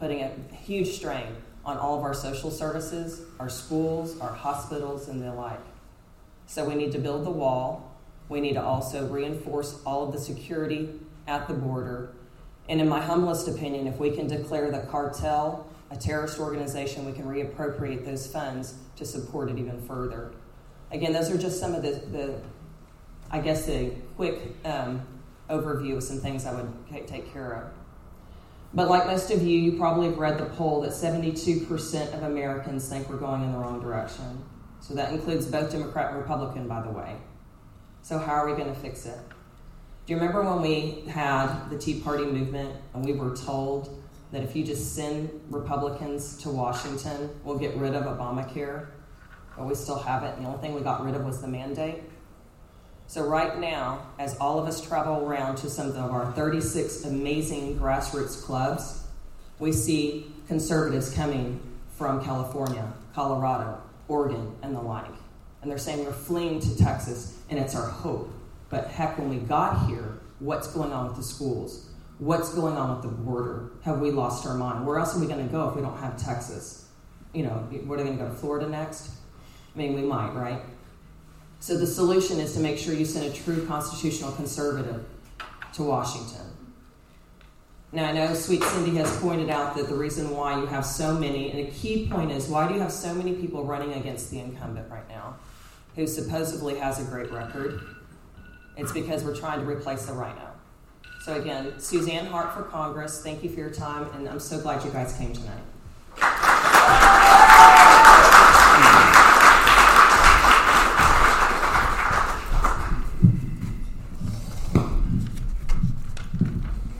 putting 0.00 0.22
a 0.22 0.32
huge 0.52 0.88
strain 0.88 1.36
on 1.64 1.78
all 1.78 1.96
of 1.96 2.02
our 2.02 2.14
social 2.14 2.50
services, 2.50 3.22
our 3.38 3.48
schools, 3.48 4.18
our 4.20 4.34
hospitals, 4.34 5.08
and 5.08 5.22
the 5.22 5.32
like. 5.32 5.60
So 6.46 6.64
we 6.64 6.74
need 6.74 6.90
to 6.92 6.98
build 6.98 7.24
the 7.24 7.30
wall. 7.30 7.96
We 8.28 8.40
need 8.40 8.54
to 8.54 8.62
also 8.62 9.06
reinforce 9.06 9.80
all 9.86 10.06
of 10.06 10.12
the 10.12 10.18
security 10.18 10.90
at 11.28 11.46
the 11.46 11.54
border. 11.54 12.12
And 12.68 12.80
in 12.80 12.88
my 12.88 13.00
humblest 13.00 13.46
opinion, 13.46 13.86
if 13.86 13.98
we 13.98 14.10
can 14.10 14.26
declare 14.26 14.70
the 14.70 14.80
cartel 14.80 15.66
a 15.92 15.96
terrorist 15.96 16.38
organization, 16.38 17.04
we 17.04 17.12
can 17.12 17.24
reappropriate 17.24 18.04
those 18.04 18.26
funds 18.26 18.74
to 18.96 19.04
support 19.04 19.50
it 19.50 19.58
even 19.58 19.80
further. 19.82 20.32
Again, 20.92 21.12
those 21.12 21.30
are 21.30 21.38
just 21.38 21.58
some 21.58 21.74
of 21.74 21.82
the, 21.82 22.02
the 22.12 22.34
I 23.30 23.40
guess, 23.40 23.68
a 23.68 23.92
quick 24.20 24.54
um, 24.66 25.00
overview 25.48 25.96
of 25.96 26.02
some 26.02 26.18
things 26.18 26.44
I 26.44 26.52
would 26.52 26.70
take 27.08 27.32
care 27.32 27.54
of. 27.54 27.72
But 28.74 28.90
like 28.90 29.06
most 29.06 29.30
of 29.30 29.40
you, 29.40 29.58
you 29.58 29.78
probably 29.78 30.08
have 30.08 30.18
read 30.18 30.36
the 30.36 30.44
poll 30.44 30.82
that 30.82 30.90
72% 30.90 32.12
of 32.12 32.22
Americans 32.24 32.86
think 32.86 33.08
we're 33.08 33.16
going 33.16 33.42
in 33.42 33.52
the 33.52 33.56
wrong 33.56 33.80
direction. 33.80 34.44
So 34.80 34.92
that 34.92 35.10
includes 35.14 35.46
both 35.46 35.72
Democrat 35.72 36.10
and 36.10 36.18
Republican, 36.18 36.68
by 36.68 36.82
the 36.82 36.90
way. 36.90 37.16
So, 38.02 38.18
how 38.18 38.34
are 38.34 38.46
we 38.46 38.52
going 38.52 38.68
to 38.68 38.78
fix 38.78 39.06
it? 39.06 39.16
Do 40.04 40.12
you 40.12 40.16
remember 40.16 40.42
when 40.42 40.60
we 40.60 41.10
had 41.10 41.70
the 41.70 41.78
Tea 41.78 42.00
Party 42.00 42.26
movement 42.26 42.76
and 42.92 43.02
we 43.02 43.14
were 43.14 43.34
told 43.34 44.02
that 44.32 44.42
if 44.42 44.54
you 44.54 44.66
just 44.66 44.94
send 44.94 45.30
Republicans 45.48 46.36
to 46.42 46.50
Washington, 46.50 47.30
we'll 47.42 47.58
get 47.58 47.74
rid 47.74 47.94
of 47.94 48.04
Obamacare? 48.04 48.88
But 49.56 49.66
we 49.66 49.74
still 49.74 49.98
have 49.98 50.24
it. 50.24 50.36
And 50.36 50.44
the 50.44 50.50
only 50.50 50.60
thing 50.60 50.74
we 50.74 50.82
got 50.82 51.02
rid 51.02 51.14
of 51.14 51.24
was 51.24 51.40
the 51.40 51.48
mandate. 51.48 52.02
So, 53.10 53.24
right 53.24 53.58
now, 53.58 54.06
as 54.20 54.38
all 54.38 54.60
of 54.60 54.68
us 54.68 54.80
travel 54.80 55.26
around 55.26 55.56
to 55.56 55.68
some 55.68 55.88
of 55.88 55.96
our 55.96 56.30
36 56.30 57.06
amazing 57.06 57.76
grassroots 57.76 58.40
clubs, 58.40 59.02
we 59.58 59.72
see 59.72 60.32
conservatives 60.46 61.12
coming 61.12 61.60
from 61.96 62.24
California, 62.24 62.92
Colorado, 63.12 63.82
Oregon 64.06 64.54
and 64.62 64.76
the 64.76 64.80
like. 64.80 65.10
And 65.60 65.68
they're 65.68 65.76
saying 65.76 66.04
we're 66.04 66.12
fleeing 66.12 66.60
to 66.60 66.78
Texas, 66.78 67.36
and 67.50 67.58
it's 67.58 67.74
our 67.74 67.88
hope. 67.88 68.32
But 68.68 68.86
heck, 68.86 69.18
when 69.18 69.28
we 69.28 69.38
got 69.38 69.88
here, 69.88 70.20
what's 70.38 70.68
going 70.68 70.92
on 70.92 71.08
with 71.08 71.16
the 71.16 71.24
schools? 71.24 71.90
What's 72.20 72.54
going 72.54 72.76
on 72.76 72.94
with 72.94 73.02
the 73.02 73.08
border? 73.08 73.72
Have 73.82 73.98
we 73.98 74.12
lost 74.12 74.46
our 74.46 74.54
mind? 74.54 74.86
Where 74.86 75.00
else 75.00 75.16
are 75.16 75.18
we 75.18 75.26
going 75.26 75.44
to 75.44 75.50
go 75.50 75.68
if 75.68 75.74
we 75.74 75.82
don't 75.82 75.98
have 75.98 76.16
Texas? 76.16 76.86
You 77.34 77.42
know, 77.42 77.68
what 77.86 77.98
are 77.98 78.04
going 78.04 78.16
to 78.16 78.24
go 78.24 78.30
to 78.30 78.36
Florida 78.36 78.68
next? 78.68 79.10
I 79.74 79.78
mean, 79.78 79.94
we 79.94 80.02
might, 80.02 80.32
right? 80.32 80.62
So 81.60 81.76
the 81.76 81.86
solution 81.86 82.40
is 82.40 82.54
to 82.54 82.60
make 82.60 82.78
sure 82.78 82.94
you 82.94 83.04
send 83.04 83.26
a 83.26 83.36
true 83.36 83.66
constitutional 83.66 84.32
conservative 84.32 85.04
to 85.74 85.82
Washington. 85.82 86.40
Now, 87.92 88.08
I 88.08 88.12
know 88.12 88.34
Sweet 88.34 88.62
Cindy 88.62 88.96
has 88.96 89.14
pointed 89.18 89.50
out 89.50 89.76
that 89.76 89.88
the 89.88 89.94
reason 89.94 90.30
why 90.30 90.58
you 90.58 90.66
have 90.66 90.86
so 90.86 91.12
many, 91.12 91.50
and 91.50 91.68
a 91.68 91.70
key 91.70 92.08
point 92.08 92.30
is 92.30 92.48
why 92.48 92.66
do 92.66 92.74
you 92.74 92.80
have 92.80 92.92
so 92.92 93.12
many 93.12 93.34
people 93.34 93.64
running 93.64 93.92
against 93.94 94.30
the 94.30 94.38
incumbent 94.38 94.90
right 94.90 95.08
now 95.08 95.36
who 95.96 96.06
supposedly 96.06 96.78
has 96.78 96.98
a 97.00 97.10
great 97.10 97.30
record? 97.30 97.80
It's 98.76 98.92
because 98.92 99.22
we're 99.22 99.36
trying 99.36 99.60
to 99.60 99.66
replace 99.66 100.06
the 100.06 100.12
RINO. 100.12 100.52
So, 101.24 101.34
again, 101.34 101.78
Suzanne 101.78 102.26
Harp 102.26 102.54
for 102.54 102.62
Congress, 102.62 103.22
thank 103.22 103.42
you 103.42 103.50
for 103.50 103.60
your 103.60 103.70
time, 103.70 104.08
and 104.14 104.28
I'm 104.28 104.40
so 104.40 104.58
glad 104.60 104.82
you 104.84 104.90
guys 104.92 105.12
came 105.18 105.34
tonight. 105.34 106.49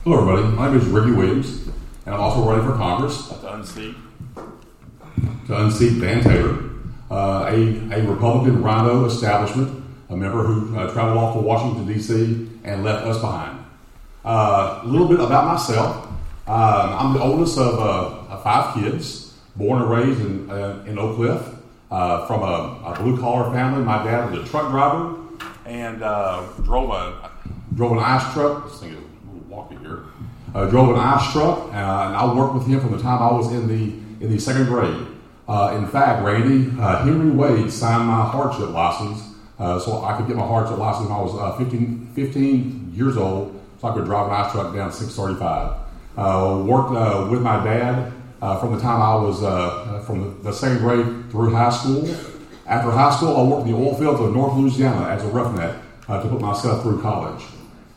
Hello, 0.03 0.19
everybody. 0.19 0.55
My 0.55 0.67
name 0.67 0.79
is 0.79 0.87
Ricky 0.87 1.11
Williams, 1.11 1.67
and 2.07 2.15
I'm 2.15 2.21
also 2.21 2.43
running 2.49 2.65
for 2.65 2.75
Congress. 2.75 3.27
To 3.27 3.53
unseat. 3.53 3.95
To 5.45 5.61
unseat 5.61 5.91
Van 5.91 6.23
Taylor, 6.23 6.57
uh, 7.11 7.45
a, 7.47 7.93
a 7.93 8.09
Republican 8.09 8.63
RINO 8.63 9.05
establishment, 9.05 9.83
a 10.09 10.17
member 10.17 10.43
who 10.43 10.75
uh, 10.75 10.91
traveled 10.91 11.19
off 11.19 11.35
to 11.35 11.41
Washington, 11.41 11.85
D.C., 11.85 12.49
and 12.63 12.83
left 12.83 13.05
us 13.05 13.21
behind. 13.21 13.63
Uh, 14.25 14.79
a 14.81 14.87
little 14.87 15.07
bit 15.07 15.19
about 15.19 15.45
myself. 15.45 16.07
Um, 16.07 16.15
I'm 16.47 17.13
the 17.13 17.21
oldest 17.21 17.59
of 17.59 17.79
uh, 17.79 18.37
five 18.37 18.73
kids, 18.73 19.37
born 19.55 19.83
and 19.83 19.91
raised 19.91 20.19
in, 20.19 20.49
uh, 20.49 20.83
in 20.87 20.97
Oak 20.97 21.17
Cliff, 21.17 21.43
uh, 21.91 22.25
from 22.25 22.41
a, 22.41 22.81
a 22.87 22.99
blue 22.99 23.19
collar 23.19 23.53
family. 23.53 23.83
My 23.83 24.03
dad 24.03 24.31
was 24.31 24.39
a 24.39 24.49
truck 24.49 24.71
driver 24.71 25.15
and 25.67 25.99
drove 26.65 26.89
a 26.89 27.29
drove 27.75 27.91
an 27.91 27.99
ice 27.99 28.33
truck. 28.33 28.67
This 28.67 28.79
thing 28.79 28.93
is 28.93 29.10
little 29.51 29.77
here. 29.79 30.03
Uh, 30.53 30.69
drove 30.69 30.89
an 30.89 30.95
ice 30.95 31.31
truck, 31.31 31.59
uh, 31.59 31.67
and 31.67 32.15
I 32.15 32.33
worked 32.33 32.53
with 32.53 32.67
him 32.67 32.79
from 32.79 32.91
the 32.91 33.01
time 33.01 33.21
I 33.21 33.31
was 33.31 33.51
in 33.51 33.67
the 33.67 34.01
in 34.23 34.31
the 34.31 34.39
second 34.39 34.65
grade. 34.65 35.07
Uh, 35.47 35.75
in 35.77 35.87
fact, 35.87 36.23
Randy 36.23 36.71
uh, 36.79 37.03
Henry 37.03 37.31
Wade 37.31 37.71
signed 37.71 38.07
my 38.07 38.23
hardship 38.23 38.69
license 38.69 39.21
uh, 39.59 39.79
so 39.79 40.03
I 40.03 40.15
could 40.15 40.27
get 40.27 40.35
my 40.35 40.45
hardship 40.45 40.77
license 40.77 41.09
when 41.09 41.17
I 41.17 41.21
was 41.21 41.35
uh, 41.35 41.57
15, 41.57 42.11
15, 42.13 42.93
years 42.93 43.17
old, 43.17 43.59
so 43.79 43.87
I 43.87 43.93
could 43.93 44.05
drive 44.05 44.27
an 44.27 44.33
ice 44.33 44.51
truck 44.51 44.75
down 44.75 44.91
635. 44.91 46.65
worked 46.65 47.31
with 47.31 47.41
my 47.41 47.63
dad 47.63 48.11
from 48.39 48.75
the 48.75 48.81
time 48.81 49.01
I 49.01 49.15
was 49.15 49.39
from 50.05 50.41
the 50.43 50.53
second 50.53 50.79
grade 50.79 51.31
through 51.31 51.53
high 51.53 51.69
school. 51.69 52.07
After 52.67 52.91
high 52.91 53.15
school, 53.15 53.35
I 53.35 53.43
worked 53.43 53.67
in 53.67 53.73
the 53.73 53.77
oil 53.77 53.95
fields 53.95 54.19
of 54.21 54.33
North 54.33 54.55
Louisiana 54.55 55.07
as 55.07 55.23
a 55.23 55.27
roughneck 55.27 55.75
to 56.07 56.27
put 56.29 56.41
myself 56.41 56.83
through 56.83 57.01
college. 57.01 57.43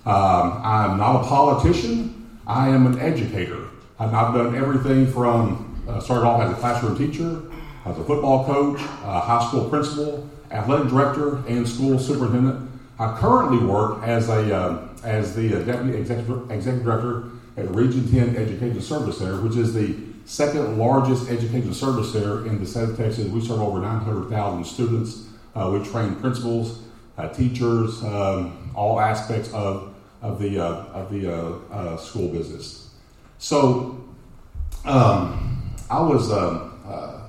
Um, 0.07 0.61
I'm 0.63 0.99
not 0.99 1.25
a 1.25 1.29
politician. 1.29 2.39
I 2.47 2.69
am 2.69 2.87
an 2.87 2.99
educator. 3.01 3.69
I've, 3.99 4.11
done 4.11 4.55
everything 4.55 5.11
from 5.11 5.83
uh, 5.89 6.01
started 6.01 6.27
off 6.27 6.43
as 6.43 6.53
a 6.53 6.61
classroom 6.61 6.99
teacher, 6.99 7.43
as 7.87 7.99
a 7.99 8.05
football 8.05 8.45
coach, 8.45 8.81
high 8.81 9.47
school 9.49 9.69
principal, 9.71 10.29
athletic 10.51 10.89
director, 10.89 11.37
and 11.49 11.67
school 11.67 11.99
superintendent. 11.99 12.71
I 12.99 13.17
currently 13.19 13.59
work 13.59 14.03
as 14.03 14.29
a 14.29 14.55
uh, 14.55 14.89
as 15.05 15.35
the 15.35 15.61
uh, 15.61 15.65
deputy 15.65 15.99
executive, 15.99 16.51
executive 16.51 16.85
director 16.85 17.25
at 17.57 17.71
Region 17.75 18.11
10 18.11 18.37
Education 18.37 18.81
Service 18.81 19.19
Center, 19.19 19.41
which 19.41 19.57
is 19.57 19.75
the 19.75 19.97
second 20.25 20.79
largest 20.79 21.31
education 21.31 21.75
service 21.75 22.13
center 22.13 22.47
in 22.47 22.59
the 22.59 22.67
state 22.67 22.89
of 22.89 22.97
Texas. 22.97 23.29
We 23.29 23.41
serve 23.41 23.61
over 23.61 23.81
900,000 23.81 24.65
students. 24.65 25.27
Uh, 25.55 25.71
we 25.73 25.85
train 25.89 26.17
principals, 26.17 26.81
uh, 27.19 27.29
teachers, 27.29 28.03
um, 28.03 28.71
all 28.75 28.99
aspects 28.99 29.53
of 29.53 29.94
of 30.25 30.41
the 30.41 30.59
uh, 30.59 30.87
of 30.95 31.13
the 31.13 31.33
uh, 31.33 31.59
uh, 31.71 31.97
school 31.99 32.29
business. 32.29 32.91
So 33.39 34.03
um, 34.87 35.75
I 35.91 36.01
was 36.01 36.33
um, 36.33 36.81
uh, 36.87 37.21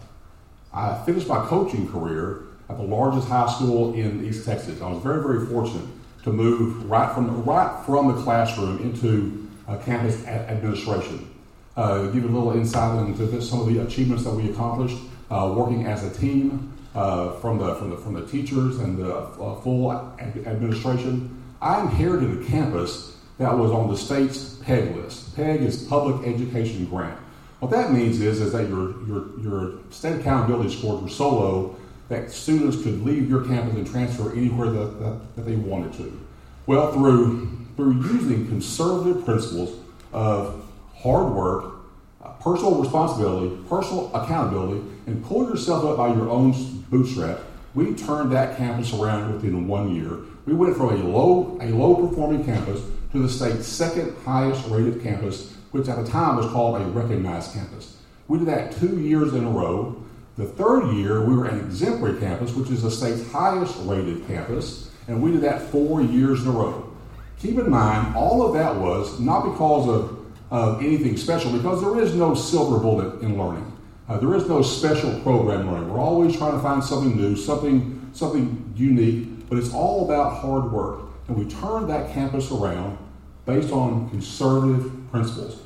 I 0.74 1.04
finished 1.06 1.28
my 1.28 1.46
coaching 1.46 1.92
career 1.92 2.44
at 2.70 2.78
the 2.78 2.84
largest 2.84 3.28
high 3.28 3.52
school 3.52 3.94
in 3.94 4.26
East 4.26 4.46
Texas. 4.46 4.82
I 4.82 4.90
was 4.90 5.04
very 5.04 5.22
very 5.22 5.46
fortunate 5.46 5.88
to 6.24 6.32
move 6.32 6.90
right 6.90 7.14
from 7.14 7.44
right 7.44 7.86
from 7.86 8.16
the 8.16 8.24
classroom 8.24 8.82
into 8.82 9.50
uh, 9.68 9.78
campus 9.80 10.26
administration. 10.26 11.30
Uh, 11.76 12.04
give 12.06 12.24
you 12.24 12.30
a 12.30 12.32
little 12.32 12.54
insight 12.54 13.06
into 13.06 13.42
some 13.42 13.60
of 13.60 13.68
the 13.68 13.80
achievements 13.80 14.24
that 14.24 14.32
we 14.32 14.50
accomplished 14.50 14.98
working 15.30 15.86
as 15.86 16.06
a 16.06 16.18
team 16.18 16.72
from 16.94 17.58
the 17.58 17.76
from 17.76 17.90
the 17.90 17.98
from 17.98 18.14
the 18.14 18.26
teachers 18.28 18.80
and 18.80 18.98
the 18.98 19.28
full 19.62 19.92
administration 20.22 21.35
I 21.66 21.82
inherited 21.82 22.44
a 22.44 22.46
campus 22.46 23.18
that 23.40 23.58
was 23.58 23.72
on 23.72 23.90
the 23.90 23.98
state's 23.98 24.54
PEG 24.58 24.96
list. 24.98 25.36
PEG 25.36 25.64
is 25.64 25.82
Public 25.86 26.28
Education 26.28 26.86
Grant. 26.86 27.18
What 27.58 27.72
that 27.72 27.92
means 27.92 28.22
is, 28.22 28.40
is 28.40 28.52
that 28.52 28.70
your, 28.70 29.04
your, 29.08 29.40
your 29.40 29.74
state 29.90 30.20
accountability 30.20 30.70
scores 30.78 31.02
were 31.02 31.10
so 31.10 31.30
low 31.30 31.76
that 32.08 32.30
students 32.30 32.84
could 32.84 33.04
leave 33.04 33.28
your 33.28 33.46
campus 33.46 33.74
and 33.74 33.88
transfer 33.88 34.32
anywhere 34.34 34.70
that, 34.70 35.00
that, 35.00 35.36
that 35.36 35.42
they 35.42 35.56
wanted 35.56 35.94
to. 35.94 36.28
Well, 36.68 36.94
through, 36.94 37.50
through 37.76 37.94
using 37.94 38.48
conservative 38.48 39.26
principles 39.26 39.76
of 40.14 40.64
hard 40.96 41.34
work, 41.34 41.78
uh, 42.24 42.30
personal 42.34 42.80
responsibility, 42.80 43.58
personal 43.68 44.12
accountability, 44.14 44.84
and 45.08 45.26
pull 45.26 45.50
yourself 45.50 45.84
up 45.84 45.98
by 45.98 46.10
your 46.10 46.30
own 46.30 46.52
bootstrap, 46.92 47.40
we 47.74 47.96
turned 47.96 48.32
that 48.34 48.56
campus 48.56 48.94
around 48.94 49.34
within 49.34 49.68
one 49.68 49.96
year 49.96 50.20
we 50.46 50.54
went 50.54 50.78
from 50.78 50.90
a 50.90 51.04
low, 51.04 51.58
a 51.62 51.70
low 51.70 52.08
performing 52.08 52.46
campus 52.46 52.82
to 53.12 53.20
the 53.20 53.30
state's 53.30 53.68
second 53.68 54.16
highest 54.24 54.68
rated 54.68 55.02
campus, 55.02 55.54
which 55.72 55.88
at 55.88 56.04
the 56.04 56.10
time 56.10 56.38
was 56.38 56.46
called 56.52 56.80
a 56.82 56.86
recognized 56.86 57.54
campus. 57.54 57.98
We 58.28 58.40
did 58.40 58.48
that 58.48 58.78
two 58.78 59.00
years 59.00 59.34
in 59.34 59.46
a 59.46 59.50
row. 59.50 60.02
The 60.38 60.46
third 60.46 60.92
year, 60.94 61.26
we 61.26 61.36
were 61.36 61.46
an 61.46 61.60
exemplary 61.60 62.20
campus, 62.20 62.54
which 62.54 62.70
is 62.70 62.84
the 62.84 62.92
state's 62.92 63.30
highest 63.32 63.76
rated 63.82 64.28
campus, 64.28 64.92
and 65.08 65.22
we 65.22 65.32
did 65.32 65.42
that 65.42 65.62
four 65.70 66.02
years 66.02 66.42
in 66.42 66.50
a 66.50 66.52
row. 66.52 66.92
Keep 67.40 67.60
in 67.60 67.70
mind, 67.70 68.16
all 68.16 68.46
of 68.46 68.54
that 68.54 68.76
was 68.76 69.20
not 69.20 69.52
because 69.52 69.88
of, 69.88 70.26
of 70.52 70.84
anything 70.84 71.18
special, 71.18 71.52
because 71.52 71.82
there 71.82 72.00
is 72.00 72.14
no 72.14 72.36
silver 72.36 72.80
bullet 72.80 73.22
in 73.22 73.38
learning. 73.38 73.72
Uh, 74.08 74.18
there 74.18 74.36
is 74.36 74.48
no 74.48 74.62
special 74.62 75.20
program 75.22 75.72
learning. 75.72 75.92
We're 75.92 76.00
always 76.00 76.38
trying 76.38 76.54
to 76.54 76.60
find 76.60 76.84
something 76.84 77.16
new, 77.16 77.36
something, 77.36 78.10
something 78.14 78.74
unique 78.76 79.35
but 79.50 79.58
it's 79.58 79.74
all 79.74 80.06
about 80.06 80.42
hard 80.42 80.72
work. 80.72 81.02
And 81.28 81.38
we 81.38 81.46
turned 81.52 81.90
that 81.90 82.14
campus 82.14 82.52
around 82.52 82.98
based 83.46 83.72
on 83.72 84.10
conservative 84.10 84.92
principles. 85.12 85.60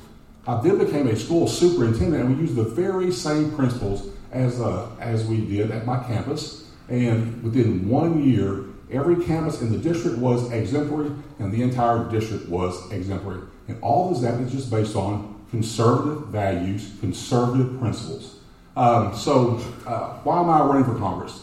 I 0.46 0.60
then 0.60 0.78
became 0.78 1.06
a 1.06 1.16
school 1.16 1.46
superintendent, 1.46 2.24
and 2.24 2.34
we 2.36 2.42
used 2.42 2.56
the 2.56 2.64
very 2.64 3.12
same 3.12 3.54
principles 3.54 4.08
as, 4.32 4.60
uh, 4.60 4.88
as 5.00 5.26
we 5.26 5.44
did 5.44 5.70
at 5.70 5.86
my 5.86 6.02
campus. 6.04 6.64
And 6.88 7.42
within 7.42 7.88
one 7.88 8.22
year, 8.22 8.64
every 8.90 9.24
campus 9.24 9.60
in 9.60 9.70
the 9.70 9.78
district 9.78 10.18
was 10.18 10.50
exemplary, 10.50 11.10
and 11.38 11.52
the 11.52 11.62
entire 11.62 12.10
district 12.10 12.48
was 12.48 12.90
exemplary. 12.90 13.42
And 13.68 13.80
all 13.82 14.14
of 14.14 14.20
that 14.22 14.40
is 14.40 14.50
just 14.50 14.70
based 14.70 14.96
on 14.96 15.36
conservative 15.50 16.28
values, 16.28 16.90
conservative 17.00 17.78
principles. 17.78 18.36
Um, 18.76 19.14
so, 19.14 19.60
uh, 19.86 20.14
why 20.24 20.40
am 20.40 20.48
I 20.48 20.60
running 20.60 20.84
for 20.84 20.98
Congress? 20.98 21.42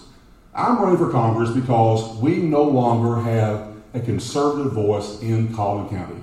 I'm 0.58 0.80
running 0.82 0.98
for 0.98 1.12
Congress 1.12 1.52
because 1.52 2.18
we 2.18 2.38
no 2.38 2.64
longer 2.64 3.22
have 3.22 3.76
a 3.94 4.00
conservative 4.00 4.74
voice 4.74 5.22
in 5.22 5.54
Collin 5.54 5.88
County. 5.88 6.20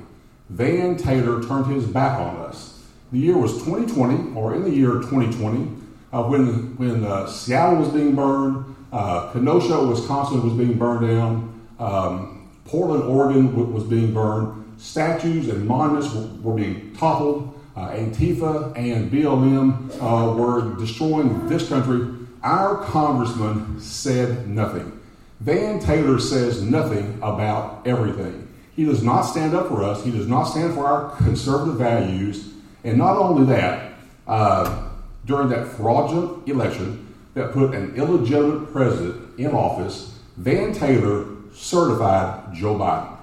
Van 0.51 0.97
Taylor 0.97 1.41
turned 1.45 1.73
his 1.73 1.87
back 1.87 2.19
on 2.19 2.35
us. 2.39 2.83
The 3.13 3.21
year 3.21 3.39
was 3.39 3.53
2020, 3.65 4.37
or 4.37 4.57
in 4.57 4.65
the 4.65 4.71
year 4.71 4.95
2020, 4.95 5.71
uh, 6.13 6.25
when, 6.25 6.77
when 6.79 7.05
uh, 7.05 7.29
Seattle 7.29 7.79
was 7.79 7.91
being 7.91 8.17
burned, 8.17 8.75
uh, 8.93 9.31
Kenosha, 9.31 9.87
Wisconsin 9.87 10.43
was 10.43 10.53
being 10.55 10.77
burned 10.77 11.07
down, 11.07 11.67
um, 11.79 12.51
Portland, 12.65 13.05
Oregon 13.05 13.73
was 13.73 13.85
being 13.85 14.13
burned, 14.13 14.65
statues 14.79 15.49
and 15.49 15.65
monuments 15.65 16.13
were, 16.13 16.27
were 16.43 16.57
being 16.57 16.93
toppled, 16.97 17.55
uh, 17.77 17.91
Antifa 17.91 18.77
and 18.77 19.13
BLM 19.13 19.91
uh, 20.01 20.35
were 20.35 20.75
destroying 20.77 21.49
this 21.49 21.69
country 21.69 22.14
our 22.45 22.77
congressman 22.85 23.81
said 23.81 24.47
nothing. 24.47 25.01
Van 25.41 25.81
Taylor 25.81 26.21
says 26.21 26.63
nothing 26.63 27.19
about 27.23 27.87
everything. 27.87 28.49
He 28.77 28.85
does 28.85 29.03
not 29.03 29.23
stand 29.23 29.55
up 29.55 29.69
for 29.69 29.83
us. 29.83 30.05
He 30.05 30.11
does 30.11 30.29
not 30.29 30.45
stand 30.45 30.75
for 30.75 30.87
our 30.87 31.17
conservative 31.17 31.77
values. 31.77 32.51
And 32.85 32.99
not 32.99 33.17
only 33.17 33.47
that, 33.47 33.95
uh, 34.27 34.91
during 35.25 35.49
that 35.49 35.67
fraudulent 35.69 36.47
election, 36.49 37.15
that 37.35 37.53
put 37.53 37.75
an 37.75 37.97
illegitimate 37.97 38.73
president 38.73 39.39
in 39.39 39.51
office, 39.53 40.19
Van 40.37 40.73
Taylor 40.73 41.27
certified 41.53 42.55
Joe 42.55 42.77
Biden. 42.77 43.17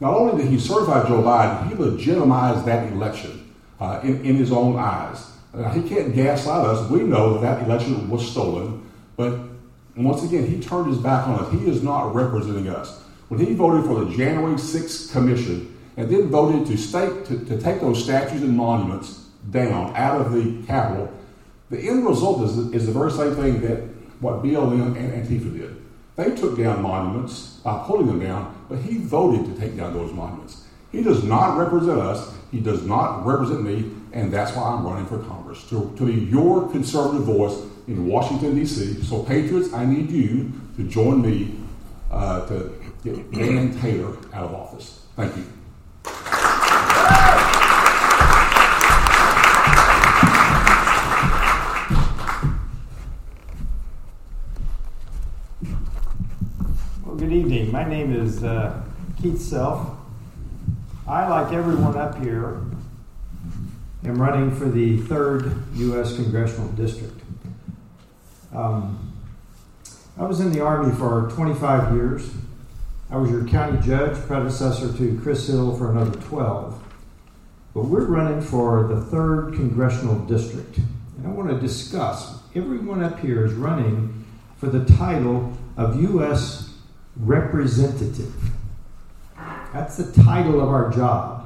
Not 0.00 0.14
only 0.14 0.42
did 0.42 0.50
he 0.50 0.58
certify 0.58 1.06
Joe 1.06 1.22
Biden, 1.22 1.68
he 1.68 1.74
legitimized 1.74 2.64
that 2.66 2.90
election 2.92 3.54
uh, 3.78 4.00
in, 4.02 4.24
in 4.24 4.36
his 4.36 4.50
own 4.50 4.76
eyes. 4.76 5.29
Uh, 5.52 5.70
he 5.72 5.88
can't 5.88 6.14
gaslight 6.14 6.64
us. 6.64 6.88
We 6.90 7.00
know 7.00 7.34
that 7.34 7.40
that 7.42 7.66
election 7.66 8.08
was 8.08 8.28
stolen, 8.30 8.88
but 9.16 9.38
once 9.96 10.22
again, 10.22 10.46
he 10.46 10.60
turned 10.60 10.88
his 10.88 10.98
back 10.98 11.26
on 11.26 11.40
us. 11.40 11.52
He 11.52 11.68
is 11.68 11.82
not 11.82 12.14
representing 12.14 12.68
us. 12.68 13.02
When 13.28 13.40
he 13.40 13.54
voted 13.54 13.84
for 13.84 14.04
the 14.04 14.10
January 14.16 14.54
6th 14.54 15.12
commission 15.12 15.76
and 15.96 16.08
then 16.08 16.28
voted 16.28 16.66
to, 16.68 16.76
state, 16.76 17.24
to, 17.26 17.44
to 17.46 17.60
take 17.60 17.80
those 17.80 18.02
statues 18.02 18.42
and 18.42 18.56
monuments 18.56 19.26
down 19.50 19.94
out 19.96 20.20
of 20.20 20.32
the 20.32 20.62
Capitol, 20.66 21.12
the 21.70 21.78
end 21.78 22.06
result 22.06 22.42
is, 22.42 22.58
is 22.72 22.86
the 22.86 22.92
very 22.92 23.10
same 23.10 23.34
thing 23.34 23.60
that 23.60 23.82
what 24.20 24.42
BLM 24.42 24.96
and 24.96 25.12
Antifa 25.12 25.52
did. 25.56 25.76
They 26.16 26.34
took 26.34 26.58
down 26.58 26.82
monuments 26.82 27.60
by 27.64 27.84
pulling 27.86 28.06
them 28.06 28.20
down, 28.20 28.54
but 28.68 28.78
he 28.78 28.98
voted 28.98 29.46
to 29.46 29.60
take 29.60 29.76
down 29.76 29.94
those 29.94 30.12
monuments. 30.12 30.64
He 30.92 31.02
does 31.02 31.24
not 31.24 31.56
represent 31.56 31.98
us. 31.98 32.34
He 32.50 32.60
does 32.60 32.84
not 32.84 33.24
represent 33.24 33.62
me, 33.62 33.90
and 34.12 34.32
that's 34.32 34.54
why 34.56 34.62
I'm 34.64 34.84
running 34.84 35.06
for 35.06 35.18
Congress 35.18 35.68
to, 35.68 35.94
to 35.96 36.06
be 36.06 36.12
your 36.12 36.68
conservative 36.70 37.22
voice 37.22 37.56
in 37.86 38.06
Washington, 38.06 38.54
D.C. 38.54 39.02
So, 39.02 39.22
Patriots, 39.22 39.72
I 39.72 39.84
need 39.84 40.10
you 40.10 40.52
to 40.76 40.84
join 40.84 41.22
me 41.22 41.56
uh, 42.10 42.46
to 42.46 42.74
get 43.04 43.16
Van 43.26 43.78
Taylor 43.80 44.16
out 44.32 44.44
of 44.44 44.54
office. 44.54 45.06
Thank 45.16 45.36
you. 45.36 45.46
Well, 57.04 57.16
good 57.16 57.32
evening. 57.32 57.70
My 57.70 57.88
name 57.88 58.12
is 58.12 58.42
uh, 58.42 58.82
Keith 59.20 59.40
Self. 59.40 59.96
I, 61.06 61.26
like 61.28 61.52
everyone 61.52 61.96
up 61.96 62.22
here, 62.22 62.60
am 64.04 64.20
running 64.20 64.54
for 64.54 64.68
the 64.68 64.98
3rd 64.98 65.76
U.S. 65.76 66.16
Congressional 66.16 66.68
District. 66.72 67.20
Um, 68.54 69.12
I 70.18 70.24
was 70.24 70.40
in 70.40 70.52
the 70.52 70.60
Army 70.60 70.94
for 70.94 71.30
25 71.32 71.94
years. 71.94 72.30
I 73.10 73.16
was 73.16 73.30
your 73.30 73.46
county 73.46 73.80
judge, 73.80 74.16
predecessor 74.26 74.96
to 74.96 75.20
Chris 75.22 75.46
Hill, 75.46 75.76
for 75.76 75.90
another 75.90 76.18
12. 76.20 76.82
But 77.74 77.84
we're 77.84 78.06
running 78.06 78.40
for 78.40 78.86
the 78.86 78.96
3rd 78.96 79.56
Congressional 79.56 80.18
District. 80.26 80.78
And 80.78 81.26
I 81.26 81.30
want 81.30 81.50
to 81.50 81.58
discuss 81.58 82.38
everyone 82.54 83.02
up 83.02 83.20
here 83.20 83.44
is 83.44 83.52
running 83.52 84.24
for 84.56 84.66
the 84.66 84.84
title 84.96 85.56
of 85.76 86.00
U.S. 86.02 86.74
Representative. 87.16 88.34
That's 89.72 89.96
the 89.96 90.22
title 90.22 90.60
of 90.60 90.68
our 90.68 90.90
job. 90.90 91.39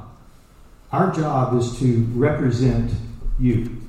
Our 0.95 1.11
job 1.11 1.53
is 1.57 1.77
to 1.79 2.07
represent 2.13 2.89
you. 3.37 3.81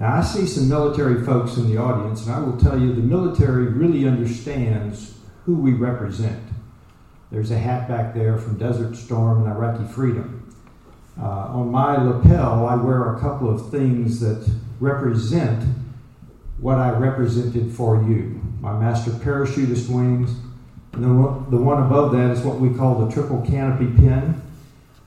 Now, 0.00 0.16
I 0.16 0.20
see 0.20 0.44
some 0.44 0.68
military 0.68 1.24
folks 1.24 1.58
in 1.58 1.72
the 1.72 1.80
audience, 1.80 2.26
and 2.26 2.34
I 2.34 2.40
will 2.40 2.56
tell 2.56 2.76
you 2.76 2.92
the 2.92 3.02
military 3.02 3.66
really 3.66 4.04
understands 4.04 5.16
who 5.44 5.54
we 5.54 5.74
represent. 5.74 6.42
There's 7.30 7.52
a 7.52 7.58
hat 7.58 7.86
back 7.86 8.14
there 8.14 8.36
from 8.36 8.58
Desert 8.58 8.96
Storm 8.96 9.42
and 9.44 9.46
Iraqi 9.46 9.84
Freedom. 9.84 10.52
Uh, 11.22 11.54
on 11.54 11.70
my 11.70 12.02
lapel, 12.02 12.66
I 12.66 12.74
wear 12.74 13.14
a 13.14 13.20
couple 13.20 13.48
of 13.48 13.70
things 13.70 14.18
that 14.18 14.44
represent 14.80 15.72
what 16.58 16.78
I 16.78 16.90
represented 16.90 17.72
for 17.72 18.02
you 18.02 18.40
my 18.60 18.76
master 18.76 19.12
parachutist 19.12 19.88
wings. 19.88 20.34
And 20.94 21.04
the 21.04 21.50
the 21.50 21.62
one 21.62 21.80
above 21.80 22.10
that 22.10 22.32
is 22.32 22.40
what 22.40 22.58
we 22.58 22.76
call 22.76 23.06
the 23.06 23.12
triple 23.12 23.40
canopy 23.46 23.86
pin. 23.86 24.42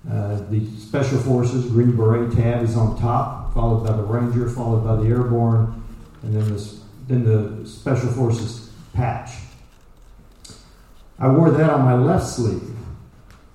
Uh, 0.08 0.40
the 0.50 0.66
Special 0.78 1.20
Forces 1.20 1.66
Green 1.66 1.96
Beret 1.96 2.32
tab 2.32 2.64
is 2.64 2.76
on 2.78 3.00
top, 3.00 3.54
followed 3.54 3.86
by 3.86 3.96
the 3.96 4.04
Ranger, 4.04 4.50
followed 4.50 4.84
by 4.84 4.96
the 4.96 5.10
Airborne, 5.10 5.84
and 6.24 6.34
then 6.34 6.56
the, 6.56 6.80
then 7.08 7.24
the 7.24 7.68
Special 7.68 8.10
Forces 8.10 8.72
patch. 8.94 9.32
I 11.18 11.28
wore 11.28 11.52
that 11.52 11.70
on 11.70 11.82
my 11.82 11.96
left 11.96 12.26
sleeve. 12.26 12.76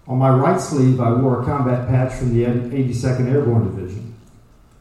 On 0.07 0.19
my 0.19 0.29
right 0.29 0.61
sleeve, 0.61 1.01
I 1.01 1.13
wore 1.13 1.41
a 1.41 1.45
combat 1.45 1.89
patch 1.89 2.13
from 2.13 2.35
the 2.35 2.45
82nd 2.45 3.33
Airborne 3.33 3.65
Division. 3.75 4.15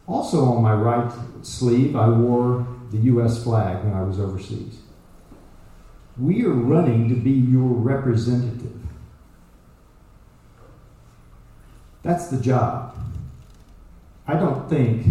Also 0.05 0.43
on 0.43 0.61
my 0.61 0.74
right 0.74 1.11
sleeve, 1.43 1.95
I 1.95 2.09
wore 2.09 2.68
the 2.91 2.97
U.S. 2.97 3.41
flag 3.41 3.86
when 3.86 3.93
I 3.93 4.03
was 4.03 4.20
overseas. 4.20 4.80
We 6.18 6.45
are 6.45 6.51
running 6.51 7.07
to 7.09 7.16
be 7.16 7.32
your 7.32 7.70
representative. 7.70 8.73
That's 12.04 12.28
the 12.28 12.38
job. 12.38 12.95
I 14.28 14.36
don't 14.36 14.70
think, 14.70 15.08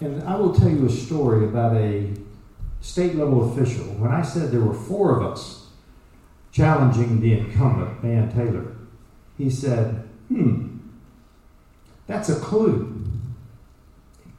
and 0.00 0.22
I 0.24 0.36
will 0.36 0.54
tell 0.54 0.68
you 0.68 0.86
a 0.86 0.90
story 0.90 1.44
about 1.44 1.76
a 1.76 2.12
state 2.80 3.14
level 3.14 3.52
official. 3.52 3.84
When 3.84 4.10
I 4.10 4.22
said 4.22 4.50
there 4.50 4.60
were 4.60 4.74
four 4.74 5.18
of 5.18 5.32
us 5.32 5.68
challenging 6.52 7.20
the 7.20 7.34
incumbent, 7.38 8.00
Van 8.00 8.32
Taylor, 8.32 8.76
he 9.38 9.50
said, 9.50 10.08
hmm, 10.28 10.78
that's 12.06 12.28
a 12.28 12.38
clue. 12.40 12.90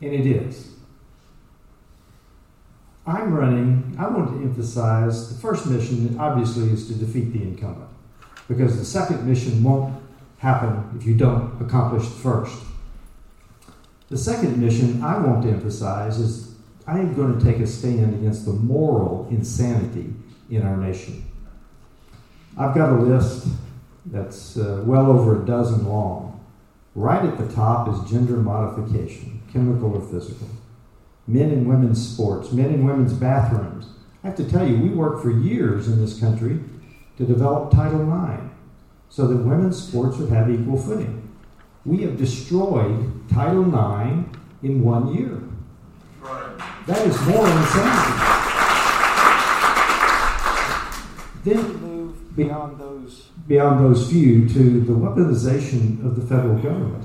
And 0.02 0.14
it 0.14 0.26
is. 0.26 0.72
I'm 3.08 3.34
running, 3.34 3.96
I 4.00 4.08
want 4.08 4.30
to 4.30 4.44
emphasize 4.44 5.34
the 5.34 5.40
first 5.40 5.68
mission, 5.68 6.18
obviously, 6.20 6.70
is 6.70 6.88
to 6.88 6.96
defeat 6.96 7.34
the 7.34 7.42
incumbent. 7.42 7.90
Because 8.48 8.78
the 8.78 8.86
second 8.86 9.28
mission 9.28 9.64
won't 9.64 9.96
happen 10.38 10.98
if 11.00 11.06
you 11.06 11.16
don't 11.16 11.62
accomplish 11.62 12.04
the 12.04 12.16
first. 12.16 12.62
The 14.10 14.18
second 14.18 14.58
mission 14.58 15.02
I 15.02 15.18
want 15.18 15.44
to 15.44 15.50
emphasize 15.50 16.20
is 16.20 16.56
I 16.88 17.00
am 17.00 17.16
going 17.16 17.40
to 17.40 17.44
take 17.44 17.60
a 17.60 17.68
stand 17.68 18.14
against 18.14 18.46
the 18.46 18.54
moral 18.54 19.28
insanity 19.32 20.14
in 20.50 20.62
our 20.62 20.78
nation. 20.78 21.26
I've 22.58 22.76
got 22.76 22.92
a 22.92 23.02
list 23.02 23.48
that's 24.06 24.58
uh, 24.58 24.84
well 24.86 25.10
over 25.10 25.42
a 25.42 25.46
dozen 25.46 25.88
long. 25.88 26.44
Right 26.94 27.26
at 27.26 27.38
the 27.38 27.54
top 27.54 27.90
is 27.90 28.10
gender 28.10 28.38
modification, 28.38 29.42
chemical 29.52 29.96
or 29.96 30.02
physical. 30.02 30.48
Men 31.28 31.50
and 31.50 31.68
women's 31.68 32.08
sports, 32.08 32.52
men 32.52 32.68
and 32.68 32.86
women's 32.86 33.14
bathrooms. 33.14 33.88
I 34.24 34.28
have 34.28 34.38
to 34.38 34.50
tell 34.50 34.68
you, 34.68 34.78
we 34.78 34.90
worked 34.90 35.24
for 35.24 35.32
years 35.32 35.88
in 35.88 36.00
this 36.00 36.20
country 36.20 36.60
to 37.18 37.26
develop 37.26 37.72
Title 37.72 38.02
IX 38.02 38.44
so 39.10 39.28
that 39.28 39.38
women's 39.38 39.88
sports 39.88 40.18
would 40.18 40.30
have 40.30 40.50
equal 40.50 40.78
footing. 40.78 41.22
We 41.86 42.02
have 42.04 42.18
destroyed 42.18 43.30
Title 43.30 43.64
IX 43.64 44.28
in 44.64 44.84
one 44.84 45.14
year. 45.14 45.42
That 46.88 47.06
is 47.08 47.20
more 47.28 47.48
insanity. 47.48 48.36
Then 51.44 51.82
move 51.82 52.36
beyond 52.36 52.80
those 52.80 53.30
beyond 53.48 53.86
those 53.86 54.10
few 54.10 54.50
to 54.50 54.82
the 54.82 54.94
weaponization 54.94 56.04
of 56.04 56.16
the 56.16 56.26
federal 56.26 56.58
government. 56.58 57.04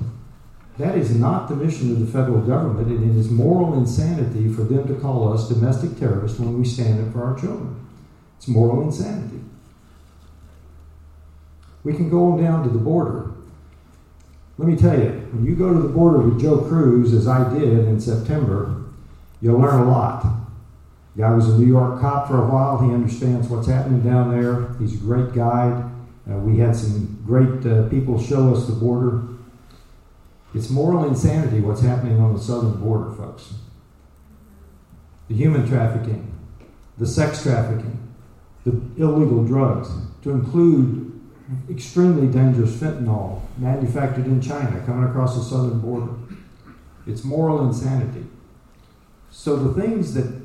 That 0.77 0.97
is 0.97 1.15
not 1.15 1.47
the 1.47 1.55
mission 1.55 1.91
of 1.91 1.99
the 1.99 2.07
federal 2.07 2.41
government, 2.41 2.87
and 2.87 3.11
it 3.11 3.19
is 3.19 3.29
moral 3.29 3.75
insanity 3.75 4.51
for 4.51 4.63
them 4.63 4.87
to 4.87 4.95
call 4.99 5.31
us 5.31 5.47
domestic 5.47 5.99
terrorists 5.99 6.39
when 6.39 6.57
we 6.57 6.65
stand 6.65 7.05
up 7.05 7.13
for 7.13 7.23
our 7.23 7.39
children. 7.39 7.87
It's 8.37 8.47
moral 8.47 8.81
insanity. 8.81 9.41
We 11.83 11.93
can 11.93 12.09
go 12.09 12.31
on 12.31 12.41
down 12.41 12.63
to 12.63 12.69
the 12.69 12.79
border. 12.79 13.31
Let 14.57 14.67
me 14.67 14.75
tell 14.75 14.97
you, 14.99 15.09
when 15.31 15.45
you 15.45 15.55
go 15.55 15.73
to 15.73 15.79
the 15.79 15.87
border 15.87 16.19
with 16.19 16.39
Joe 16.39 16.59
Cruz, 16.59 17.13
as 17.13 17.27
I 17.27 17.51
did 17.51 17.87
in 17.87 17.99
September, 17.99 18.83
you'll 19.41 19.59
learn 19.59 19.81
a 19.81 19.89
lot. 19.89 20.23
The 21.15 21.23
guy 21.23 21.33
was 21.33 21.49
a 21.49 21.57
New 21.57 21.65
York 21.65 21.99
cop 21.99 22.27
for 22.27 22.41
a 22.41 22.47
while. 22.47 22.77
He 22.77 22.93
understands 22.93 23.47
what's 23.47 23.67
happening 23.67 24.01
down 24.01 24.31
there. 24.31 24.73
He's 24.79 24.93
a 24.93 24.97
great 24.97 25.33
guide. 25.33 25.89
Uh, 26.29 26.37
we 26.37 26.59
had 26.59 26.75
some 26.75 27.21
great 27.25 27.65
uh, 27.65 27.89
people 27.89 28.21
show 28.21 28.53
us 28.53 28.67
the 28.67 28.73
border. 28.73 29.23
It's 30.53 30.69
moral 30.69 31.05
insanity 31.05 31.59
what's 31.59 31.81
happening 31.81 32.19
on 32.19 32.33
the 32.33 32.39
southern 32.39 32.79
border, 32.79 33.11
folks. 33.15 33.53
The 35.27 35.35
human 35.35 35.67
trafficking, 35.67 36.31
the 36.97 37.07
sex 37.07 37.41
trafficking, 37.41 37.97
the 38.65 38.79
illegal 38.97 39.43
drugs, 39.43 39.89
to 40.23 40.31
include 40.31 41.10
extremely 41.69 42.27
dangerous 42.27 42.75
fentanyl 42.75 43.41
manufactured 43.57 44.25
in 44.25 44.41
China 44.41 44.81
coming 44.85 45.09
across 45.09 45.35
the 45.35 45.43
southern 45.43 45.79
border. 45.79 46.13
It's 47.07 47.23
moral 47.23 47.65
insanity. 47.67 48.25
So 49.31 49.55
the 49.55 49.81
things 49.81 50.13
that 50.13 50.41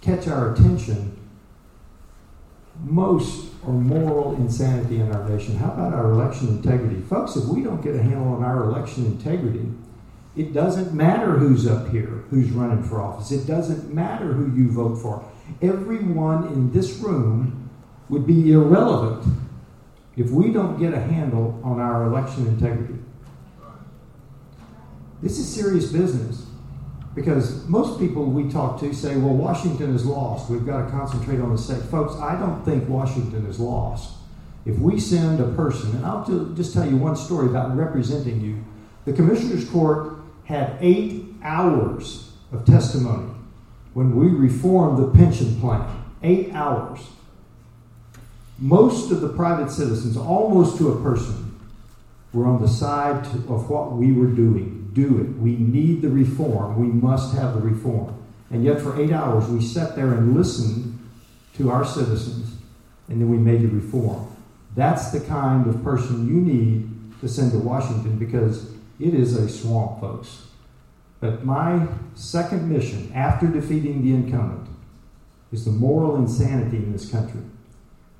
catch 0.00 0.28
our 0.28 0.52
attention 0.54 1.16
most 2.84 3.48
are 3.66 3.72
moral 3.72 4.36
insanity 4.36 5.00
in 5.00 5.10
our 5.12 5.28
nation. 5.28 5.56
How 5.56 5.72
about 5.72 5.92
our 5.92 6.12
election 6.12 6.48
integrity? 6.48 7.00
Folks, 7.00 7.34
if 7.34 7.46
we 7.46 7.62
don't 7.62 7.82
get 7.82 7.96
a 7.96 8.02
handle 8.02 8.34
on 8.34 8.44
our 8.44 8.64
election 8.64 9.04
integrity, 9.06 9.66
It 10.38 10.52
doesn't 10.52 10.94
matter 10.94 11.32
who's 11.32 11.66
up 11.66 11.88
here, 11.88 12.22
who's 12.30 12.52
running 12.52 12.84
for 12.84 13.02
office. 13.02 13.32
It 13.32 13.44
doesn't 13.44 13.92
matter 13.92 14.34
who 14.34 14.54
you 14.56 14.70
vote 14.70 14.94
for. 14.94 15.24
Everyone 15.60 16.46
in 16.46 16.70
this 16.72 16.98
room 16.98 17.68
would 18.08 18.24
be 18.24 18.52
irrelevant 18.52 19.26
if 20.18 20.30
we 20.30 20.52
don't 20.52 20.80
get 20.80 20.92
a 20.92 21.00
handle 21.00 21.60
on 21.62 21.78
our 21.78 22.04
election 22.04 22.48
integrity. 22.48 22.98
This 25.22 25.38
is 25.38 25.48
serious 25.48 25.92
business 25.92 26.44
because 27.14 27.66
most 27.68 28.00
people 28.00 28.24
we 28.24 28.50
talk 28.50 28.80
to 28.80 28.92
say, 28.92 29.16
well, 29.16 29.34
Washington 29.34 29.94
is 29.94 30.04
lost. 30.04 30.50
We've 30.50 30.66
got 30.66 30.86
to 30.86 30.90
concentrate 30.90 31.40
on 31.40 31.52
the 31.52 31.58
state. 31.58 31.82
Folks, 31.82 32.16
I 32.16 32.38
don't 32.38 32.64
think 32.64 32.88
Washington 32.88 33.46
is 33.46 33.60
lost. 33.60 34.16
If 34.66 34.78
we 34.78 34.98
send 34.98 35.40
a 35.40 35.48
person, 35.52 35.96
and 35.96 36.04
I'll 36.04 36.24
just 36.54 36.74
tell 36.74 36.88
you 36.88 36.96
one 36.96 37.16
story 37.16 37.46
about 37.46 37.76
representing 37.76 38.40
you. 38.40 38.64
The 39.04 39.12
Commissioner's 39.12 39.68
Court 39.68 40.18
had 40.44 40.76
eight 40.80 41.26
hours 41.42 42.32
of 42.52 42.64
testimony 42.64 43.32
when 43.94 44.16
we 44.16 44.26
reformed 44.28 44.98
the 44.98 45.08
pension 45.16 45.60
plan. 45.60 45.88
Eight 46.22 46.52
hours. 46.52 47.00
Most 48.58 49.12
of 49.12 49.20
the 49.20 49.28
private 49.28 49.70
citizens, 49.70 50.16
almost 50.16 50.78
to 50.78 50.92
a 50.92 51.02
person, 51.02 51.58
were 52.32 52.46
on 52.46 52.60
the 52.60 52.68
side 52.68 53.24
to, 53.24 53.36
of 53.52 53.70
what 53.70 53.92
we 53.92 54.12
were 54.12 54.26
doing. 54.26 54.90
Do 54.92 55.20
it. 55.20 55.38
We 55.38 55.56
need 55.56 56.02
the 56.02 56.08
reform. 56.08 56.78
We 56.78 56.88
must 56.88 57.34
have 57.36 57.54
the 57.54 57.60
reform. 57.60 58.14
And 58.50 58.64
yet, 58.64 58.80
for 58.80 59.00
eight 59.00 59.12
hours, 59.12 59.46
we 59.48 59.62
sat 59.62 59.94
there 59.94 60.12
and 60.12 60.34
listened 60.34 60.98
to 61.56 61.70
our 61.70 61.84
citizens, 61.84 62.56
and 63.08 63.20
then 63.20 63.28
we 63.28 63.36
made 63.36 63.62
the 63.62 63.68
reform. 63.68 64.26
That's 64.74 65.10
the 65.10 65.20
kind 65.20 65.66
of 65.66 65.82
person 65.84 66.26
you 66.26 66.40
need 66.40 66.88
to 67.20 67.28
send 67.28 67.52
to 67.52 67.58
Washington 67.58 68.18
because 68.18 68.72
it 68.98 69.14
is 69.14 69.36
a 69.36 69.48
swamp, 69.48 70.00
folks. 70.00 70.46
But 71.20 71.44
my 71.44 71.86
second 72.14 72.68
mission 72.70 73.12
after 73.14 73.46
defeating 73.46 74.02
the 74.02 74.14
incumbent 74.14 74.68
is 75.52 75.64
the 75.64 75.70
moral 75.70 76.16
insanity 76.16 76.76
in 76.76 76.92
this 76.92 77.10
country. 77.10 77.40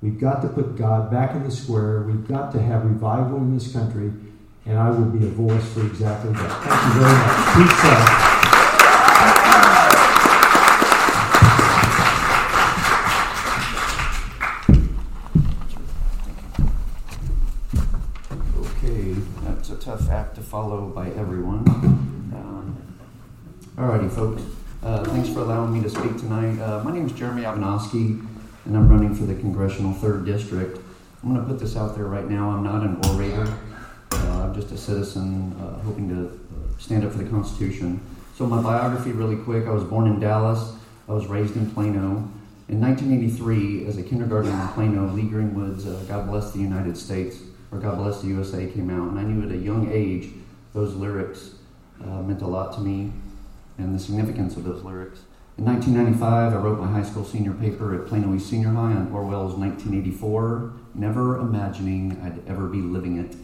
We've 0.01 0.17
got 0.17 0.41
to 0.43 0.47
put 0.47 0.77
God 0.77 1.11
back 1.11 1.35
in 1.35 1.43
the 1.43 1.51
square. 1.51 2.03
We've 2.03 2.25
got 2.25 2.53
to 2.53 2.61
have 2.61 2.85
revival 2.85 3.37
in 3.39 3.53
this 3.53 3.73
country, 3.73 4.13
and 4.65 4.79
I 4.79 4.89
will 4.91 5.05
be 5.05 5.25
a 5.25 5.29
voice 5.29 5.73
for 5.73 5.85
exactly 5.85 6.31
that. 6.31 6.63
Thank 6.63 6.83
you 6.85 7.01
very 7.01 7.13
much. 7.13 7.69
Peace 7.69 7.83
out. 7.83 8.25
Okay, 18.77 19.15
that's 19.43 19.69
a 19.69 19.75
tough 19.75 20.09
act 20.09 20.35
to 20.35 20.41
follow 20.41 20.87
by 20.87 21.09
everyone. 21.09 21.67
Um, 21.67 22.77
alrighty, 23.75 24.09
folks. 24.09 24.43
Uh, 24.81 25.03
thanks 25.03 25.27
for 25.27 25.41
allowing 25.41 25.73
me 25.73 25.81
to 25.81 25.89
speak 25.89 26.15
tonight. 26.17 26.57
Uh, 26.61 26.81
my 26.85 26.93
name 26.93 27.05
is 27.05 27.11
Jeremy 27.11 27.41
Ivanovskis, 27.41 28.25
and 28.69 28.77
I'm 28.77 28.87
running 28.87 29.15
for 29.15 29.23
the 29.23 29.33
Congressional 29.33 29.95
3rd 29.95 30.27
District. 30.27 30.79
I'm 31.23 31.33
going 31.33 31.43
to 31.43 31.51
put 31.51 31.59
this 31.59 31.75
out 31.75 31.95
there 31.95 32.05
right 32.05 32.29
now. 32.29 32.51
I'm 32.51 32.63
not 32.63 32.83
an 32.83 33.03
orator, 33.09 33.51
uh, 34.11 34.43
I'm 34.43 34.53
just 34.53 34.71
a 34.71 34.77
citizen 34.77 35.55
uh, 35.59 35.79
hoping 35.79 36.07
to 36.09 36.27
uh, 36.27 36.79
stand 36.79 37.03
up 37.03 37.11
for 37.11 37.17
the 37.17 37.27
Constitution. 37.31 37.99
So, 38.35 38.45
my 38.45 38.61
biography, 38.61 39.11
really 39.11 39.37
quick 39.37 39.65
I 39.65 39.71
was 39.71 39.83
born 39.83 40.05
in 40.05 40.19
Dallas, 40.19 40.75
I 41.07 41.13
was 41.13 41.25
raised 41.25 41.55
in 41.55 41.71
Plano. 41.71 42.29
In 42.67 42.79
1983, 42.79 43.87
as 43.87 43.97
a 43.97 44.03
kindergartner 44.03 44.51
in 44.51 44.67
Plano, 44.67 45.07
Lee 45.13 45.23
Greenwood's 45.23 45.87
uh, 45.87 46.05
God 46.07 46.29
Bless 46.29 46.51
the 46.51 46.59
United 46.59 46.95
States, 46.95 47.37
or 47.71 47.79
God 47.79 47.97
Bless 47.97 48.21
the 48.21 48.27
USA 48.27 48.69
came 48.69 48.91
out, 48.91 49.09
and 49.09 49.19
I 49.19 49.23
knew 49.23 49.49
at 49.49 49.51
a 49.51 49.57
young 49.57 49.91
age 49.91 50.29
those 50.75 50.93
lyrics 50.93 51.55
uh, 52.03 52.21
meant 52.21 52.43
a 52.43 52.47
lot 52.47 52.75
to 52.75 52.81
me 52.81 53.13
and 53.79 53.95
the 53.95 53.99
significance 53.99 54.57
of 54.57 54.63
those 54.63 54.83
lyrics. 54.83 55.21
In 55.59 55.65
1995, 55.65 56.53
I 56.53 56.55
wrote 56.55 56.79
my 56.79 56.89
high 56.89 57.03
school 57.03 57.25
senior 57.25 57.51
paper 57.51 57.93
at 57.93 58.07
Plano 58.07 58.33
East 58.33 58.49
Senior 58.49 58.69
High 58.69 58.93
on 58.93 59.11
Orwell's 59.11 59.55
1984, 59.55 60.71
never 60.95 61.37
imagining 61.37 62.17
I'd 62.23 62.47
ever 62.47 62.67
be 62.67 62.77
living 62.77 63.17
it. 63.17 63.35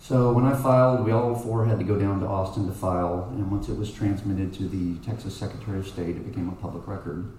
So 0.00 0.32
when 0.32 0.44
I 0.44 0.60
filed, 0.60 1.04
we 1.04 1.12
all 1.12 1.36
four 1.36 1.66
had 1.66 1.78
to 1.78 1.84
go 1.84 1.96
down 1.96 2.18
to 2.18 2.26
Austin 2.26 2.66
to 2.66 2.72
file, 2.72 3.28
and 3.36 3.48
once 3.48 3.68
it 3.68 3.78
was 3.78 3.92
transmitted 3.92 4.52
to 4.54 4.66
the 4.66 4.96
Texas 5.06 5.36
Secretary 5.36 5.78
of 5.78 5.86
State, 5.86 6.16
it 6.16 6.28
became 6.28 6.48
a 6.48 6.56
public 6.56 6.88
record. 6.88 7.30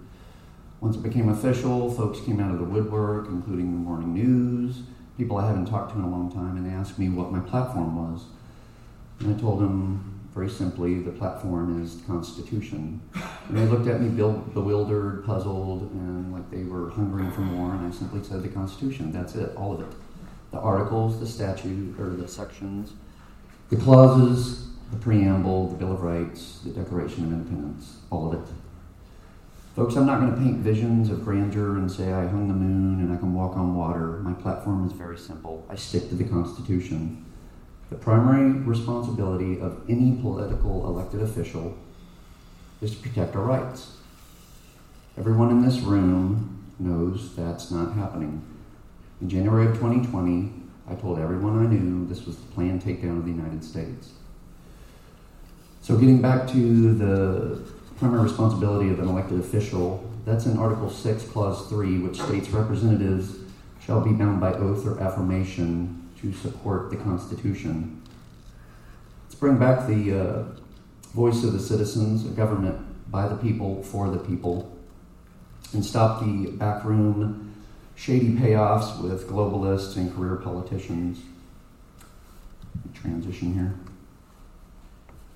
Once 0.80 0.96
it 0.96 1.02
became 1.02 1.28
official, 1.28 1.92
folks 1.92 2.18
came 2.20 2.40
out 2.40 2.52
of 2.52 2.58
the 2.58 2.64
woodwork, 2.64 3.28
including 3.28 3.72
the 3.72 3.78
morning 3.78 4.14
news, 4.14 4.84
people 5.18 5.36
I 5.36 5.48
haven't 5.48 5.66
talked 5.66 5.92
to 5.92 5.98
in 5.98 6.04
a 6.06 6.10
long 6.10 6.32
time, 6.32 6.56
and 6.56 6.64
they 6.64 6.74
asked 6.74 6.98
me 6.98 7.10
what 7.10 7.30
my 7.30 7.40
platform 7.40 7.94
was. 7.94 8.24
And 9.20 9.36
I 9.36 9.38
told 9.38 9.60
them 9.60 10.15
very 10.36 10.50
simply, 10.50 11.00
the 11.00 11.10
platform 11.10 11.82
is 11.82 11.98
the 11.98 12.06
Constitution. 12.06 13.00
And 13.48 13.56
they 13.56 13.64
looked 13.64 13.88
at 13.88 14.02
me 14.02 14.10
bewildered, 14.10 15.24
puzzled, 15.24 15.90
and 15.92 16.30
like 16.30 16.50
they 16.50 16.64
were 16.64 16.90
hungering 16.90 17.30
for 17.30 17.40
more, 17.40 17.72
and 17.72 17.86
I 17.86 17.90
simply 17.90 18.22
said 18.22 18.42
the 18.42 18.50
Constitution. 18.50 19.10
That's 19.10 19.34
it, 19.34 19.56
all 19.56 19.72
of 19.72 19.80
it. 19.80 19.96
The 20.50 20.58
articles, 20.58 21.18
the 21.20 21.26
statute, 21.26 21.98
or 21.98 22.10
the 22.10 22.28
sections, 22.28 22.92
the 23.70 23.76
clauses, 23.76 24.68
the 24.92 24.98
preamble, 24.98 25.68
the 25.68 25.76
Bill 25.76 25.92
of 25.92 26.02
Rights, 26.02 26.60
the 26.62 26.70
Declaration 26.70 27.24
of 27.24 27.32
Independence, 27.32 27.96
all 28.10 28.30
of 28.30 28.38
it. 28.38 28.46
Folks, 29.74 29.96
I'm 29.96 30.04
not 30.04 30.20
going 30.20 30.32
to 30.32 30.38
paint 30.38 30.58
visions 30.58 31.08
of 31.08 31.24
grandeur 31.24 31.78
and 31.78 31.90
say 31.90 32.12
I 32.12 32.26
hung 32.26 32.48
the 32.48 32.54
moon 32.54 33.00
and 33.00 33.10
I 33.10 33.16
can 33.16 33.32
walk 33.32 33.56
on 33.56 33.74
water. 33.74 34.20
My 34.20 34.34
platform 34.34 34.86
is 34.86 34.92
very 34.92 35.16
simple. 35.16 35.66
I 35.70 35.76
stick 35.76 36.10
to 36.10 36.14
the 36.14 36.24
Constitution. 36.24 37.25
The 37.90 37.96
primary 37.96 38.50
responsibility 38.50 39.60
of 39.60 39.80
any 39.88 40.16
political 40.16 40.86
elected 40.86 41.22
official 41.22 41.76
is 42.80 42.96
to 42.96 43.08
protect 43.08 43.36
our 43.36 43.42
rights. 43.42 43.96
Everyone 45.16 45.50
in 45.50 45.64
this 45.64 45.78
room 45.78 46.64
knows 46.78 47.34
that's 47.36 47.70
not 47.70 47.94
happening. 47.94 48.42
In 49.20 49.28
January 49.30 49.66
of 49.66 49.74
2020, 49.74 50.52
I 50.88 50.94
told 50.94 51.18
everyone 51.18 51.64
I 51.64 51.68
knew 51.68 52.06
this 52.06 52.26
was 52.26 52.36
the 52.36 52.46
planned 52.52 52.82
takedown 52.82 53.18
of 53.18 53.24
the 53.24 53.30
United 53.30 53.64
States. 53.64 54.10
So, 55.80 55.96
getting 55.96 56.20
back 56.20 56.48
to 56.48 56.94
the 56.94 57.72
primary 57.98 58.24
responsibility 58.24 58.90
of 58.90 58.98
an 58.98 59.08
elected 59.08 59.38
official, 59.38 60.04
that's 60.24 60.46
in 60.46 60.58
Article 60.58 60.90
6, 60.90 61.24
Clause 61.28 61.68
3, 61.68 62.00
which 62.00 62.20
states 62.20 62.50
representatives 62.50 63.36
shall 63.80 64.00
be 64.00 64.10
bound 64.10 64.40
by 64.40 64.52
oath 64.54 64.84
or 64.84 65.00
affirmation 65.00 66.05
to 66.32 66.38
support 66.38 66.90
the 66.90 66.96
Constitution. 66.96 68.02
Let's 69.24 69.34
bring 69.34 69.58
back 69.58 69.86
the 69.86 70.20
uh, 70.20 70.44
voice 71.14 71.44
of 71.44 71.52
the 71.52 71.60
citizens, 71.60 72.24
a 72.24 72.30
government 72.30 72.78
by 73.10 73.28
the 73.28 73.36
people, 73.36 73.82
for 73.82 74.10
the 74.10 74.18
people, 74.18 74.76
and 75.72 75.84
stop 75.84 76.20
the 76.20 76.50
backroom 76.52 77.54
shady 77.94 78.32
payoffs 78.32 79.00
with 79.00 79.28
globalists 79.28 79.96
and 79.96 80.14
career 80.14 80.36
politicians. 80.36 81.20
Transition 82.94 83.54
here. 83.54 83.74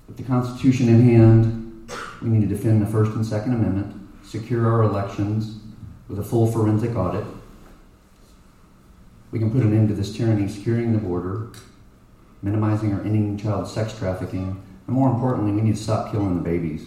With 0.07 0.17
the 0.17 0.23
Constitution 0.23 0.89
in 0.89 1.09
hand, 1.09 1.91
we 2.21 2.29
need 2.29 2.47
to 2.47 2.55
defend 2.55 2.81
the 2.81 2.85
First 2.85 3.13
and 3.13 3.25
Second 3.25 3.53
Amendment, 3.53 3.95
secure 4.25 4.69
our 4.69 4.83
elections 4.83 5.59
with 6.07 6.19
a 6.19 6.23
full 6.23 6.51
forensic 6.51 6.95
audit. 6.95 7.25
We 9.31 9.39
can 9.39 9.49
put 9.49 9.61
an 9.61 9.73
end 9.73 9.87
to 9.87 9.95
this 9.95 10.15
tyranny, 10.15 10.49
securing 10.49 10.91
the 10.91 10.99
border, 10.99 11.51
minimizing 12.41 12.91
or 12.91 13.01
ending 13.01 13.37
child 13.37 13.65
sex 13.65 13.97
trafficking, 13.97 14.61
and 14.87 14.95
more 14.95 15.09
importantly, 15.09 15.53
we 15.53 15.61
need 15.61 15.77
to 15.77 15.81
stop 15.81 16.11
killing 16.11 16.35
the 16.35 16.41
babies. 16.41 16.85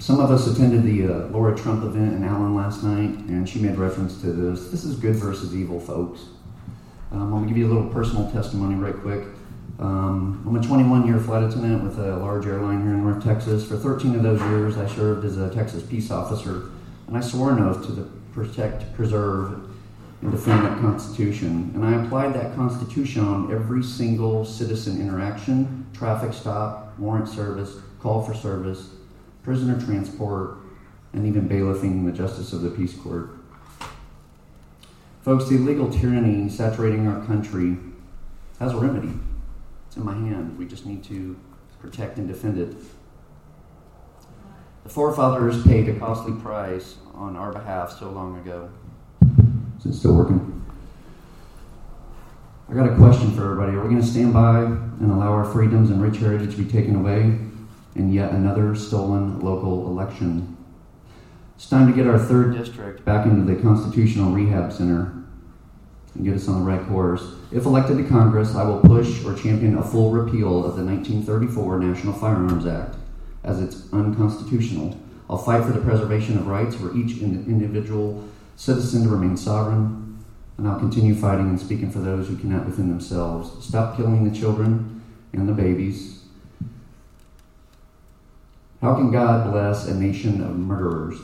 Some 0.00 0.18
of 0.18 0.32
us 0.32 0.48
attended 0.48 0.82
the 0.82 1.04
uh, 1.04 1.26
Laura 1.28 1.56
Trump 1.56 1.84
event 1.84 2.14
in 2.14 2.24
Allen 2.24 2.56
last 2.56 2.82
night, 2.82 3.10
and 3.28 3.48
she 3.48 3.60
made 3.60 3.76
reference 3.76 4.20
to 4.22 4.32
this. 4.32 4.70
This 4.70 4.82
is 4.82 4.96
good 4.96 5.14
versus 5.16 5.54
evil, 5.54 5.78
folks. 5.78 6.22
Um, 7.12 7.42
to 7.42 7.48
give 7.48 7.56
you 7.56 7.66
a 7.66 7.72
little 7.72 7.90
personal 7.90 8.28
testimony 8.32 8.74
right 8.74 8.96
quick. 8.96 9.24
Um, 9.78 10.42
I'm 10.44 10.56
a 10.56 10.62
21 10.62 11.06
year 11.06 11.20
flight 11.20 11.44
attendant 11.44 11.84
with 11.84 11.98
a 11.98 12.16
large 12.16 12.46
airline 12.46 12.82
here 12.82 12.94
in 12.94 13.04
North 13.04 13.22
Texas. 13.22 13.66
For 13.66 13.76
13 13.76 14.16
of 14.16 14.22
those 14.24 14.40
years, 14.40 14.76
I 14.76 14.88
served 14.88 15.24
as 15.24 15.38
a 15.38 15.54
Texas 15.54 15.84
peace 15.84 16.10
officer, 16.10 16.70
and 17.06 17.16
I 17.16 17.20
swore 17.20 17.52
an 17.52 17.62
oath 17.62 17.86
to 17.86 18.10
protect, 18.32 18.92
preserve, 18.94 19.70
and 20.20 20.32
defend 20.32 20.64
that 20.64 20.80
Constitution. 20.80 21.70
And 21.74 21.84
I 21.84 22.04
applied 22.04 22.34
that 22.34 22.56
Constitution 22.56 23.24
on 23.24 23.52
every 23.52 23.84
single 23.84 24.44
citizen 24.44 25.00
interaction, 25.00 25.86
traffic 25.92 26.32
stop, 26.32 26.98
warrant 26.98 27.28
service, 27.28 27.76
call 28.00 28.24
for 28.24 28.34
service, 28.34 28.90
prisoner 29.44 29.80
transport, 29.80 30.58
and 31.12 31.24
even 31.24 31.48
bailiffing 31.48 32.04
the 32.04 32.12
justice 32.12 32.52
of 32.52 32.62
the 32.62 32.70
peace 32.70 32.96
court. 32.96 33.30
Folks, 35.22 35.48
the 35.48 35.54
illegal 35.54 35.88
tyranny 35.88 36.48
saturating 36.48 37.06
our 37.06 37.24
country 37.26 37.76
has 38.58 38.72
a 38.72 38.76
remedy. 38.76 39.12
It's 39.88 39.96
in 39.96 40.04
my 40.04 40.12
hand. 40.12 40.58
We 40.58 40.66
just 40.66 40.84
need 40.84 41.02
to 41.04 41.34
protect 41.80 42.18
and 42.18 42.28
defend 42.28 42.58
it. 42.58 42.76
The 44.84 44.90
forefathers 44.90 45.62
paid 45.64 45.88
a 45.88 45.98
costly 45.98 46.34
price 46.34 46.96
on 47.14 47.36
our 47.36 47.52
behalf 47.52 47.98
so 47.98 48.10
long 48.10 48.38
ago. 48.38 48.68
Is 49.78 49.86
it 49.86 49.94
still 49.94 50.14
working? 50.14 50.62
I 52.70 52.74
got 52.74 52.86
a 52.86 52.96
question 52.96 53.34
for 53.34 53.44
everybody. 53.44 53.78
Are 53.78 53.82
we 53.82 53.88
going 53.88 54.02
to 54.02 54.06
stand 54.06 54.34
by 54.34 54.60
and 54.60 55.10
allow 55.10 55.32
our 55.32 55.46
freedoms 55.46 55.88
and 55.88 56.02
rich 56.02 56.18
heritage 56.18 56.54
to 56.54 56.62
be 56.62 56.70
taken 56.70 56.94
away 56.94 57.38
in 57.94 58.12
yet 58.12 58.32
another 58.32 58.74
stolen 58.74 59.40
local 59.40 59.86
election? 59.86 60.54
It's 61.56 61.68
time 61.70 61.86
to 61.86 61.96
get 61.96 62.06
our 62.06 62.18
third 62.18 62.54
district 62.54 63.06
back 63.06 63.24
into 63.24 63.50
the 63.50 63.58
Constitutional 63.62 64.32
Rehab 64.32 64.70
Center 64.70 65.17
and 66.14 66.24
get 66.24 66.34
us 66.34 66.48
on 66.48 66.64
the 66.64 66.70
right 66.70 66.86
course. 66.88 67.22
If 67.52 67.64
elected 67.64 67.98
to 67.98 68.04
Congress, 68.04 68.54
I 68.54 68.64
will 68.64 68.80
push 68.80 69.24
or 69.24 69.34
champion 69.34 69.78
a 69.78 69.82
full 69.82 70.10
repeal 70.10 70.64
of 70.64 70.76
the 70.76 70.84
1934 70.84 71.78
National 71.78 72.12
Firearms 72.12 72.66
Act 72.66 72.96
as 73.44 73.60
it's 73.60 73.92
unconstitutional. 73.92 74.98
I'll 75.30 75.38
fight 75.38 75.64
for 75.64 75.72
the 75.72 75.80
preservation 75.80 76.38
of 76.38 76.46
rights 76.46 76.74
for 76.74 76.94
each 76.96 77.18
individual 77.18 78.24
citizen 78.56 79.04
to 79.04 79.08
remain 79.08 79.36
sovereign, 79.36 80.18
and 80.56 80.66
I'll 80.66 80.78
continue 80.78 81.14
fighting 81.14 81.48
and 81.48 81.60
speaking 81.60 81.90
for 81.90 82.00
those 82.00 82.28
who 82.28 82.36
cannot 82.36 82.66
defend 82.66 82.90
themselves. 82.90 83.64
Stop 83.64 83.96
killing 83.96 84.28
the 84.28 84.36
children 84.36 85.02
and 85.32 85.48
the 85.48 85.52
babies. 85.52 86.24
How 88.80 88.94
can 88.94 89.10
God 89.10 89.50
bless 89.52 89.86
a 89.86 89.94
nation 89.94 90.42
of 90.42 90.56
murderers? 90.56 91.18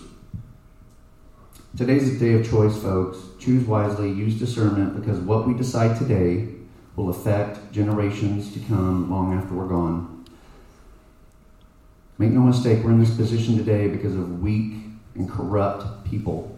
Today's 1.76 2.14
a 2.14 2.18
day 2.20 2.34
of 2.34 2.48
choice, 2.48 2.80
folks. 2.80 3.18
Choose 3.40 3.64
wisely, 3.64 4.08
use 4.08 4.38
discernment, 4.38 4.94
because 4.94 5.18
what 5.18 5.44
we 5.44 5.54
decide 5.54 5.98
today 5.98 6.46
will 6.94 7.08
affect 7.08 7.72
generations 7.72 8.52
to 8.54 8.60
come 8.60 9.10
long 9.10 9.34
after 9.34 9.54
we're 9.54 9.66
gone. 9.66 10.24
Make 12.16 12.30
no 12.30 12.42
mistake, 12.42 12.84
we're 12.84 12.92
in 12.92 13.00
this 13.00 13.16
position 13.16 13.56
today 13.56 13.88
because 13.88 14.14
of 14.14 14.40
weak 14.40 14.74
and 15.16 15.28
corrupt 15.28 16.08
people. 16.08 16.56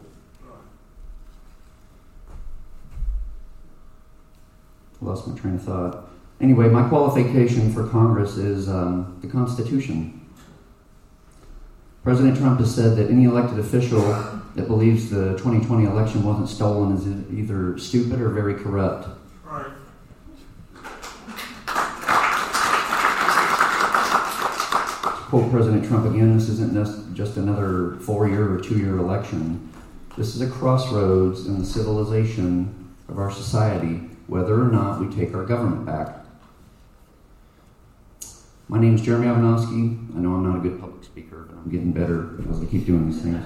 lost 5.01 5.27
my 5.27 5.39
train 5.39 5.55
of 5.55 5.62
thought. 5.62 6.09
Anyway, 6.41 6.69
my 6.69 6.87
qualification 6.89 7.73
for 7.73 7.87
Congress 7.89 8.37
is 8.37 8.69
um, 8.69 9.19
the 9.23 9.29
Constitution. 9.29 10.16
President 12.07 12.38
Trump 12.38 12.61
has 12.61 12.72
said 12.72 12.96
that 12.98 13.11
any 13.11 13.24
elected 13.24 13.59
official 13.59 14.00
that 14.54 14.68
believes 14.68 15.11
the 15.11 15.32
2020 15.38 15.86
election 15.86 16.22
wasn't 16.22 16.48
stolen 16.48 16.96
is 16.96 17.04
either 17.36 17.76
stupid 17.78 18.20
or 18.20 18.28
very 18.28 18.54
corrupt. 18.54 19.09
Right. 19.44 19.66
Quote 25.26 25.50
President 25.50 25.84
Trump 25.88 26.07
again 26.07 26.38
this 26.38 26.48
isn't 26.48 27.12
just 27.16 27.38
another 27.38 27.96
four 27.96 28.28
year 28.28 28.54
or 28.54 28.61
two 28.61 28.78
year 28.78 28.98
election. 28.98 29.68
This 30.16 30.36
is 30.36 30.40
a 30.42 30.48
crossroads 30.48 31.46
in 31.46 31.59
the 31.59 31.66
civilization 31.66 32.94
of 33.09 33.18
our 33.18 33.32
society, 33.32 33.96
whether 34.28 34.54
or 34.54 34.70
not 34.70 35.00
we 35.00 35.12
take 35.12 35.34
our 35.34 35.44
government 35.44 35.84
back. 35.84 36.24
My 38.69 38.81
name 38.81 38.97
is 38.97 39.01
Jeremy 39.01 39.29
Ivanovskis. 39.29 40.17
I 40.17 40.19
know 40.19 40.35
I'm 40.35 40.43
not 40.43 40.57
a 40.57 40.61
good 40.61 40.81
public 40.81 41.05
speaker, 41.05 41.47
but 41.49 41.57
I'm 41.57 41.71
getting 41.71 41.93
better 41.93 42.37
as 42.51 42.61
I 42.61 42.64
keep 42.64 42.85
doing 42.85 43.09
these 43.09 43.23
things. 43.23 43.41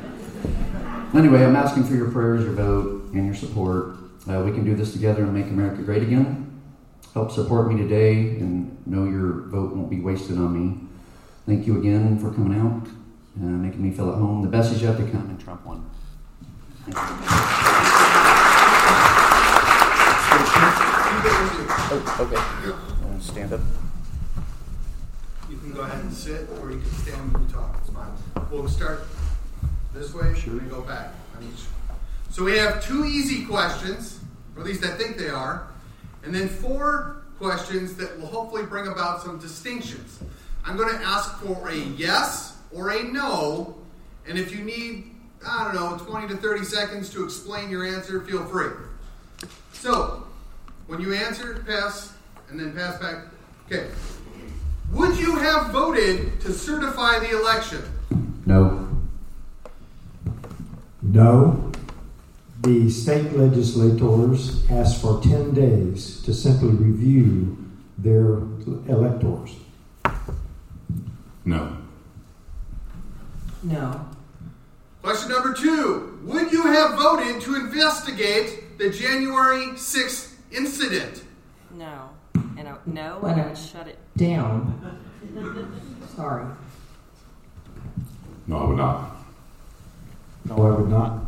Anyway, 1.14 1.45
I'm 1.45 1.55
asking 1.57 1.85
for 1.85 1.95
your 1.95 2.11
prayers, 2.11 2.43
your 2.43 2.55
vote, 2.55 3.12
and 3.12 3.27
your 3.27 3.35
support. 3.35 3.97
Uh, 4.27 4.43
we 4.43 4.51
can 4.51 4.64
do 4.64 4.75
this 4.75 4.95
together 4.95 5.25
and 5.25 5.35
make 5.35 5.49
America 5.49 5.83
great 5.83 6.03
again. 6.03 6.62
Help 7.12 7.31
support 7.33 7.71
me 7.71 7.77
today 7.77 8.39
and 8.39 8.75
know 8.87 9.05
your 9.05 9.43
vote 9.49 9.77
won't 9.77 9.91
be 9.91 10.01
wasted 10.01 10.39
on 10.39 10.55
me. 10.55 10.89
Thank 11.45 11.66
you 11.66 11.79
again 11.79 12.18
for 12.18 12.33
coming 12.33 12.59
out 12.59 12.89
and 13.37 13.62
making 13.62 13.83
me 13.83 13.91
feel 13.91 14.09
at 14.09 14.16
home. 14.16 14.41
The 14.41 14.49
best 14.49 14.73
is 14.73 14.81
yet 14.81 14.97
to 14.97 15.03
come, 15.11 15.29
and 15.29 15.39
Trump 15.39 15.66
won. 15.66 15.85
Oh, 21.93 22.16
okay. 22.21 23.21
Stand 23.21 23.53
up. 23.53 23.61
Can 25.71 25.77
go 25.79 25.85
ahead 25.85 26.03
and 26.03 26.12
sit, 26.12 26.49
or 26.61 26.73
you 26.73 26.81
can 26.81 26.91
stand 26.91 27.33
and 27.33 27.49
talk. 27.49 27.77
It's 27.81 27.91
fine. 27.91 28.11
We'll 28.51 28.66
start 28.66 29.05
this 29.95 30.12
way, 30.12 30.35
sure. 30.35 30.59
and 30.59 30.68
go 30.68 30.81
back 30.81 31.12
on 31.37 31.45
each. 31.45 31.62
So 32.31 32.43
we 32.43 32.59
have 32.59 32.85
two 32.85 33.05
easy 33.05 33.45
questions, 33.45 34.18
or 34.57 34.62
at 34.62 34.66
least 34.66 34.85
I 34.85 34.97
think 34.97 35.16
they 35.16 35.29
are, 35.29 35.68
and 36.25 36.35
then 36.35 36.49
four 36.49 37.23
questions 37.39 37.95
that 37.99 38.18
will 38.18 38.27
hopefully 38.27 38.64
bring 38.64 38.89
about 38.89 39.23
some 39.23 39.39
distinctions. 39.39 40.18
I'm 40.64 40.77
going 40.77 40.93
to 40.93 41.05
ask 41.05 41.39
for 41.39 41.68
a 41.68 41.77
yes 41.77 42.57
or 42.73 42.91
a 42.91 43.05
no, 43.05 43.77
and 44.27 44.37
if 44.37 44.53
you 44.53 44.64
need, 44.64 45.12
I 45.47 45.73
don't 45.73 45.75
know, 45.77 46.05
20 46.05 46.35
to 46.35 46.37
30 46.37 46.64
seconds 46.64 47.11
to 47.11 47.23
explain 47.23 47.71
your 47.71 47.87
answer, 47.87 48.21
feel 48.23 48.45
free. 48.47 48.73
So, 49.73 50.27
when 50.89 51.01
you 51.01 51.14
answer, 51.14 51.62
pass, 51.64 52.12
and 52.49 52.59
then 52.59 52.73
pass 52.73 52.99
back. 52.99 53.27
Okay. 53.66 53.89
Would 54.93 55.18
you 55.18 55.36
have 55.36 55.70
voted 55.70 56.41
to 56.41 56.53
certify 56.53 57.20
the 57.20 57.30
election? 57.30 57.82
No. 58.47 58.88
No. 61.03 61.72
The 62.62 62.91
state 62.91 63.32
legislators 63.36 64.68
asked 64.70 65.01
for 65.01 65.22
10 65.22 65.55
days 65.55 66.20
to 66.22 66.34
simply 66.34 66.70
review 66.70 67.57
their 67.97 68.38
electors. 68.88 69.55
No. 71.45 71.76
No. 73.62 74.07
Question 75.03 75.30
number 75.30 75.55
two 75.55 76.18
Would 76.24 76.53
you 76.53 76.64
have 76.64 76.99
voted 76.99 77.41
to 77.43 77.55
investigate 77.57 78.78
the 78.78 78.91
January 78.91 79.68
6th 79.68 80.34
incident? 80.53 81.24
No. 81.74 82.09
And 82.61 82.68
I, 82.68 82.74
no, 82.84 83.20
and 83.22 83.40
I 83.40 83.46
would 83.46 83.56
shut 83.56 83.88
it 83.88 83.96
down. 84.18 84.98
Sorry. 86.14 86.44
No, 88.46 88.58
I 88.58 88.64
would 88.66 88.76
not. 88.76 89.16
No, 90.44 90.66
I 90.66 90.78
would 90.78 90.90
not. 90.90 91.20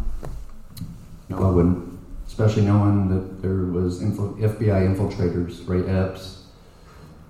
No, 1.30 1.38
I 1.38 1.50
wouldn't. 1.50 1.98
Especially 2.26 2.66
knowing 2.66 3.08
that 3.08 3.40
there 3.40 3.64
was 3.64 4.02
info- 4.02 4.34
FBI 4.34 4.94
infiltrators, 4.94 5.66
Ray 5.66 5.88
Epps, 5.88 6.44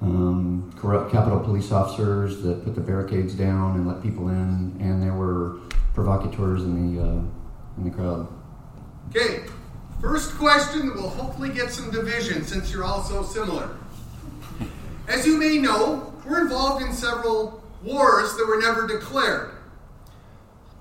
um, 0.00 0.72
corrupt 0.76 1.12
Capitol 1.12 1.38
police 1.38 1.70
officers 1.70 2.42
that 2.42 2.64
put 2.64 2.74
the 2.74 2.80
barricades 2.80 3.34
down 3.34 3.76
and 3.76 3.86
let 3.86 4.02
people 4.02 4.30
in, 4.30 4.76
and 4.80 5.00
there 5.00 5.14
were 5.14 5.60
provocateurs 5.94 6.64
in 6.64 6.96
the 6.96 7.00
uh, 7.04 7.20
in 7.78 7.84
the 7.84 7.90
crowd. 7.90 8.26
Okay, 9.10 9.44
first 10.00 10.34
question 10.34 10.88
that 10.88 10.96
will 10.96 11.08
hopefully 11.08 11.50
get 11.50 11.70
some 11.70 11.92
division 11.92 12.42
since 12.42 12.72
you're 12.72 12.82
all 12.82 13.04
so 13.04 13.22
similar. 13.22 13.76
As 15.08 15.26
you 15.26 15.36
may 15.38 15.58
know, 15.58 16.12
we're 16.26 16.42
involved 16.42 16.84
in 16.84 16.92
several 16.92 17.62
wars 17.82 18.36
that 18.36 18.46
were 18.46 18.60
never 18.60 18.86
declared. 18.86 19.50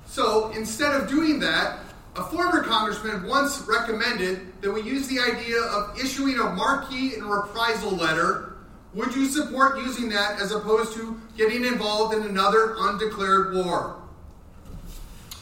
So 0.05 0.51
instead 0.51 0.93
of 0.93 1.09
doing 1.09 1.39
that, 1.39 1.79
a 2.15 2.23
former 2.23 2.63
congressman 2.63 3.27
once 3.27 3.61
recommended 3.67 4.61
that 4.61 4.71
we 4.71 4.81
use 4.81 5.07
the 5.07 5.19
idea 5.19 5.61
of 5.61 5.97
issuing 5.97 6.37
a 6.37 6.51
marque 6.51 6.91
and 6.91 7.23
reprisal 7.23 7.91
letter 7.91 8.51
would 8.93 9.15
you 9.15 9.27
support 9.27 9.77
using 9.77 10.09
that 10.09 10.41
as 10.41 10.51
opposed 10.51 10.93
to 10.95 11.19
getting 11.37 11.63
involved 11.63 12.13
in 12.13 12.23
another 12.23 12.75
undeclared 12.77 13.53
war? 13.53 13.95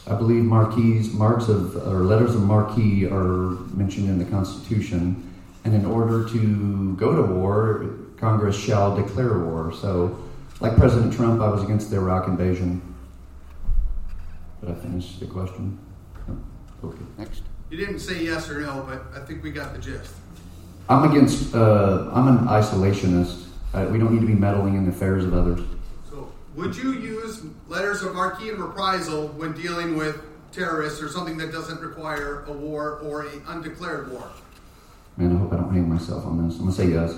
I 0.06 0.14
believe 0.14 0.44
marquees, 0.44 1.12
marks 1.12 1.48
of, 1.48 1.76
or 1.76 2.04
letters 2.04 2.34
of 2.36 2.42
marque 2.42 2.78
are 3.10 3.58
mentioned 3.74 4.08
in 4.08 4.18
the 4.18 4.24
Constitution, 4.24 5.28
and 5.64 5.74
in 5.74 5.84
order 5.84 6.28
to 6.28 6.94
go 6.94 7.16
to 7.16 7.22
war, 7.22 7.96
Congress 8.20 8.56
shall 8.56 8.94
declare 8.94 9.38
war. 9.38 9.72
So, 9.72 10.16
like 10.60 10.76
President 10.76 11.12
Trump, 11.12 11.40
I 11.40 11.48
was 11.48 11.62
against 11.62 11.90
the 11.90 11.96
Iraq 11.96 12.28
invasion. 12.28 12.82
Did 14.60 14.70
I 14.70 14.74
finish 14.74 15.16
the 15.16 15.26
question? 15.26 15.78
Okay, 16.84 16.98
next. 17.16 17.42
You 17.70 17.78
didn't 17.78 17.98
say 18.00 18.22
yes 18.22 18.50
or 18.50 18.60
no, 18.60 18.84
but 18.86 19.20
I 19.20 19.24
think 19.24 19.42
we 19.42 19.50
got 19.50 19.72
the 19.72 19.78
gist. 19.78 20.14
I'm 20.88 21.10
against. 21.10 21.54
Uh, 21.54 22.10
I'm 22.12 22.28
an 22.28 22.46
isolationist. 22.46 23.46
Uh, 23.72 23.88
we 23.90 23.98
don't 23.98 24.12
need 24.12 24.20
to 24.20 24.26
be 24.26 24.34
meddling 24.34 24.74
in 24.74 24.84
the 24.84 24.90
affairs 24.90 25.24
of 25.24 25.32
others. 25.32 25.60
So, 26.10 26.30
would 26.56 26.76
you 26.76 26.92
use 26.92 27.42
letters 27.68 28.02
of 28.02 28.14
marque 28.14 28.40
and 28.42 28.58
reprisal 28.58 29.28
when 29.28 29.52
dealing 29.52 29.96
with 29.96 30.20
terrorists 30.52 31.00
or 31.00 31.08
something 31.08 31.38
that 31.38 31.52
doesn't 31.52 31.80
require 31.80 32.44
a 32.48 32.52
war 32.52 32.98
or 33.02 33.22
an 33.22 33.42
undeclared 33.46 34.10
war? 34.10 34.28
Man, 35.16 35.36
I 35.36 35.38
hope 35.38 35.52
I 35.52 35.56
don't 35.56 35.72
hang 35.72 35.88
myself 35.88 36.26
on 36.26 36.46
this. 36.46 36.56
I'm 36.56 36.64
gonna 36.64 36.72
say 36.72 36.88
yes. 36.88 37.14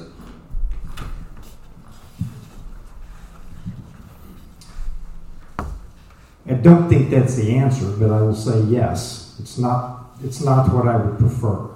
I 6.49 6.55
don't 6.55 6.89
think 6.89 7.11
that's 7.11 7.37
the 7.37 7.55
answer, 7.55 7.91
but 7.99 8.11
I 8.11 8.21
will 8.21 8.35
say 8.35 8.61
yes. 8.63 9.37
It's 9.39 9.59
not. 9.59 10.11
It's 10.25 10.43
not 10.43 10.73
what 10.73 10.89
I 10.89 10.97
would 10.97 11.19
prefer. 11.19 11.71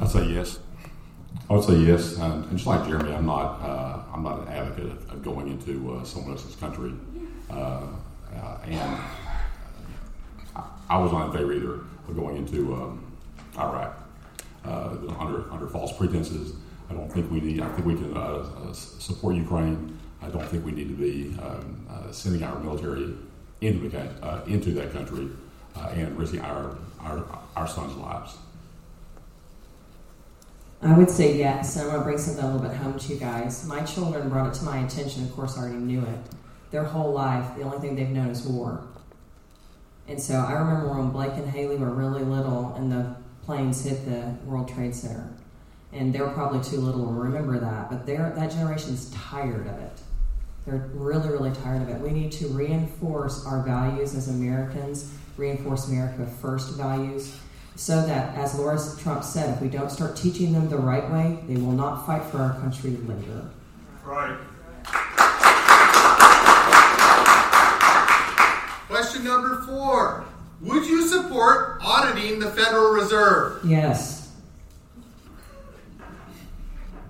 I'd 0.00 0.08
say 0.08 0.26
yes. 0.28 0.58
I 1.48 1.54
would 1.54 1.64
say 1.64 1.76
yes. 1.76 2.16
And 2.16 2.50
just 2.50 2.66
like 2.66 2.86
Jeremy, 2.88 3.12
I'm 3.14 3.26
not. 3.26 3.60
Uh, 3.60 4.02
I'm 4.12 4.22
not 4.22 4.40
an 4.40 4.48
advocate 4.48 4.86
of, 4.86 5.22
going 5.22 5.48
into 5.48 5.94
uh, 5.94 6.04
someone 6.04 6.32
else's 6.32 6.56
country, 6.56 6.92
uh, 7.50 7.86
uh, 8.34 8.58
and 8.64 9.00
I 10.90 10.98
was 10.98 11.12
not 11.12 11.26
in 11.26 11.32
favor 11.32 11.52
either 11.52 11.74
of 11.74 12.16
going 12.16 12.36
into 12.36 12.74
um, 12.74 13.12
Iraq 13.56 13.96
uh, 14.64 14.96
under 15.18 15.50
under 15.52 15.68
false 15.68 15.96
pretenses. 15.96 16.54
I 16.90 16.94
don't 16.94 17.10
think 17.10 17.30
we 17.30 17.40
need. 17.40 17.60
I 17.60 17.68
think 17.72 17.86
we 17.86 17.94
can 17.94 18.16
uh, 18.16 18.72
support 18.72 19.36
Ukraine. 19.36 19.98
I 20.22 20.28
don't 20.28 20.46
think 20.46 20.64
we 20.64 20.72
need 20.72 20.88
to 20.88 20.94
be 20.94 21.36
um, 21.42 21.86
uh, 21.90 22.12
sending 22.12 22.42
our 22.42 22.58
military 22.60 23.14
into 23.60 23.88
the, 23.88 24.00
uh, 24.24 24.44
into 24.46 24.70
that 24.72 24.92
country 24.92 25.28
uh, 25.76 25.88
and 25.94 26.16
risking 26.16 26.40
our, 26.40 26.76
our 27.00 27.24
our 27.56 27.68
sons' 27.68 27.96
lives. 27.96 28.36
I 30.82 30.98
would 30.98 31.10
say 31.10 31.36
yes. 31.36 31.76
I'm 31.76 31.86
going 31.86 31.98
to 31.98 32.04
bring 32.04 32.18
something 32.18 32.42
a 32.42 32.52
little 32.52 32.68
bit 32.68 32.76
home 32.76 32.98
to 32.98 33.12
you 33.12 33.20
guys. 33.20 33.64
My 33.66 33.82
children 33.82 34.28
brought 34.28 34.48
it 34.48 34.58
to 34.58 34.64
my 34.64 34.78
attention. 34.78 35.22
Of 35.22 35.32
course, 35.32 35.56
I 35.56 35.62
already 35.62 35.76
knew 35.76 36.00
it. 36.00 36.18
Their 36.72 36.82
whole 36.82 37.12
life, 37.12 37.56
the 37.56 37.62
only 37.62 37.78
thing 37.78 37.94
they've 37.94 38.08
known 38.08 38.28
is 38.28 38.42
war. 38.42 38.82
And 40.08 40.20
so 40.20 40.34
I 40.34 40.52
remember 40.54 40.88
when 40.88 41.10
Blake 41.10 41.34
and 41.34 41.48
Haley 41.48 41.76
were 41.76 41.90
really 41.90 42.24
little 42.24 42.74
and 42.74 42.90
the 42.90 43.14
planes 43.44 43.84
hit 43.84 44.04
the 44.06 44.34
World 44.44 44.68
Trade 44.68 44.94
Center. 44.94 45.32
And 45.92 46.12
they 46.12 46.20
were 46.20 46.30
probably 46.30 46.64
too 46.64 46.78
little 46.78 47.06
to 47.06 47.12
remember 47.12 47.60
that, 47.60 47.90
but 47.90 48.04
that 48.06 48.50
generation's 48.50 49.10
tired 49.10 49.68
of 49.68 49.78
it. 49.78 50.00
They're 50.66 50.88
really, 50.94 51.28
really 51.28 51.52
tired 51.52 51.82
of 51.82 51.88
it. 51.88 52.00
We 52.00 52.10
need 52.10 52.30
to 52.32 52.46
reinforce 52.48 53.44
our 53.46 53.62
values 53.62 54.14
as 54.14 54.28
Americans, 54.28 55.12
reinforce 55.36 55.88
America 55.88 56.24
First 56.40 56.76
values, 56.76 57.36
so 57.74 58.06
that, 58.06 58.36
as 58.36 58.56
Laura 58.56 58.78
Trump 59.00 59.24
said, 59.24 59.56
if 59.56 59.62
we 59.62 59.68
don't 59.68 59.90
start 59.90 60.16
teaching 60.16 60.52
them 60.52 60.68
the 60.68 60.76
right 60.76 61.10
way, 61.10 61.38
they 61.48 61.60
will 61.60 61.72
not 61.72 62.06
fight 62.06 62.22
for 62.24 62.38
our 62.38 62.52
country 62.60 62.90
later. 62.90 63.48
Right. 64.04 64.36
Question 68.88 69.24
number 69.24 69.62
four. 69.62 70.26
Would 70.60 70.86
you 70.86 71.08
support 71.08 71.80
auditing 71.82 72.38
the 72.38 72.50
Federal 72.50 72.92
Reserve? 72.92 73.64
Yes. 73.64 74.32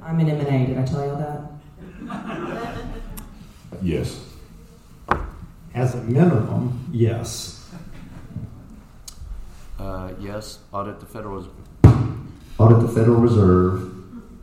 I'm 0.03 0.19
an 0.21 0.31
M&A. 0.31 0.67
Did 0.67 0.79
I 0.79 0.85
tell 0.87 1.05
you 1.05 1.11
all 1.11 1.51
that? 2.09 2.93
Yes. 3.83 4.25
As 5.75 5.95
a 5.95 6.03
minimum, 6.03 6.89
yes. 6.93 7.69
Uh, 9.79 10.13
yes, 10.21 10.61
audit 10.73 11.01
the 11.01 11.07
Federal 11.07 11.49
audit 12.59 12.81
the 12.81 12.89
Federal 12.89 13.17
Reserve, 13.17 13.93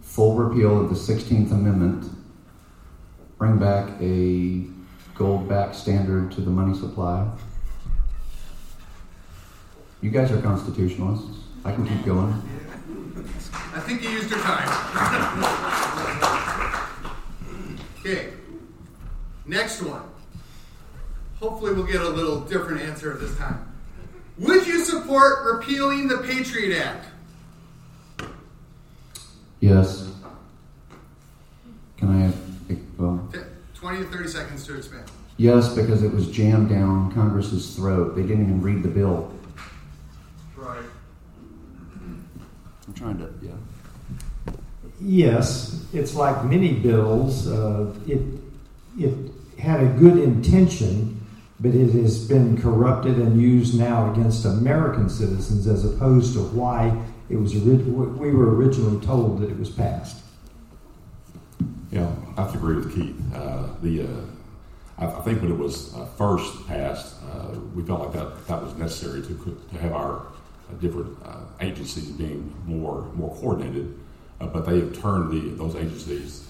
full 0.02 0.36
repeal 0.36 0.82
of 0.82 0.90
the 0.90 0.96
Sixteenth 0.96 1.52
Amendment, 1.54 2.12
bring 3.38 3.58
back 3.58 3.90
a 4.02 4.66
gold-backed 5.18 5.76
standard 5.76 6.32
to 6.32 6.42
the 6.42 6.50
money 6.50 6.78
supply. 6.78 7.30
You 10.02 10.10
guys 10.10 10.32
are 10.32 10.42
constitutionalists. 10.42 11.40
I 11.64 11.72
can 11.72 11.88
keep 11.88 12.06
going. 12.06 12.34
I 13.54 13.80
think 13.82 14.04
you 14.04 14.10
used 14.10 14.30
your 14.30 14.40
time. 14.40 14.68
okay. 18.00 18.39
Next 19.50 19.82
one. 19.82 20.04
Hopefully, 21.40 21.74
we'll 21.74 21.88
get 21.88 22.02
a 22.02 22.10
little 22.10 22.42
different 22.42 22.82
answer 22.82 23.18
this 23.18 23.36
time. 23.36 23.68
Would 24.38 24.68
you 24.68 24.86
support 24.86 25.44
repealing 25.44 26.08
the 26.08 26.20
Patriot 26.20 26.80
Act? 26.80 27.08
Yes. 29.60 30.12
Can 31.98 32.32
I? 32.70 32.76
Well, 33.00 33.28
20 33.74 33.98
to 33.98 34.06
30 34.06 34.30
seconds 34.30 34.68
to 34.68 34.78
expand. 34.78 35.10
yes, 35.38 35.74
because 35.74 36.04
it 36.04 36.14
was 36.14 36.30
jammed 36.30 36.70
down 36.70 37.12
Congress's 37.14 37.76
throat. 37.76 38.16
They 38.16 38.22
didn't 38.22 38.44
even 38.44 38.62
read 38.62 38.84
the 38.84 38.90
bill. 38.90 39.34
Right. 40.56 40.84
I'm 42.88 42.94
trying 42.94 43.18
to. 43.18 43.34
Yeah. 43.42 44.54
Yes, 45.02 45.84
it's 45.92 46.14
like 46.14 46.46
many 46.46 46.74
bills. 46.74 47.48
Uh, 47.48 47.96
it 48.06 48.22
it 49.00 49.39
had 49.60 49.82
a 49.82 49.88
good 49.88 50.18
intention, 50.18 51.26
but 51.60 51.76
it 51.76 51.92
has 51.92 52.28
been 52.28 52.60
corrupted 52.62 53.18
and 53.18 53.42
used 53.42 53.78
now 53.78 54.12
against 54.12 54.46
American 54.46 55.10
citizens 55.10 55.68
as 55.68 55.86
opposed 55.86 56.34
to 56.34 56.40
why 56.40 56.98
it 57.30 57.36
was 57.36 57.54
we 57.54 58.32
were 58.32 58.56
originally 58.56 59.06
told 59.06 59.42
that 59.42 59.50
it 59.50 59.60
was 59.60 59.70
passed. 59.70 60.24
Yeah, 61.92 62.12
I 62.38 62.44
have 62.44 62.52
to 62.54 62.58
agree 62.58 62.76
with 62.76 62.94
Keith. 62.94 63.16
Uh, 63.34 63.68
the 63.82 64.04
uh, 64.04 64.08
I, 64.98 65.22
think 65.22 65.42
when 65.42 65.52
it 65.52 65.58
was 65.58 65.96
uh, 65.96 66.06
first 66.18 66.68
passed, 66.68 67.16
uh, 67.32 67.56
we 67.74 67.84
felt 67.84 68.02
like 68.02 68.14
that 68.14 68.48
that 68.48 68.62
was 68.62 68.76
necessary 68.76 69.22
to 69.22 69.62
to 69.72 69.78
have 69.78 69.94
our 69.94 70.18
uh, 70.18 70.74
different 70.80 71.18
uh, 71.26 71.42
agencies 71.62 72.10
being 72.10 72.54
more 72.66 73.08
more 73.14 73.36
coordinated. 73.36 73.98
But 74.40 74.66
they 74.66 74.80
have 74.80 75.00
turned 75.00 75.32
the 75.32 75.56
those 75.56 75.76
agencies 75.76 76.46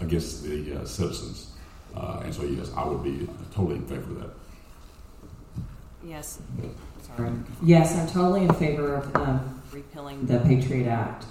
against 0.00 0.42
the 0.42 0.84
citizens, 0.84 1.51
uh, 1.96 2.22
and 2.24 2.34
so 2.34 2.42
yes, 2.44 2.70
I 2.76 2.84
would 2.84 3.02
be 3.02 3.28
totally 3.54 3.76
in 3.76 3.86
favor 3.86 4.10
of 4.10 4.20
that. 4.20 4.30
Yes. 6.04 6.40
Sorry. 7.16 7.30
Yes, 7.62 7.96
I'm 7.96 8.08
totally 8.08 8.44
in 8.44 8.54
favor 8.54 8.94
of 8.94 9.16
um, 9.16 9.62
repealing 9.72 10.26
the 10.26 10.38
Patriot 10.40 10.88
Act. 10.88 11.24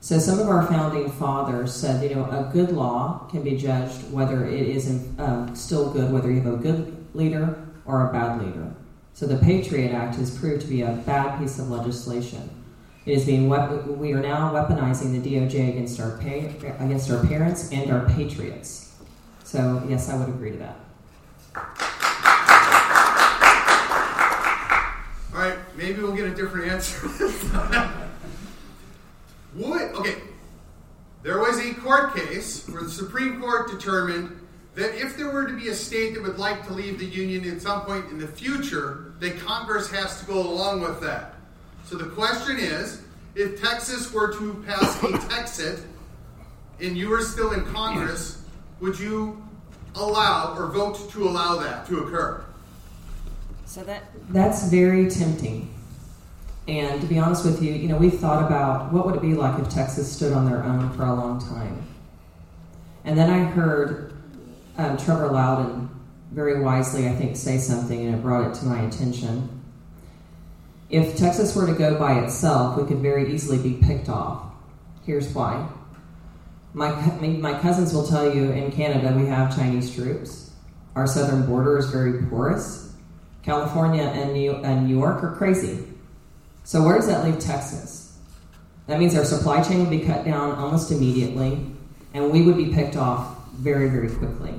So 0.00 0.18
some 0.18 0.38
of 0.38 0.48
our 0.48 0.64
founding 0.66 1.10
fathers 1.10 1.74
said, 1.74 2.08
you 2.08 2.14
know, 2.14 2.24
a 2.24 2.48
good 2.52 2.70
law 2.70 3.26
can 3.30 3.42
be 3.42 3.56
judged 3.56 4.10
whether 4.12 4.46
it 4.46 4.68
is 4.68 4.88
um, 5.18 5.54
still 5.56 5.90
good, 5.90 6.12
whether 6.12 6.30
you 6.30 6.40
have 6.42 6.54
a 6.54 6.56
good 6.58 7.06
leader 7.14 7.58
or 7.84 8.08
a 8.08 8.12
bad 8.12 8.40
leader. 8.40 8.72
So 9.14 9.26
the 9.26 9.38
Patriot 9.38 9.92
Act 9.92 10.16
has 10.16 10.36
proved 10.38 10.60
to 10.62 10.68
be 10.68 10.82
a 10.82 10.92
bad 10.92 11.38
piece 11.38 11.58
of 11.58 11.70
legislation. 11.70 12.50
It 13.06 13.12
is 13.12 13.24
being 13.24 13.48
we 13.48 14.12
are 14.12 14.20
now 14.20 14.52
weaponizing 14.52 15.20
the 15.20 15.36
DOJ 15.36 15.70
against 15.70 16.00
our 16.00 16.18
pay, 16.18 16.54
against 16.78 17.10
our 17.10 17.24
parents 17.26 17.70
and 17.72 17.90
our 17.90 18.06
patriots. 18.10 18.85
So 19.56 19.82
yes, 19.88 20.10
I 20.10 20.16
would 20.18 20.28
agree 20.28 20.50
to 20.50 20.58
that. 20.58 20.76
All 25.32 25.40
right, 25.40 25.56
maybe 25.78 26.02
we'll 26.02 26.14
get 26.14 26.26
a 26.26 26.34
different 26.34 26.70
answer. 26.70 27.08
Would 29.54 29.94
okay? 29.94 30.16
There 31.22 31.38
was 31.38 31.58
a 31.58 31.72
court 31.72 32.14
case 32.14 32.68
where 32.68 32.82
the 32.82 32.90
Supreme 32.90 33.40
Court 33.40 33.70
determined 33.70 34.38
that 34.74 34.94
if 34.94 35.16
there 35.16 35.30
were 35.30 35.46
to 35.46 35.58
be 35.58 35.68
a 35.68 35.74
state 35.74 36.12
that 36.12 36.22
would 36.22 36.38
like 36.38 36.66
to 36.66 36.74
leave 36.74 36.98
the 36.98 37.06
union 37.06 37.48
at 37.50 37.62
some 37.62 37.80
point 37.86 38.10
in 38.10 38.18
the 38.18 38.28
future, 38.28 39.14
that 39.20 39.38
Congress 39.38 39.90
has 39.90 40.20
to 40.20 40.26
go 40.26 40.38
along 40.38 40.82
with 40.82 41.00
that. 41.00 41.34
So 41.86 41.96
the 41.96 42.10
question 42.10 42.58
is, 42.58 43.00
if 43.34 43.62
Texas 43.62 44.12
were 44.12 44.34
to 44.34 44.62
pass 44.66 45.02
a 45.02 45.06
Texit 45.06 45.80
and 46.78 46.94
you 46.94 47.08
were 47.08 47.22
still 47.22 47.52
in 47.52 47.64
Congress, 47.64 48.42
would 48.80 48.98
you 48.98 49.42
allow 49.96 50.54
or 50.56 50.66
vote 50.66 51.10
to 51.10 51.28
allow 51.28 51.56
that 51.58 51.86
to 51.86 52.00
occur? 52.00 52.44
So 53.64 53.82
that 53.84 54.04
that's 54.30 54.68
very 54.68 55.10
tempting. 55.10 55.72
And 56.68 57.00
to 57.00 57.06
be 57.06 57.18
honest 57.18 57.44
with 57.44 57.62
you, 57.62 57.72
you 57.72 57.88
know, 57.88 57.96
we've 57.96 58.18
thought 58.18 58.44
about 58.44 58.92
what 58.92 59.06
would 59.06 59.14
it 59.16 59.22
be 59.22 59.34
like 59.34 59.60
if 59.60 59.68
Texas 59.68 60.10
stood 60.10 60.32
on 60.32 60.50
their 60.50 60.64
own 60.64 60.92
for 60.94 61.04
a 61.04 61.14
long 61.14 61.40
time. 61.40 61.86
And 63.04 63.16
then 63.16 63.30
I 63.30 63.44
heard 63.44 64.12
um, 64.76 64.96
Trevor 64.96 65.28
Loudon 65.28 65.88
very 66.32 66.60
wisely, 66.60 67.08
I 67.08 67.14
think, 67.14 67.36
say 67.36 67.58
something, 67.58 68.04
and 68.04 68.16
it 68.16 68.22
brought 68.22 68.50
it 68.50 68.54
to 68.60 68.66
my 68.66 68.80
attention. 68.82 69.48
If 70.90 71.16
Texas 71.16 71.54
were 71.54 71.66
to 71.66 71.72
go 71.72 71.98
by 71.98 72.20
itself, 72.24 72.76
we 72.76 72.86
could 72.86 72.98
very 72.98 73.32
easily 73.32 73.58
be 73.58 73.80
picked 73.80 74.08
off. 74.08 74.52
Here's 75.04 75.28
why. 75.32 75.68
My, 76.76 76.90
my 77.22 77.58
cousins 77.58 77.94
will 77.94 78.06
tell 78.06 78.34
you 78.34 78.52
in 78.52 78.70
Canada 78.70 79.16
we 79.16 79.26
have 79.28 79.56
Chinese 79.56 79.94
troops. 79.94 80.50
Our 80.94 81.06
southern 81.06 81.46
border 81.46 81.78
is 81.78 81.86
very 81.86 82.22
porous. 82.24 82.94
California 83.42 84.02
and 84.02 84.34
New, 84.34 84.56
and 84.56 84.86
New 84.86 84.94
York 84.94 85.24
are 85.24 85.34
crazy. 85.36 85.82
So, 86.64 86.82
where 86.82 86.96
does 86.96 87.06
that 87.06 87.24
leave 87.24 87.38
Texas? 87.38 88.18
That 88.88 88.98
means 88.98 89.16
our 89.16 89.24
supply 89.24 89.62
chain 89.62 89.78
would 89.80 89.88
be 89.88 90.00
cut 90.00 90.26
down 90.26 90.50
almost 90.58 90.92
immediately, 90.92 91.64
and 92.12 92.30
we 92.30 92.42
would 92.42 92.58
be 92.58 92.74
picked 92.74 92.96
off 92.96 93.50
very, 93.54 93.88
very 93.88 94.10
quickly. 94.10 94.52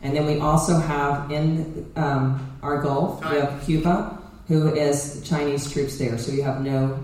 And 0.00 0.16
then 0.16 0.26
we 0.26 0.40
also 0.40 0.76
have 0.78 1.30
in 1.30 1.92
um, 1.94 2.58
our 2.64 2.82
Gulf, 2.82 3.24
we 3.30 3.36
have 3.36 3.62
Cuba, 3.64 4.18
who 4.48 4.74
is 4.74 5.22
Chinese 5.24 5.70
troops 5.70 5.96
there. 5.96 6.18
So 6.18 6.32
you 6.32 6.42
have 6.42 6.60
no 6.60 6.98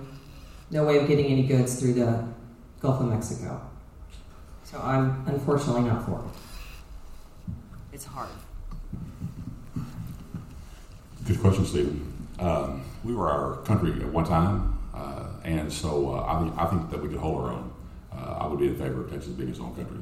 no 0.72 0.84
way 0.84 0.98
of 0.98 1.06
getting 1.06 1.26
any 1.26 1.46
goods 1.46 1.78
through 1.78 1.92
the 1.92 2.26
Gulf 2.80 3.00
of 3.00 3.06
Mexico. 3.06 3.67
So 4.70 4.78
I'm 4.82 5.24
unfortunately 5.26 5.84
not 5.84 6.04
for 6.04 6.18
it. 6.18 7.54
It's 7.94 8.04
hard. 8.04 8.28
Good 11.26 11.40
question, 11.40 11.64
Stephen. 11.64 12.28
Um, 12.38 12.84
we 13.02 13.14
were 13.14 13.30
our 13.30 13.62
country 13.62 13.92
at 13.92 14.12
one 14.12 14.26
time, 14.26 14.78
uh, 14.94 15.28
and 15.42 15.72
so 15.72 16.14
uh, 16.14 16.24
I, 16.26 16.40
think, 16.40 16.58
I 16.58 16.66
think 16.66 16.90
that 16.90 17.02
we 17.02 17.08
could 17.08 17.16
hold 17.16 17.44
our 17.44 17.52
own. 17.52 17.72
Uh, 18.12 18.36
I 18.40 18.46
would 18.46 18.60
be 18.60 18.68
in 18.68 18.76
favor 18.76 19.04
of 19.04 19.10
Texas 19.10 19.32
being 19.32 19.48
its 19.48 19.58
own 19.58 19.74
country. 19.74 20.00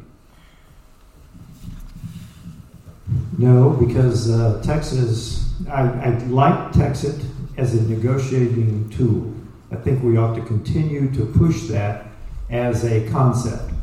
No, 3.39 3.71
because 3.71 4.33
uh, 4.33 4.61
Texas, 4.65 5.49
I, 5.71 5.83
I 5.83 6.19
like 6.25 6.73
Texas 6.73 7.25
as 7.57 7.75
a 7.75 7.89
negotiating 7.89 8.91
tool. 8.91 9.33
I 9.71 9.77
think 9.77 10.03
we 10.03 10.17
ought 10.17 10.35
to 10.35 10.43
continue 10.43 11.13
to 11.15 11.25
push 11.25 11.69
that 11.69 12.09
as 12.51 12.85
a 12.85 13.09
concept. 13.11 13.75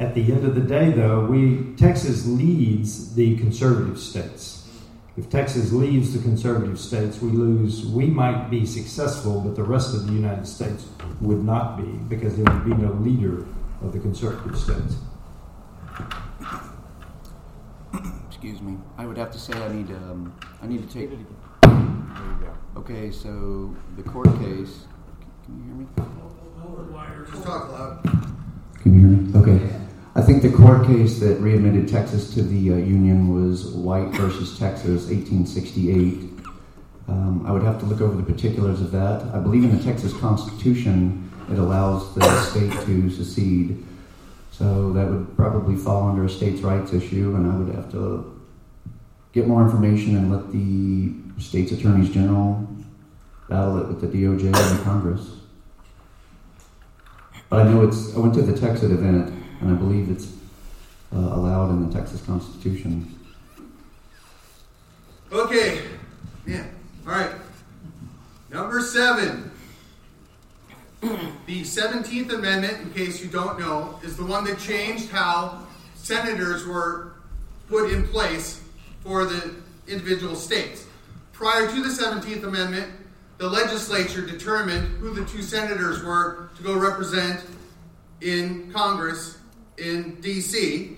At 0.00 0.14
the 0.14 0.32
end 0.32 0.46
of 0.46 0.54
the 0.54 0.62
day, 0.62 0.92
though, 0.92 1.26
we 1.26 1.74
Texas 1.76 2.26
leads 2.26 3.14
the 3.14 3.36
conservative 3.36 3.98
states. 3.98 4.66
If 5.18 5.28
Texas 5.28 5.72
leaves 5.72 6.14
the 6.14 6.22
conservative 6.22 6.80
states, 6.80 7.20
we 7.20 7.30
lose. 7.30 7.84
We 7.84 8.06
might 8.06 8.48
be 8.48 8.64
successful, 8.64 9.42
but 9.42 9.56
the 9.56 9.62
rest 9.62 9.94
of 9.94 10.06
the 10.06 10.14
United 10.14 10.46
States 10.46 10.86
would 11.20 11.44
not 11.44 11.76
be 11.76 11.84
because 12.08 12.34
there 12.34 12.50
would 12.50 12.64
be 12.64 12.72
no 12.72 12.92
leader 12.92 13.46
of 13.82 13.92
the 13.92 13.98
conservative 13.98 14.58
states. 14.58 14.96
Excuse 18.28 18.62
me. 18.62 18.78
I 18.96 19.04
would 19.04 19.18
have 19.18 19.30
to 19.32 19.38
say 19.38 19.52
I 19.52 19.70
need 19.70 19.90
um, 19.90 20.32
I 20.62 20.66
need 20.66 20.88
to 20.88 20.94
take. 20.94 21.10
There 21.10 21.20
you 21.70 22.38
go. 22.40 22.80
Okay, 22.80 23.10
so 23.10 23.76
the 23.98 24.02
court 24.02 24.28
case. 24.38 24.86
Can 25.44 25.58
you 25.58 25.64
hear 25.64 25.74
me? 25.74 25.86
Just 27.30 27.44
talk 27.44 27.70
loud. 27.70 28.02
Can 28.80 28.94
you 28.94 29.00
hear 29.00 29.08
me? 29.10 29.38
Okay. 29.38 29.89
I 30.20 30.22
think 30.22 30.42
the 30.42 30.52
court 30.52 30.86
case 30.86 31.18
that 31.20 31.40
readmitted 31.40 31.88
Texas 31.88 32.34
to 32.34 32.42
the 32.42 32.74
uh, 32.74 32.76
Union 32.76 33.32
was 33.32 33.68
White 33.68 34.10
versus 34.10 34.58
Texas, 34.58 35.06
1868. 35.06 36.28
Um, 37.08 37.46
I 37.46 37.52
would 37.52 37.62
have 37.62 37.80
to 37.80 37.86
look 37.86 38.02
over 38.02 38.14
the 38.14 38.30
particulars 38.30 38.82
of 38.82 38.92
that. 38.92 39.22
I 39.34 39.38
believe 39.38 39.64
in 39.64 39.74
the 39.74 39.82
Texas 39.82 40.12
Constitution 40.18 41.32
it 41.50 41.58
allows 41.58 42.14
the 42.14 42.42
state 42.42 42.70
to 42.84 43.10
secede. 43.10 43.82
So 44.50 44.92
that 44.92 45.08
would 45.08 45.34
probably 45.36 45.74
fall 45.74 46.10
under 46.10 46.26
a 46.26 46.28
states' 46.28 46.60
rights 46.60 46.92
issue, 46.92 47.34
and 47.34 47.50
I 47.50 47.56
would 47.56 47.74
have 47.74 47.90
to 47.92 48.38
get 49.32 49.46
more 49.46 49.62
information 49.62 50.18
and 50.18 50.30
let 50.30 50.52
the 50.52 51.14
state's 51.40 51.72
attorneys 51.72 52.10
general 52.10 52.68
battle 53.48 53.78
it 53.78 53.88
with 53.88 54.02
the 54.02 54.06
DOJ 54.06 54.44
and 54.44 54.78
the 54.78 54.84
Congress. 54.84 55.30
But 57.48 57.66
I 57.66 57.72
know 57.72 57.88
it's. 57.88 58.14
I 58.14 58.18
went 58.18 58.34
to 58.34 58.42
the 58.42 58.56
Texas 58.56 58.90
event, 58.90 59.39
and 59.60 59.70
I 59.70 59.74
believe 59.74 60.10
it's 60.10 60.32
uh, 61.12 61.18
allowed 61.18 61.70
in 61.70 61.88
the 61.88 61.94
Texas 61.94 62.22
Constitution. 62.22 63.18
Okay. 65.32 65.82
Yeah. 66.46 66.64
All 67.06 67.12
right. 67.12 67.32
Number 68.50 68.80
seven. 68.80 69.50
The 71.46 71.62
17th 71.62 72.32
Amendment, 72.32 72.80
in 72.80 72.92
case 72.92 73.22
you 73.22 73.28
don't 73.28 73.58
know, 73.58 73.98
is 74.04 74.16
the 74.16 74.24
one 74.24 74.44
that 74.44 74.58
changed 74.58 75.10
how 75.10 75.66
senators 75.94 76.66
were 76.66 77.14
put 77.68 77.90
in 77.90 78.06
place 78.06 78.62
for 79.02 79.24
the 79.24 79.56
individual 79.88 80.36
states. 80.36 80.86
Prior 81.32 81.66
to 81.66 81.82
the 81.82 81.88
17th 81.88 82.44
Amendment, 82.44 82.92
the 83.38 83.48
legislature 83.48 84.24
determined 84.24 84.98
who 84.98 85.14
the 85.14 85.24
two 85.24 85.42
senators 85.42 86.04
were 86.04 86.50
to 86.56 86.62
go 86.62 86.78
represent 86.78 87.42
in 88.20 88.70
Congress 88.70 89.38
in 89.80 90.20
D.C. 90.20 90.96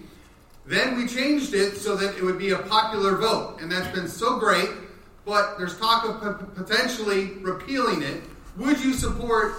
Then 0.67 0.97
we 0.97 1.07
changed 1.07 1.55
it 1.55 1.77
so 1.77 1.97
that 1.97 2.17
it 2.17 2.23
would 2.23 2.39
be 2.39 2.51
a 2.51 2.59
popular 2.59 3.17
vote, 3.17 3.59
and 3.61 3.71
that's 3.71 3.93
been 3.95 4.09
so 4.09 4.39
great. 4.39 4.69
But 5.25 5.57
there's 5.57 5.79
talk 5.79 6.05
of 6.05 6.21
p- 6.21 6.47
potentially 6.55 7.35
repealing 7.41 8.03
it. 8.03 8.23
Would 8.57 8.83
you 8.83 8.93
support 8.93 9.55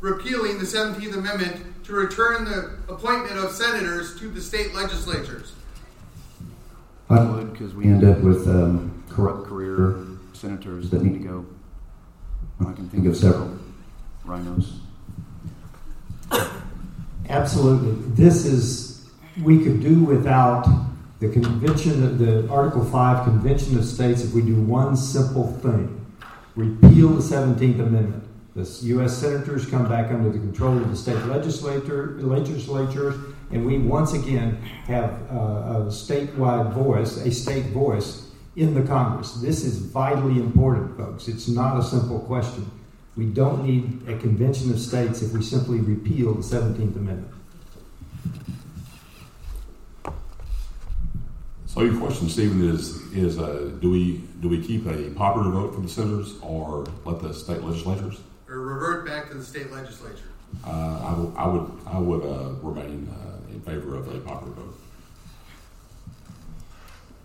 repealing 0.00 0.58
the 0.58 0.64
17th 0.64 1.14
Amendment 1.14 1.84
to 1.84 1.92
return 1.92 2.44
the 2.44 2.76
appointment 2.88 3.38
of 3.38 3.52
senators 3.52 4.18
to 4.20 4.28
the 4.28 4.40
state 4.40 4.74
legislatures? 4.74 5.52
I 7.10 7.22
would, 7.22 7.52
because 7.52 7.74
we 7.74 7.84
end 7.84 8.04
up 8.04 8.18
with 8.18 8.46
um, 8.48 9.02
corrupt 9.08 9.46
career 9.46 10.04
senators 10.34 10.90
that 10.90 11.02
need 11.02 11.14
to 11.14 11.26
go. 11.26 11.46
I 12.60 12.72
can 12.72 12.88
think 12.88 13.06
of 13.06 13.16
several 13.16 13.58
RINOs. 14.26 14.72
Absolutely. 17.28 17.92
This 18.14 18.46
is, 18.46 19.06
we 19.42 19.62
could 19.62 19.80
do 19.82 20.02
without 20.04 20.66
the 21.20 21.28
convention, 21.28 22.18
the 22.18 22.48
Article 22.48 22.84
5 22.84 23.24
Convention 23.24 23.76
of 23.76 23.84
States 23.84 24.22
if 24.22 24.32
we 24.32 24.40
do 24.42 24.54
one 24.54 24.96
simple 24.96 25.52
thing 25.58 25.94
repeal 26.56 27.10
the 27.10 27.22
17th 27.22 27.80
Amendment. 27.80 28.24
The 28.56 28.64
U.S. 28.86 29.16
senators 29.16 29.66
come 29.66 29.88
back 29.88 30.10
under 30.10 30.30
the 30.30 30.38
control 30.38 30.76
of 30.76 30.90
the 30.90 30.96
state 30.96 31.22
legislature, 31.26 32.16
legislatures, 32.18 33.14
and 33.52 33.64
we 33.64 33.78
once 33.78 34.14
again 34.14 34.56
have 34.86 35.10
a 35.30 35.86
statewide 35.90 36.72
voice, 36.72 37.18
a 37.18 37.30
state 37.30 37.66
voice 37.66 38.28
in 38.56 38.74
the 38.74 38.82
Congress. 38.82 39.34
This 39.34 39.62
is 39.62 39.78
vitally 39.78 40.40
important, 40.40 40.96
folks. 40.96 41.28
It's 41.28 41.46
not 41.46 41.78
a 41.78 41.82
simple 41.82 42.18
question. 42.20 42.68
We 43.18 43.26
don't 43.26 43.64
need 43.64 44.08
a 44.08 44.16
convention 44.16 44.70
of 44.70 44.78
states 44.78 45.22
if 45.22 45.32
we 45.32 45.42
simply 45.42 45.80
repeal 45.80 46.34
the 46.34 46.40
17th 46.40 46.94
Amendment. 46.94 47.34
So 51.66 51.82
your 51.82 51.98
question, 51.98 52.28
Stephen, 52.28 52.62
is 52.68 53.02
is 53.12 53.40
uh, 53.40 53.72
do 53.80 53.90
we 53.90 54.18
do 54.40 54.48
we 54.48 54.64
keep 54.64 54.86
a 54.86 55.10
popular 55.10 55.50
vote 55.50 55.74
for 55.74 55.80
the 55.80 55.88
senators 55.88 56.34
or 56.42 56.86
let 57.04 57.20
the 57.20 57.34
state 57.34 57.60
legislatures? 57.62 58.20
Or 58.48 58.60
revert 58.60 59.04
back 59.04 59.28
to 59.30 59.34
the 59.34 59.44
state 59.44 59.72
legislature? 59.72 60.30
Uh, 60.64 60.70
I, 60.70 61.10
w- 61.10 61.34
I 61.36 61.48
would 61.48 61.70
I 61.86 61.98
would 61.98 62.22
uh, 62.24 62.50
remain 62.62 63.08
uh, 63.12 63.52
in 63.52 63.60
favor 63.62 63.96
of 63.96 64.06
a 64.14 64.20
popular 64.20 64.52
vote. 64.54 64.78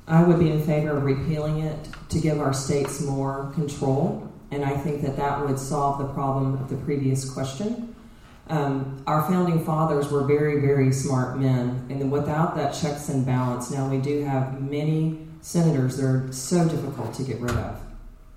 I 0.07 0.23
would 0.23 0.39
be 0.39 0.49
in 0.49 0.63
favor 0.63 0.97
of 0.97 1.03
repealing 1.03 1.59
it 1.59 1.89
to 2.09 2.19
give 2.19 2.41
our 2.41 2.53
states 2.53 2.99
more 3.01 3.51
control, 3.53 4.32
and 4.53 4.63
I 4.63 4.77
think 4.77 5.01
that 5.01 5.17
that 5.17 5.43
would 5.45 5.57
solve 5.57 5.97
the 5.97 6.05
problem 6.13 6.53
of 6.53 6.69
the 6.69 6.77
previous 6.77 7.27
question. 7.29 7.95
Um, 8.49 9.03
our 9.07 9.23
founding 9.23 9.65
fathers 9.65 10.11
were 10.11 10.23
very, 10.25 10.61
very 10.61 10.91
smart 10.91 11.39
men, 11.39 11.87
and 11.89 12.11
without 12.11 12.55
that 12.55 12.73
checks 12.73 13.09
and 13.09 13.25
balance, 13.25 13.71
now 13.71 13.89
we 13.89 13.97
do 13.97 14.23
have 14.23 14.61
many 14.61 15.27
senators 15.41 15.97
that 15.97 16.05
are 16.05 16.31
so 16.31 16.67
difficult 16.69 17.13
to 17.15 17.23
get 17.23 17.39
rid 17.39 17.55
of. 17.55 17.79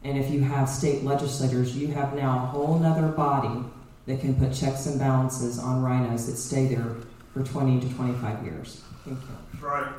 And 0.05 0.16
if 0.16 0.30
you 0.30 0.40
have 0.43 0.68
state 0.68 1.02
legislators, 1.02 1.76
you 1.76 1.88
have 1.88 2.14
now 2.14 2.44
a 2.44 2.47
whole 2.47 2.82
other 2.82 3.09
body 3.09 3.64
that 4.06 4.20
can 4.20 4.34
put 4.36 4.55
checks 4.55 4.86
and 4.86 4.98
balances 4.98 5.59
on 5.59 5.82
RINOs 5.82 6.26
that 6.26 6.36
stay 6.36 6.66
there 6.66 6.94
for 7.34 7.43
20 7.43 7.80
to 7.80 7.94
25 7.94 8.44
years. 8.44 8.80
Thank 9.05 9.18
you. 9.20 9.66
Right. 9.66 9.93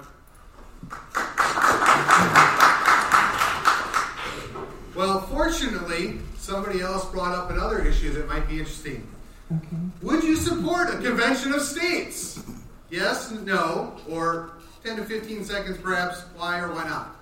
Well, 4.98 5.22
fortunately, 5.22 6.18
somebody 6.38 6.82
else 6.82 7.06
brought 7.12 7.36
up 7.36 7.52
another 7.52 7.86
issue 7.86 8.12
that 8.14 8.28
might 8.28 8.50
be 8.50 8.58
interesting. 8.58 9.08
Okay. 9.56 9.78
Would 10.02 10.24
you 10.24 10.36
support 10.36 10.90
a 10.90 10.98
convention 10.98 11.54
of 11.54 11.62
states? 11.62 12.44
Yes, 12.90 13.30
no, 13.30 13.96
or 14.10 14.54
10 14.84 14.98
to 14.98 15.04
15 15.04 15.46
seconds 15.46 15.78
perhaps. 15.78 16.22
Why 16.36 16.62
or 16.62 16.74
why 16.74 16.86
not? 16.86 17.16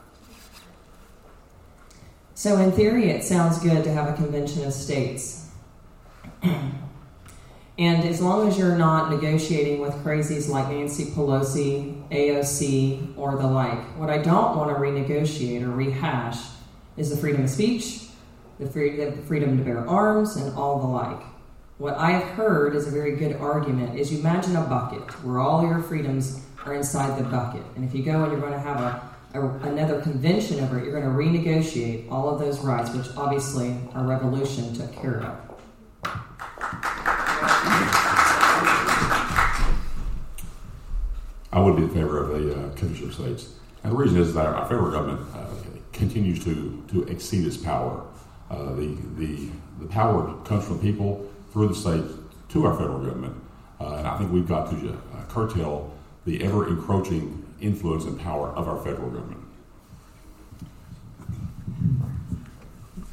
So, 2.33 2.57
in 2.59 2.71
theory, 2.71 3.09
it 3.09 3.25
sounds 3.25 3.59
good 3.59 3.83
to 3.83 3.91
have 3.91 4.07
a 4.07 4.13
convention 4.13 4.63
of 4.63 4.71
states. 4.71 5.49
and 6.43 6.71
as 7.77 8.21
long 8.21 8.47
as 8.47 8.57
you're 8.57 8.77
not 8.77 9.11
negotiating 9.11 9.81
with 9.81 9.93
crazies 9.95 10.47
like 10.47 10.69
Nancy 10.69 11.07
Pelosi, 11.07 12.07
AOC, 12.09 13.17
or 13.17 13.35
the 13.35 13.47
like, 13.47 13.83
what 13.99 14.09
I 14.09 14.19
don't 14.19 14.55
want 14.55 14.69
to 14.69 14.75
renegotiate 14.75 15.61
or 15.61 15.71
rehash 15.71 16.54
is 16.97 17.09
the 17.09 17.17
freedom 17.17 17.43
of 17.43 17.49
speech, 17.49 18.07
the, 18.59 18.67
free, 18.67 18.95
the 18.95 19.11
freedom 19.23 19.57
to 19.57 19.63
bear 19.63 19.87
arms, 19.87 20.35
and 20.37 20.55
all 20.55 20.79
the 20.79 20.87
like. 20.87 21.21
What 21.77 21.97
I've 21.97 22.23
heard 22.23 22.75
is 22.75 22.87
a 22.87 22.91
very 22.91 23.17
good 23.17 23.35
argument 23.35 23.99
is 23.99 24.11
you 24.11 24.19
imagine 24.19 24.55
a 24.55 24.61
bucket 24.61 25.03
where 25.25 25.39
all 25.39 25.61
your 25.61 25.81
freedoms 25.81 26.41
are 26.65 26.73
inside 26.73 27.19
the 27.19 27.23
bucket. 27.23 27.63
And 27.75 27.83
if 27.83 27.93
you 27.93 28.01
go 28.01 28.23
and 28.23 28.31
you're 28.31 28.39
going 28.41 28.53
to 28.53 28.59
have 28.59 28.79
a, 28.79 29.39
a, 29.39 29.49
another 29.67 30.01
convention 30.01 30.61
over 30.61 30.79
it, 30.79 30.85
you're 30.85 30.99
going 30.99 31.03
to 31.03 31.09
renegotiate 31.09 32.09
all 32.09 32.29
of 32.29 32.39
those 32.39 32.59
rights, 32.59 32.91
which 32.91 33.07
obviously 33.17 33.77
our 33.93 34.05
revolution 34.05 34.73
took 34.73 34.93
care 34.93 35.21
of. 35.21 35.45
I 41.51 41.59
would 41.59 41.75
be 41.75 41.83
in 41.83 41.89
favor 41.89 42.21
of 42.21 42.29
a 42.31 42.51
uh, 42.51 42.75
convention 42.75 43.07
of 43.07 43.13
states, 43.13 43.53
and 43.85 43.91
the 43.91 43.97
reason 43.97 44.19
is 44.19 44.33
that 44.33 44.47
our 44.47 44.65
federal 44.67 44.89
government 44.89 45.21
uh, 45.35 45.45
continues 45.93 46.43
to 46.43 46.83
to 46.87 47.03
exceed 47.03 47.45
its 47.45 47.55
power. 47.55 48.03
Uh, 48.49 48.73
the 48.73 48.97
the 49.15 49.49
the 49.79 49.85
power 49.85 50.35
comes 50.43 50.65
from 50.65 50.79
people 50.79 51.29
through 51.53 51.67
the 51.67 51.75
state 51.75 52.03
to 52.49 52.65
our 52.65 52.75
federal 52.75 52.97
government, 52.97 53.35
uh, 53.79 53.97
and 53.97 54.07
I 54.07 54.17
think 54.17 54.31
we've 54.31 54.47
got 54.47 54.71
to 54.71 54.89
uh, 54.89 55.23
curtail 55.29 55.93
the 56.25 56.43
ever 56.43 56.67
encroaching 56.67 57.45
influence 57.61 58.05
and 58.05 58.19
power 58.19 58.47
of 58.55 58.67
our 58.67 58.83
federal 58.83 59.11
government. 59.11 59.43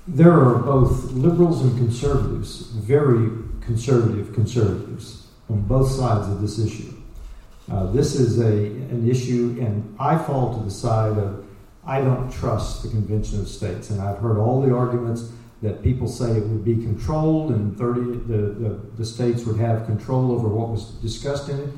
There 0.09 0.32
are 0.32 0.55
both 0.55 1.12
liberals 1.12 1.61
and 1.61 1.77
conservatives, 1.77 2.62
very 2.70 3.28
conservative 3.61 4.32
conservatives, 4.32 5.27
on 5.51 5.61
both 5.65 5.90
sides 5.90 6.28
of 6.28 6.40
this 6.40 6.59
issue. 6.59 7.01
Uh, 7.70 7.86
this 7.93 8.14
is 8.14 8.40
a, 8.40 8.66
an 8.93 9.09
issue, 9.09 9.56
and 9.60 9.94
I 9.98 10.18
fall 10.18 10.59
to 10.59 10.64
the 10.64 10.70
side 10.70 11.16
of 11.16 11.44
I 11.84 12.01
don't 12.01 12.30
trust 12.30 12.82
the 12.82 12.89
Convention 12.89 13.40
of 13.40 13.48
States, 13.48 13.90
and 13.90 14.01
I've 14.01 14.18
heard 14.18 14.39
all 14.39 14.62
the 14.62 14.74
arguments. 14.74 15.30
that 15.62 15.80
people 15.80 16.09
say 16.09 16.32
it 16.32 16.44
would 16.44 16.64
be 16.64 16.74
controlled 16.74 17.52
and 17.52 17.78
30 17.78 18.01
the, 18.01 18.36
the, 18.36 18.80
the 18.98 19.05
states 19.05 19.44
would 19.44 19.59
have 19.60 19.86
control 19.86 20.32
over 20.32 20.48
what 20.48 20.68
was 20.68 20.90
discussed 21.01 21.48
in 21.48 21.59
it. 21.60 21.68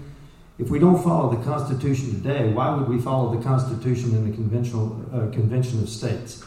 If 0.58 0.70
we 0.70 0.78
don't 0.78 1.02
follow 1.02 1.34
the 1.34 1.42
Constitution 1.44 2.10
today, 2.12 2.50
why 2.52 2.74
would 2.74 2.88
we 2.88 2.98
follow 2.98 3.36
the 3.36 3.42
Constitution 3.42 4.14
in 4.14 4.30
the 4.30 4.34
conventional 4.34 5.04
uh, 5.12 5.30
Convention 5.32 5.82
of 5.82 5.88
States? 5.88 6.42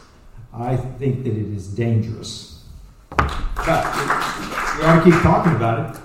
I 0.53 0.77
think 0.77 1.26
that 1.26 1.34
it 1.34 1.53
is 1.53 1.68
dangerous. 1.68 2.64
But 3.09 3.85
we 4.77 4.84
ought 4.84 5.03
to 5.03 5.11
keep 5.11 5.22
talking 5.22 5.55
about 5.55 5.95
it. 5.95 6.01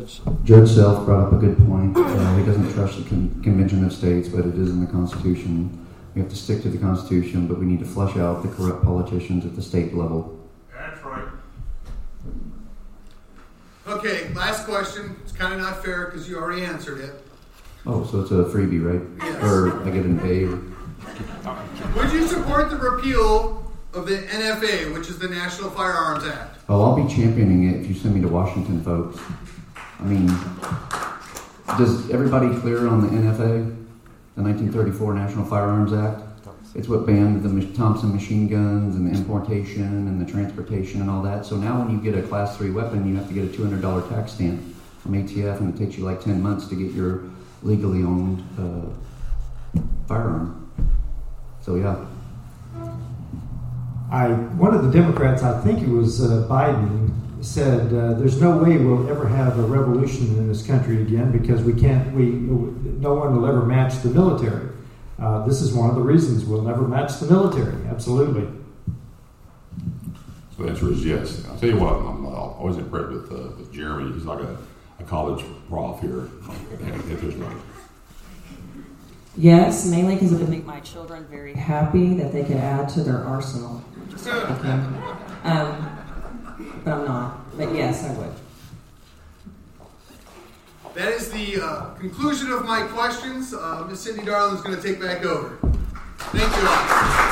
Judge, 0.00 0.20
Judge 0.44 0.70
Self 0.70 1.04
brought 1.04 1.28
up 1.28 1.32
a 1.32 1.36
good 1.36 1.56
point. 1.66 1.96
Uh, 1.96 2.36
he 2.36 2.44
doesn't 2.44 2.72
trust 2.72 2.96
the 2.96 3.08
Con- 3.08 3.40
Convention 3.42 3.84
of 3.84 3.92
States, 3.92 4.28
but 4.28 4.40
it 4.40 4.56
is 4.56 4.70
in 4.70 4.80
the 4.80 4.90
Constitution. 4.90 5.86
We 6.14 6.20
have 6.20 6.30
to 6.30 6.36
stick 6.36 6.62
to 6.62 6.68
the 6.68 6.78
Constitution, 6.78 7.46
but 7.46 7.58
we 7.58 7.66
need 7.66 7.78
to 7.78 7.84
flush 7.84 8.16
out 8.16 8.42
the 8.42 8.48
corrupt 8.48 8.84
politicians 8.84 9.44
at 9.44 9.54
the 9.54 9.62
state 9.62 9.94
level. 9.94 10.40
That's 10.72 11.02
right. 11.04 11.28
Okay, 13.86 14.32
last 14.34 14.66
question. 14.66 15.16
It's 15.22 15.32
kind 15.32 15.52
of 15.52 15.60
not 15.60 15.84
fair 15.84 16.06
because 16.06 16.28
you 16.28 16.38
already 16.38 16.64
answered 16.64 17.00
it. 17.00 17.20
Oh, 17.86 18.04
so 18.04 18.22
it's 18.22 18.30
a 18.30 18.44
freebie, 18.44 18.82
right? 18.82 19.02
Yes. 19.18 19.44
Or 19.44 19.80
I 19.86 19.90
get 19.90 20.06
an 20.06 20.18
A. 20.24 20.44
Or... 20.44 22.02
Would 22.02 22.12
you 22.12 22.26
support 22.26 22.70
the 22.70 22.76
repeal 22.76 23.72
of 23.92 24.06
the 24.06 24.18
NFA, 24.18 24.92
which 24.94 25.08
is 25.08 25.18
the 25.18 25.28
National 25.28 25.70
Firearms 25.70 26.24
Act? 26.24 26.58
Oh, 26.68 26.82
I'll 26.82 26.96
be 26.96 27.14
championing 27.14 27.68
it 27.68 27.82
if 27.82 27.86
you 27.86 27.94
send 27.94 28.14
me 28.14 28.22
to 28.22 28.28
Washington, 28.28 28.82
folks. 28.82 29.20
I 30.04 30.06
mean, 30.06 30.26
does 31.78 32.10
everybody 32.10 32.54
clear 32.60 32.86
on 32.88 33.00
the 33.00 33.08
NFA, 33.08 33.74
the 34.36 34.42
1934 34.42 35.14
National 35.14 35.46
Firearms 35.46 35.94
Act? 35.94 36.20
It's 36.74 36.88
what 36.88 37.06
banned 37.06 37.42
the 37.42 37.72
Thompson 37.74 38.12
machine 38.12 38.46
guns 38.46 38.96
and 38.96 39.10
the 39.10 39.16
importation 39.16 39.82
and 39.82 40.20
the 40.20 40.30
transportation 40.30 41.00
and 41.00 41.08
all 41.08 41.22
that. 41.22 41.46
So 41.46 41.56
now 41.56 41.78
when 41.78 41.90
you 41.90 42.02
get 42.02 42.22
a 42.22 42.26
class 42.26 42.54
three 42.54 42.70
weapon, 42.70 43.08
you 43.08 43.16
have 43.16 43.28
to 43.28 43.32
get 43.32 43.44
a 43.44 43.46
$200 43.46 44.08
tax 44.10 44.32
stamp 44.32 44.60
from 44.98 45.12
ATF, 45.14 45.60
and 45.60 45.74
it 45.74 45.78
takes 45.82 45.96
you 45.96 46.04
like 46.04 46.20
10 46.20 46.42
months 46.42 46.66
to 46.66 46.74
get 46.74 46.92
your 46.92 47.22
legally 47.62 48.02
owned 48.02 48.44
uh, 48.58 49.80
firearm. 50.06 50.70
So 51.62 51.76
yeah. 51.76 52.04
I 54.12 54.28
one 54.58 54.74
of 54.74 54.84
the 54.84 54.90
Democrats, 54.90 55.42
I 55.42 55.58
think 55.62 55.80
it 55.80 55.88
was 55.88 56.22
uh, 56.22 56.46
Biden, 56.46 57.23
said 57.44 57.92
uh, 57.92 58.14
there's 58.14 58.40
no 58.40 58.56
way 58.56 58.78
we'll 58.78 59.08
ever 59.08 59.28
have 59.28 59.58
a 59.58 59.62
revolution 59.62 60.26
in 60.38 60.48
this 60.48 60.66
country 60.66 61.02
again 61.02 61.30
because 61.30 61.62
we 61.62 61.78
can't. 61.78 62.14
We 62.14 62.24
no 62.24 63.14
one 63.14 63.36
will 63.36 63.46
ever 63.46 63.64
match 63.64 64.02
the 64.02 64.08
military. 64.08 64.70
Uh, 65.20 65.46
this 65.46 65.60
is 65.60 65.72
one 65.72 65.90
of 65.90 65.96
the 65.96 66.02
reasons 66.02 66.44
we'll 66.44 66.62
never 66.62 66.88
match 66.88 67.18
the 67.20 67.26
military. 67.26 67.86
Absolutely. 67.86 68.48
So 70.56 70.62
the 70.62 70.70
answer 70.70 70.90
is 70.90 71.04
yes. 71.04 71.46
I'll 71.48 71.58
tell 71.58 71.68
you 71.68 71.78
what, 71.78 71.94
I'm 71.94 72.26
uh, 72.26 72.30
always 72.30 72.76
impressed 72.76 73.10
with, 73.10 73.32
uh, 73.32 73.56
with 73.56 73.72
Jeremy. 73.72 74.12
He's 74.12 74.24
like 74.24 74.40
a, 74.40 74.56
a 75.00 75.04
college 75.04 75.44
prof 75.68 76.00
here 76.00 76.28
at 76.72 77.08
Pittsburgh. 77.08 77.56
Yes, 79.36 79.86
mainly 79.86 80.14
because 80.14 80.32
it 80.32 80.38
would 80.38 80.48
make 80.48 80.64
my 80.64 80.78
children 80.80 81.26
very 81.28 81.54
happy 81.54 82.14
that 82.14 82.32
they 82.32 82.44
could 82.44 82.56
add 82.56 82.88
to 82.90 83.02
their 83.02 83.18
arsenal. 83.18 83.82
Okay. 84.26 84.70
Um, 85.42 86.03
but 86.84 86.92
I'm 86.92 87.04
not. 87.06 87.56
But 87.56 87.74
yes, 87.74 88.04
I 88.04 88.12
would. 88.18 88.32
That 90.94 91.12
is 91.12 91.30
the 91.32 91.60
uh, 91.60 91.94
conclusion 91.94 92.52
of 92.52 92.64
my 92.64 92.82
questions. 92.82 93.52
Uh, 93.52 93.86
Miss 93.88 94.00
Cindy 94.02 94.24
Darling 94.24 94.56
is 94.56 94.62
going 94.62 94.76
to 94.76 94.82
take 94.82 95.00
back 95.00 95.24
over. 95.24 95.56
Thank 96.30 96.56
you 96.56 96.68
all. 96.68 97.24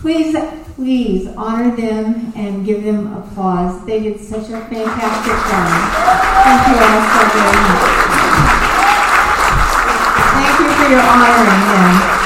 Please, 0.00 0.34
please 0.74 1.26
honor 1.36 1.76
them 1.76 2.32
and 2.34 2.64
give 2.64 2.82
them 2.84 3.12
applause. 3.12 3.84
They 3.84 4.00
did 4.00 4.20
such 4.20 4.48
a 4.48 4.60
fantastic 4.64 5.36
job. 5.50 5.68
Thank 6.44 6.68
you 6.68 6.76
all 6.80 7.02
so 7.12 7.20
very 7.34 7.60
much. 7.66 7.84
Thank 10.32 10.60
you 10.60 10.68
for 10.72 10.88
your 10.90 11.02
honoring 11.02 12.08
them. 12.08 12.17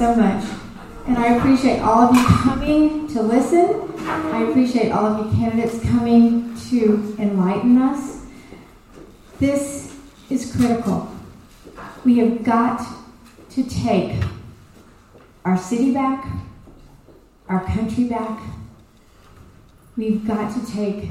So 0.00 0.14
much. 0.14 0.42
And 1.06 1.18
I 1.18 1.36
appreciate 1.36 1.80
all 1.80 2.08
of 2.08 2.16
you 2.16 2.24
coming 2.24 3.06
to 3.08 3.20
listen. 3.20 3.92
I 3.98 4.44
appreciate 4.48 4.92
all 4.92 5.04
of 5.04 5.26
you 5.26 5.38
candidates 5.38 5.78
coming 5.82 6.56
to 6.70 7.14
enlighten 7.18 7.76
us. 7.76 8.24
This 9.38 9.94
is 10.30 10.56
critical. 10.56 11.14
We 12.02 12.16
have 12.16 12.42
got 12.42 12.80
to 13.50 13.62
take 13.62 14.22
our 15.44 15.58
city 15.58 15.92
back, 15.92 16.26
our 17.50 17.62
country 17.66 18.04
back. 18.04 18.40
We've 19.98 20.26
got 20.26 20.54
to 20.54 20.72
take 20.72 21.10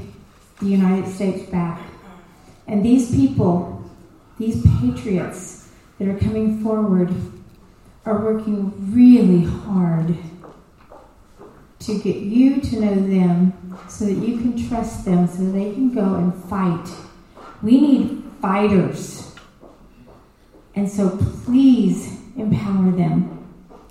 the 0.58 0.66
United 0.66 1.08
States 1.08 1.48
back. 1.48 1.80
And 2.66 2.84
these 2.84 3.14
people, 3.14 3.88
these 4.36 4.66
patriots 4.80 5.68
that 6.00 6.08
are 6.08 6.18
coming 6.18 6.60
forward, 6.60 7.14
are 8.04 8.18
working 8.18 8.72
really 8.92 9.44
hard 9.44 10.16
to 11.80 11.98
get 11.98 12.16
you 12.16 12.60
to 12.60 12.80
know 12.80 12.94
them 12.94 13.78
so 13.88 14.04
that 14.04 14.14
you 14.14 14.38
can 14.38 14.68
trust 14.68 15.04
them 15.04 15.26
so 15.26 15.50
they 15.50 15.72
can 15.72 15.92
go 15.92 16.14
and 16.14 16.34
fight. 16.44 16.88
We 17.62 17.80
need 17.80 18.22
fighters. 18.40 19.34
And 20.74 20.90
so 20.90 21.18
please 21.44 22.18
empower 22.36 22.90
them. 22.90 23.46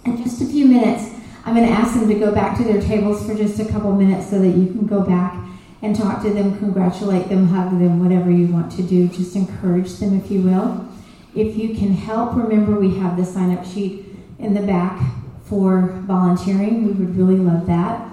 In 0.06 0.24
just 0.24 0.42
a 0.42 0.46
few 0.46 0.66
minutes, 0.66 1.12
I'm 1.46 1.56
going 1.56 1.68
to 1.68 1.74
ask 1.74 1.94
them 1.94 2.08
to 2.08 2.16
go 2.16 2.32
back 2.32 2.58
to 2.58 2.64
their 2.64 2.82
tables 2.82 3.26
for 3.26 3.36
just 3.36 3.60
a 3.60 3.66
couple 3.66 3.92
minutes 3.92 4.30
so 4.30 4.40
that 4.40 4.50
you 4.50 4.68
can 4.68 4.86
go 4.86 5.02
back 5.02 5.36
and 5.82 5.96
talk 5.96 6.22
to 6.24 6.30
them, 6.30 6.58
congratulate 6.58 7.30
them, 7.30 7.48
hug 7.48 7.72
them, 7.72 8.04
whatever 8.04 8.30
you 8.30 8.48
want 8.48 8.72
to 8.74 8.84
do. 8.84 9.08
Just 9.08 9.36
encourage 9.36 9.94
them, 9.96 10.18
if 10.18 10.30
you 10.30 10.42
will. 10.42 10.88
If 11.36 11.56
you 11.58 11.76
can 11.76 11.94
help, 11.94 12.36
remember 12.36 12.80
we 12.80 12.98
have 12.98 13.16
the 13.16 13.26
sign 13.26 13.56
up 13.56 13.66
sheet 13.66 14.06
in 14.40 14.54
the 14.54 14.62
back 14.62 15.00
for 15.46 16.02
volunteering. 16.06 16.86
We 16.86 16.92
would 16.94 17.16
really 17.16 17.38
love 17.38 17.68
that. 17.68 18.08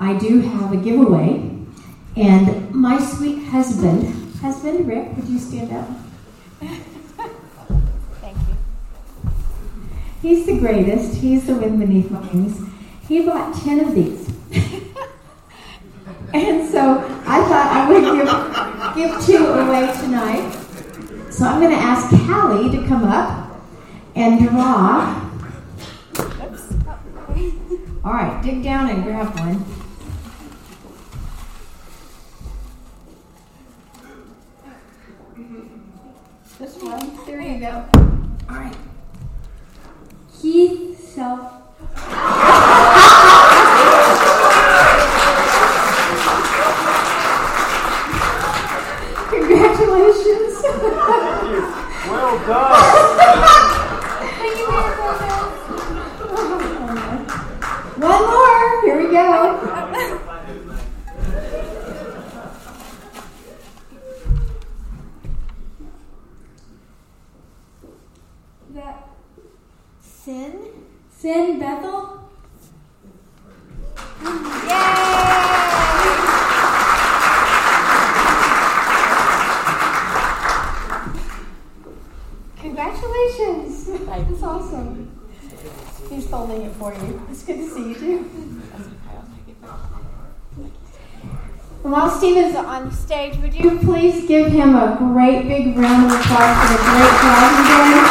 I 0.00 0.18
do 0.18 0.40
have 0.40 0.72
a 0.72 0.76
giveaway, 0.76 1.58
and 2.16 2.74
my 2.74 2.98
sweet 2.98 3.44
husband, 3.44 4.34
husband 4.36 4.88
Rick, 4.88 5.16
would 5.16 5.28
you 5.28 5.38
stand 5.38 5.72
up? 5.72 5.88
Thank 8.20 8.36
you. 8.36 8.56
He's 10.22 10.46
the 10.46 10.58
greatest. 10.58 11.16
He's 11.16 11.46
the 11.46 11.54
wind 11.54 11.78
beneath 11.78 12.10
my 12.10 12.20
wings. 12.32 12.66
He 13.06 13.26
bought 13.26 13.54
10 13.62 13.80
of 13.80 13.94
these. 13.94 14.28
and 16.32 16.68
so 16.68 16.98
I 17.26 17.44
thought 17.44 17.68
I 17.72 17.88
would 17.90 18.04
give, 18.16 18.28
give 18.96 19.26
two 19.26 19.46
away 19.46 19.92
tonight. 20.00 20.56
So 21.30 21.46
I'm 21.46 21.60
going 21.60 21.72
to 21.72 21.76
ask 21.76 22.10
Callie 22.26 22.70
to 22.70 22.86
come 22.86 23.04
up 23.04 23.56
and 24.14 24.46
draw. 24.46 25.30
All 28.04 28.12
right, 28.12 28.42
dig 28.42 28.62
down 28.62 28.90
and 28.90 29.04
grab 29.04 29.38
one. 29.38 29.64
This 36.58 36.76
one. 36.82 37.26
There 37.26 37.40
you 37.40 37.60
go. 37.60 37.86
All 38.50 38.56
right. 38.56 38.76
Keith 40.40 40.98
Self. 41.14 42.49
Oh, 52.32 52.38
Thank 54.38 54.58
you, 54.58 54.66
One 58.06 58.22
more. 58.30 58.82
Here 58.82 58.96
we 59.02 59.06
go. 59.12 59.26
That 68.74 69.08
Sin? 70.00 70.54
Sin 71.10 71.58
Bethel? 71.58 72.20
Congratulations! 82.60 83.86
That's 84.06 84.42
awesome. 84.42 85.18
He's 86.08 86.28
folding 86.28 86.62
it 86.62 86.72
for 86.72 86.92
you. 86.92 87.22
It's 87.30 87.42
good 87.42 87.56
to 87.56 87.68
see 87.70 87.88
you 87.88 87.94
too. 87.94 88.62
While 92.20 92.32
Steven's 92.32 92.54
on 92.54 92.92
stage, 92.92 93.38
would 93.38 93.54
you 93.54 93.78
please 93.78 94.28
give 94.28 94.52
him 94.52 94.76
a 94.76 94.94
great 94.98 95.48
big 95.48 95.74
round 95.74 96.04
of 96.04 96.20
applause 96.20 96.52
for 96.60 96.76
the 96.76 96.80
great 96.84 97.16
job 97.16 97.48
he's 97.56 97.64
doing? 97.64 98.04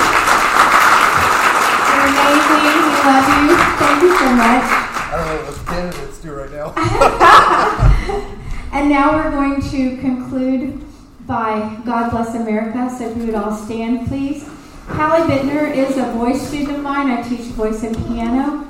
You're 1.94 2.10
amazing. 2.10 2.65
We 2.65 2.98
love 3.06 3.30
you. 3.38 3.53
Thank 3.77 4.02
you 4.02 4.11
so 4.18 4.30
much. 4.34 4.65
I 4.65 5.14
don't 5.15 5.27
know 5.27 5.36
what 5.36 5.45
those 5.45 5.61
candidates 5.65 6.18
do 6.22 6.34
right 6.34 6.52
now. 6.52 8.26
And 8.72 8.90
now 8.90 9.15
we're 9.15 9.31
going 9.31 9.61
to 9.69 9.98
conclude 9.98 10.84
by 11.27 11.80
God 11.86 12.10
Bless 12.10 12.34
America. 12.34 12.90
So 12.98 13.10
if 13.10 13.18
you 13.18 13.26
would 13.27 13.36
all 13.36 13.56
stand, 13.56 14.07
please. 14.07 14.48
Hallie 14.88 15.27
Bittner 15.30 15.76
is 15.76 15.98
a 15.98 16.11
voice 16.14 16.48
student 16.48 16.77
of 16.77 16.84
mine. 16.84 17.11
I 17.11 17.22
teach 17.22 17.41
voice 17.52 17.84
and 17.84 17.95
piano, 18.07 18.68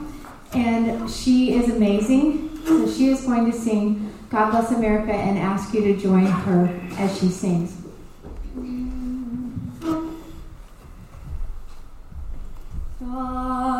and 0.54 1.10
she 1.10 1.54
is 1.54 1.70
amazing. 1.70 2.66
So 2.66 2.92
she 2.92 3.08
is 3.08 3.26
going 3.26 3.50
to 3.50 3.58
sing 3.58 4.09
God 4.30 4.52
Bless 4.52 4.72
America 4.72 5.12
and 5.12 5.40
ask 5.40 5.74
you 5.74 5.82
to 5.82 5.98
join 5.98 6.28
her 6.28 6.68
as 6.98 7.20
she 7.20 7.30
sings. 7.30 7.76
God 13.00 13.79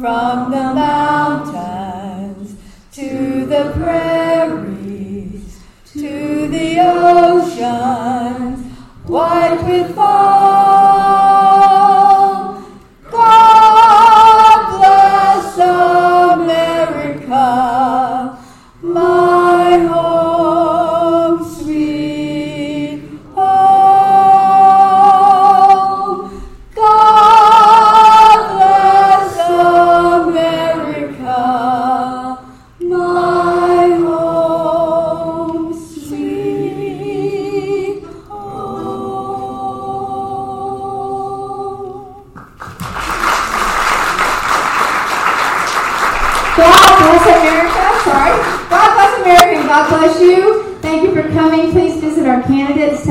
From 0.00 0.50
the 0.50 0.74
mountains 0.74 2.54
to 2.92 3.46
the 3.46 3.72
prairies 3.74 5.58
to 5.94 6.48
the 6.48 6.80
oceans 6.80 8.60
white 9.06 9.58
with 9.64 9.95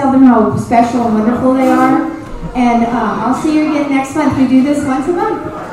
Tell 0.05 0.11
them 0.11 0.25
how 0.25 0.55
special 0.55 1.07
and 1.07 1.15
wonderful 1.15 1.55
they 1.55 1.67
are. 1.67 2.11
And 2.53 2.85
uh, 2.85 2.89
I'll 2.91 3.33
see 3.41 3.55
you 3.57 3.71
again 3.71 3.89
next 3.89 4.13
month. 4.13 4.37
We 4.37 4.47
do 4.47 4.61
this 4.61 4.85
once 4.85 5.07
a 5.07 5.13
month. 5.13 5.64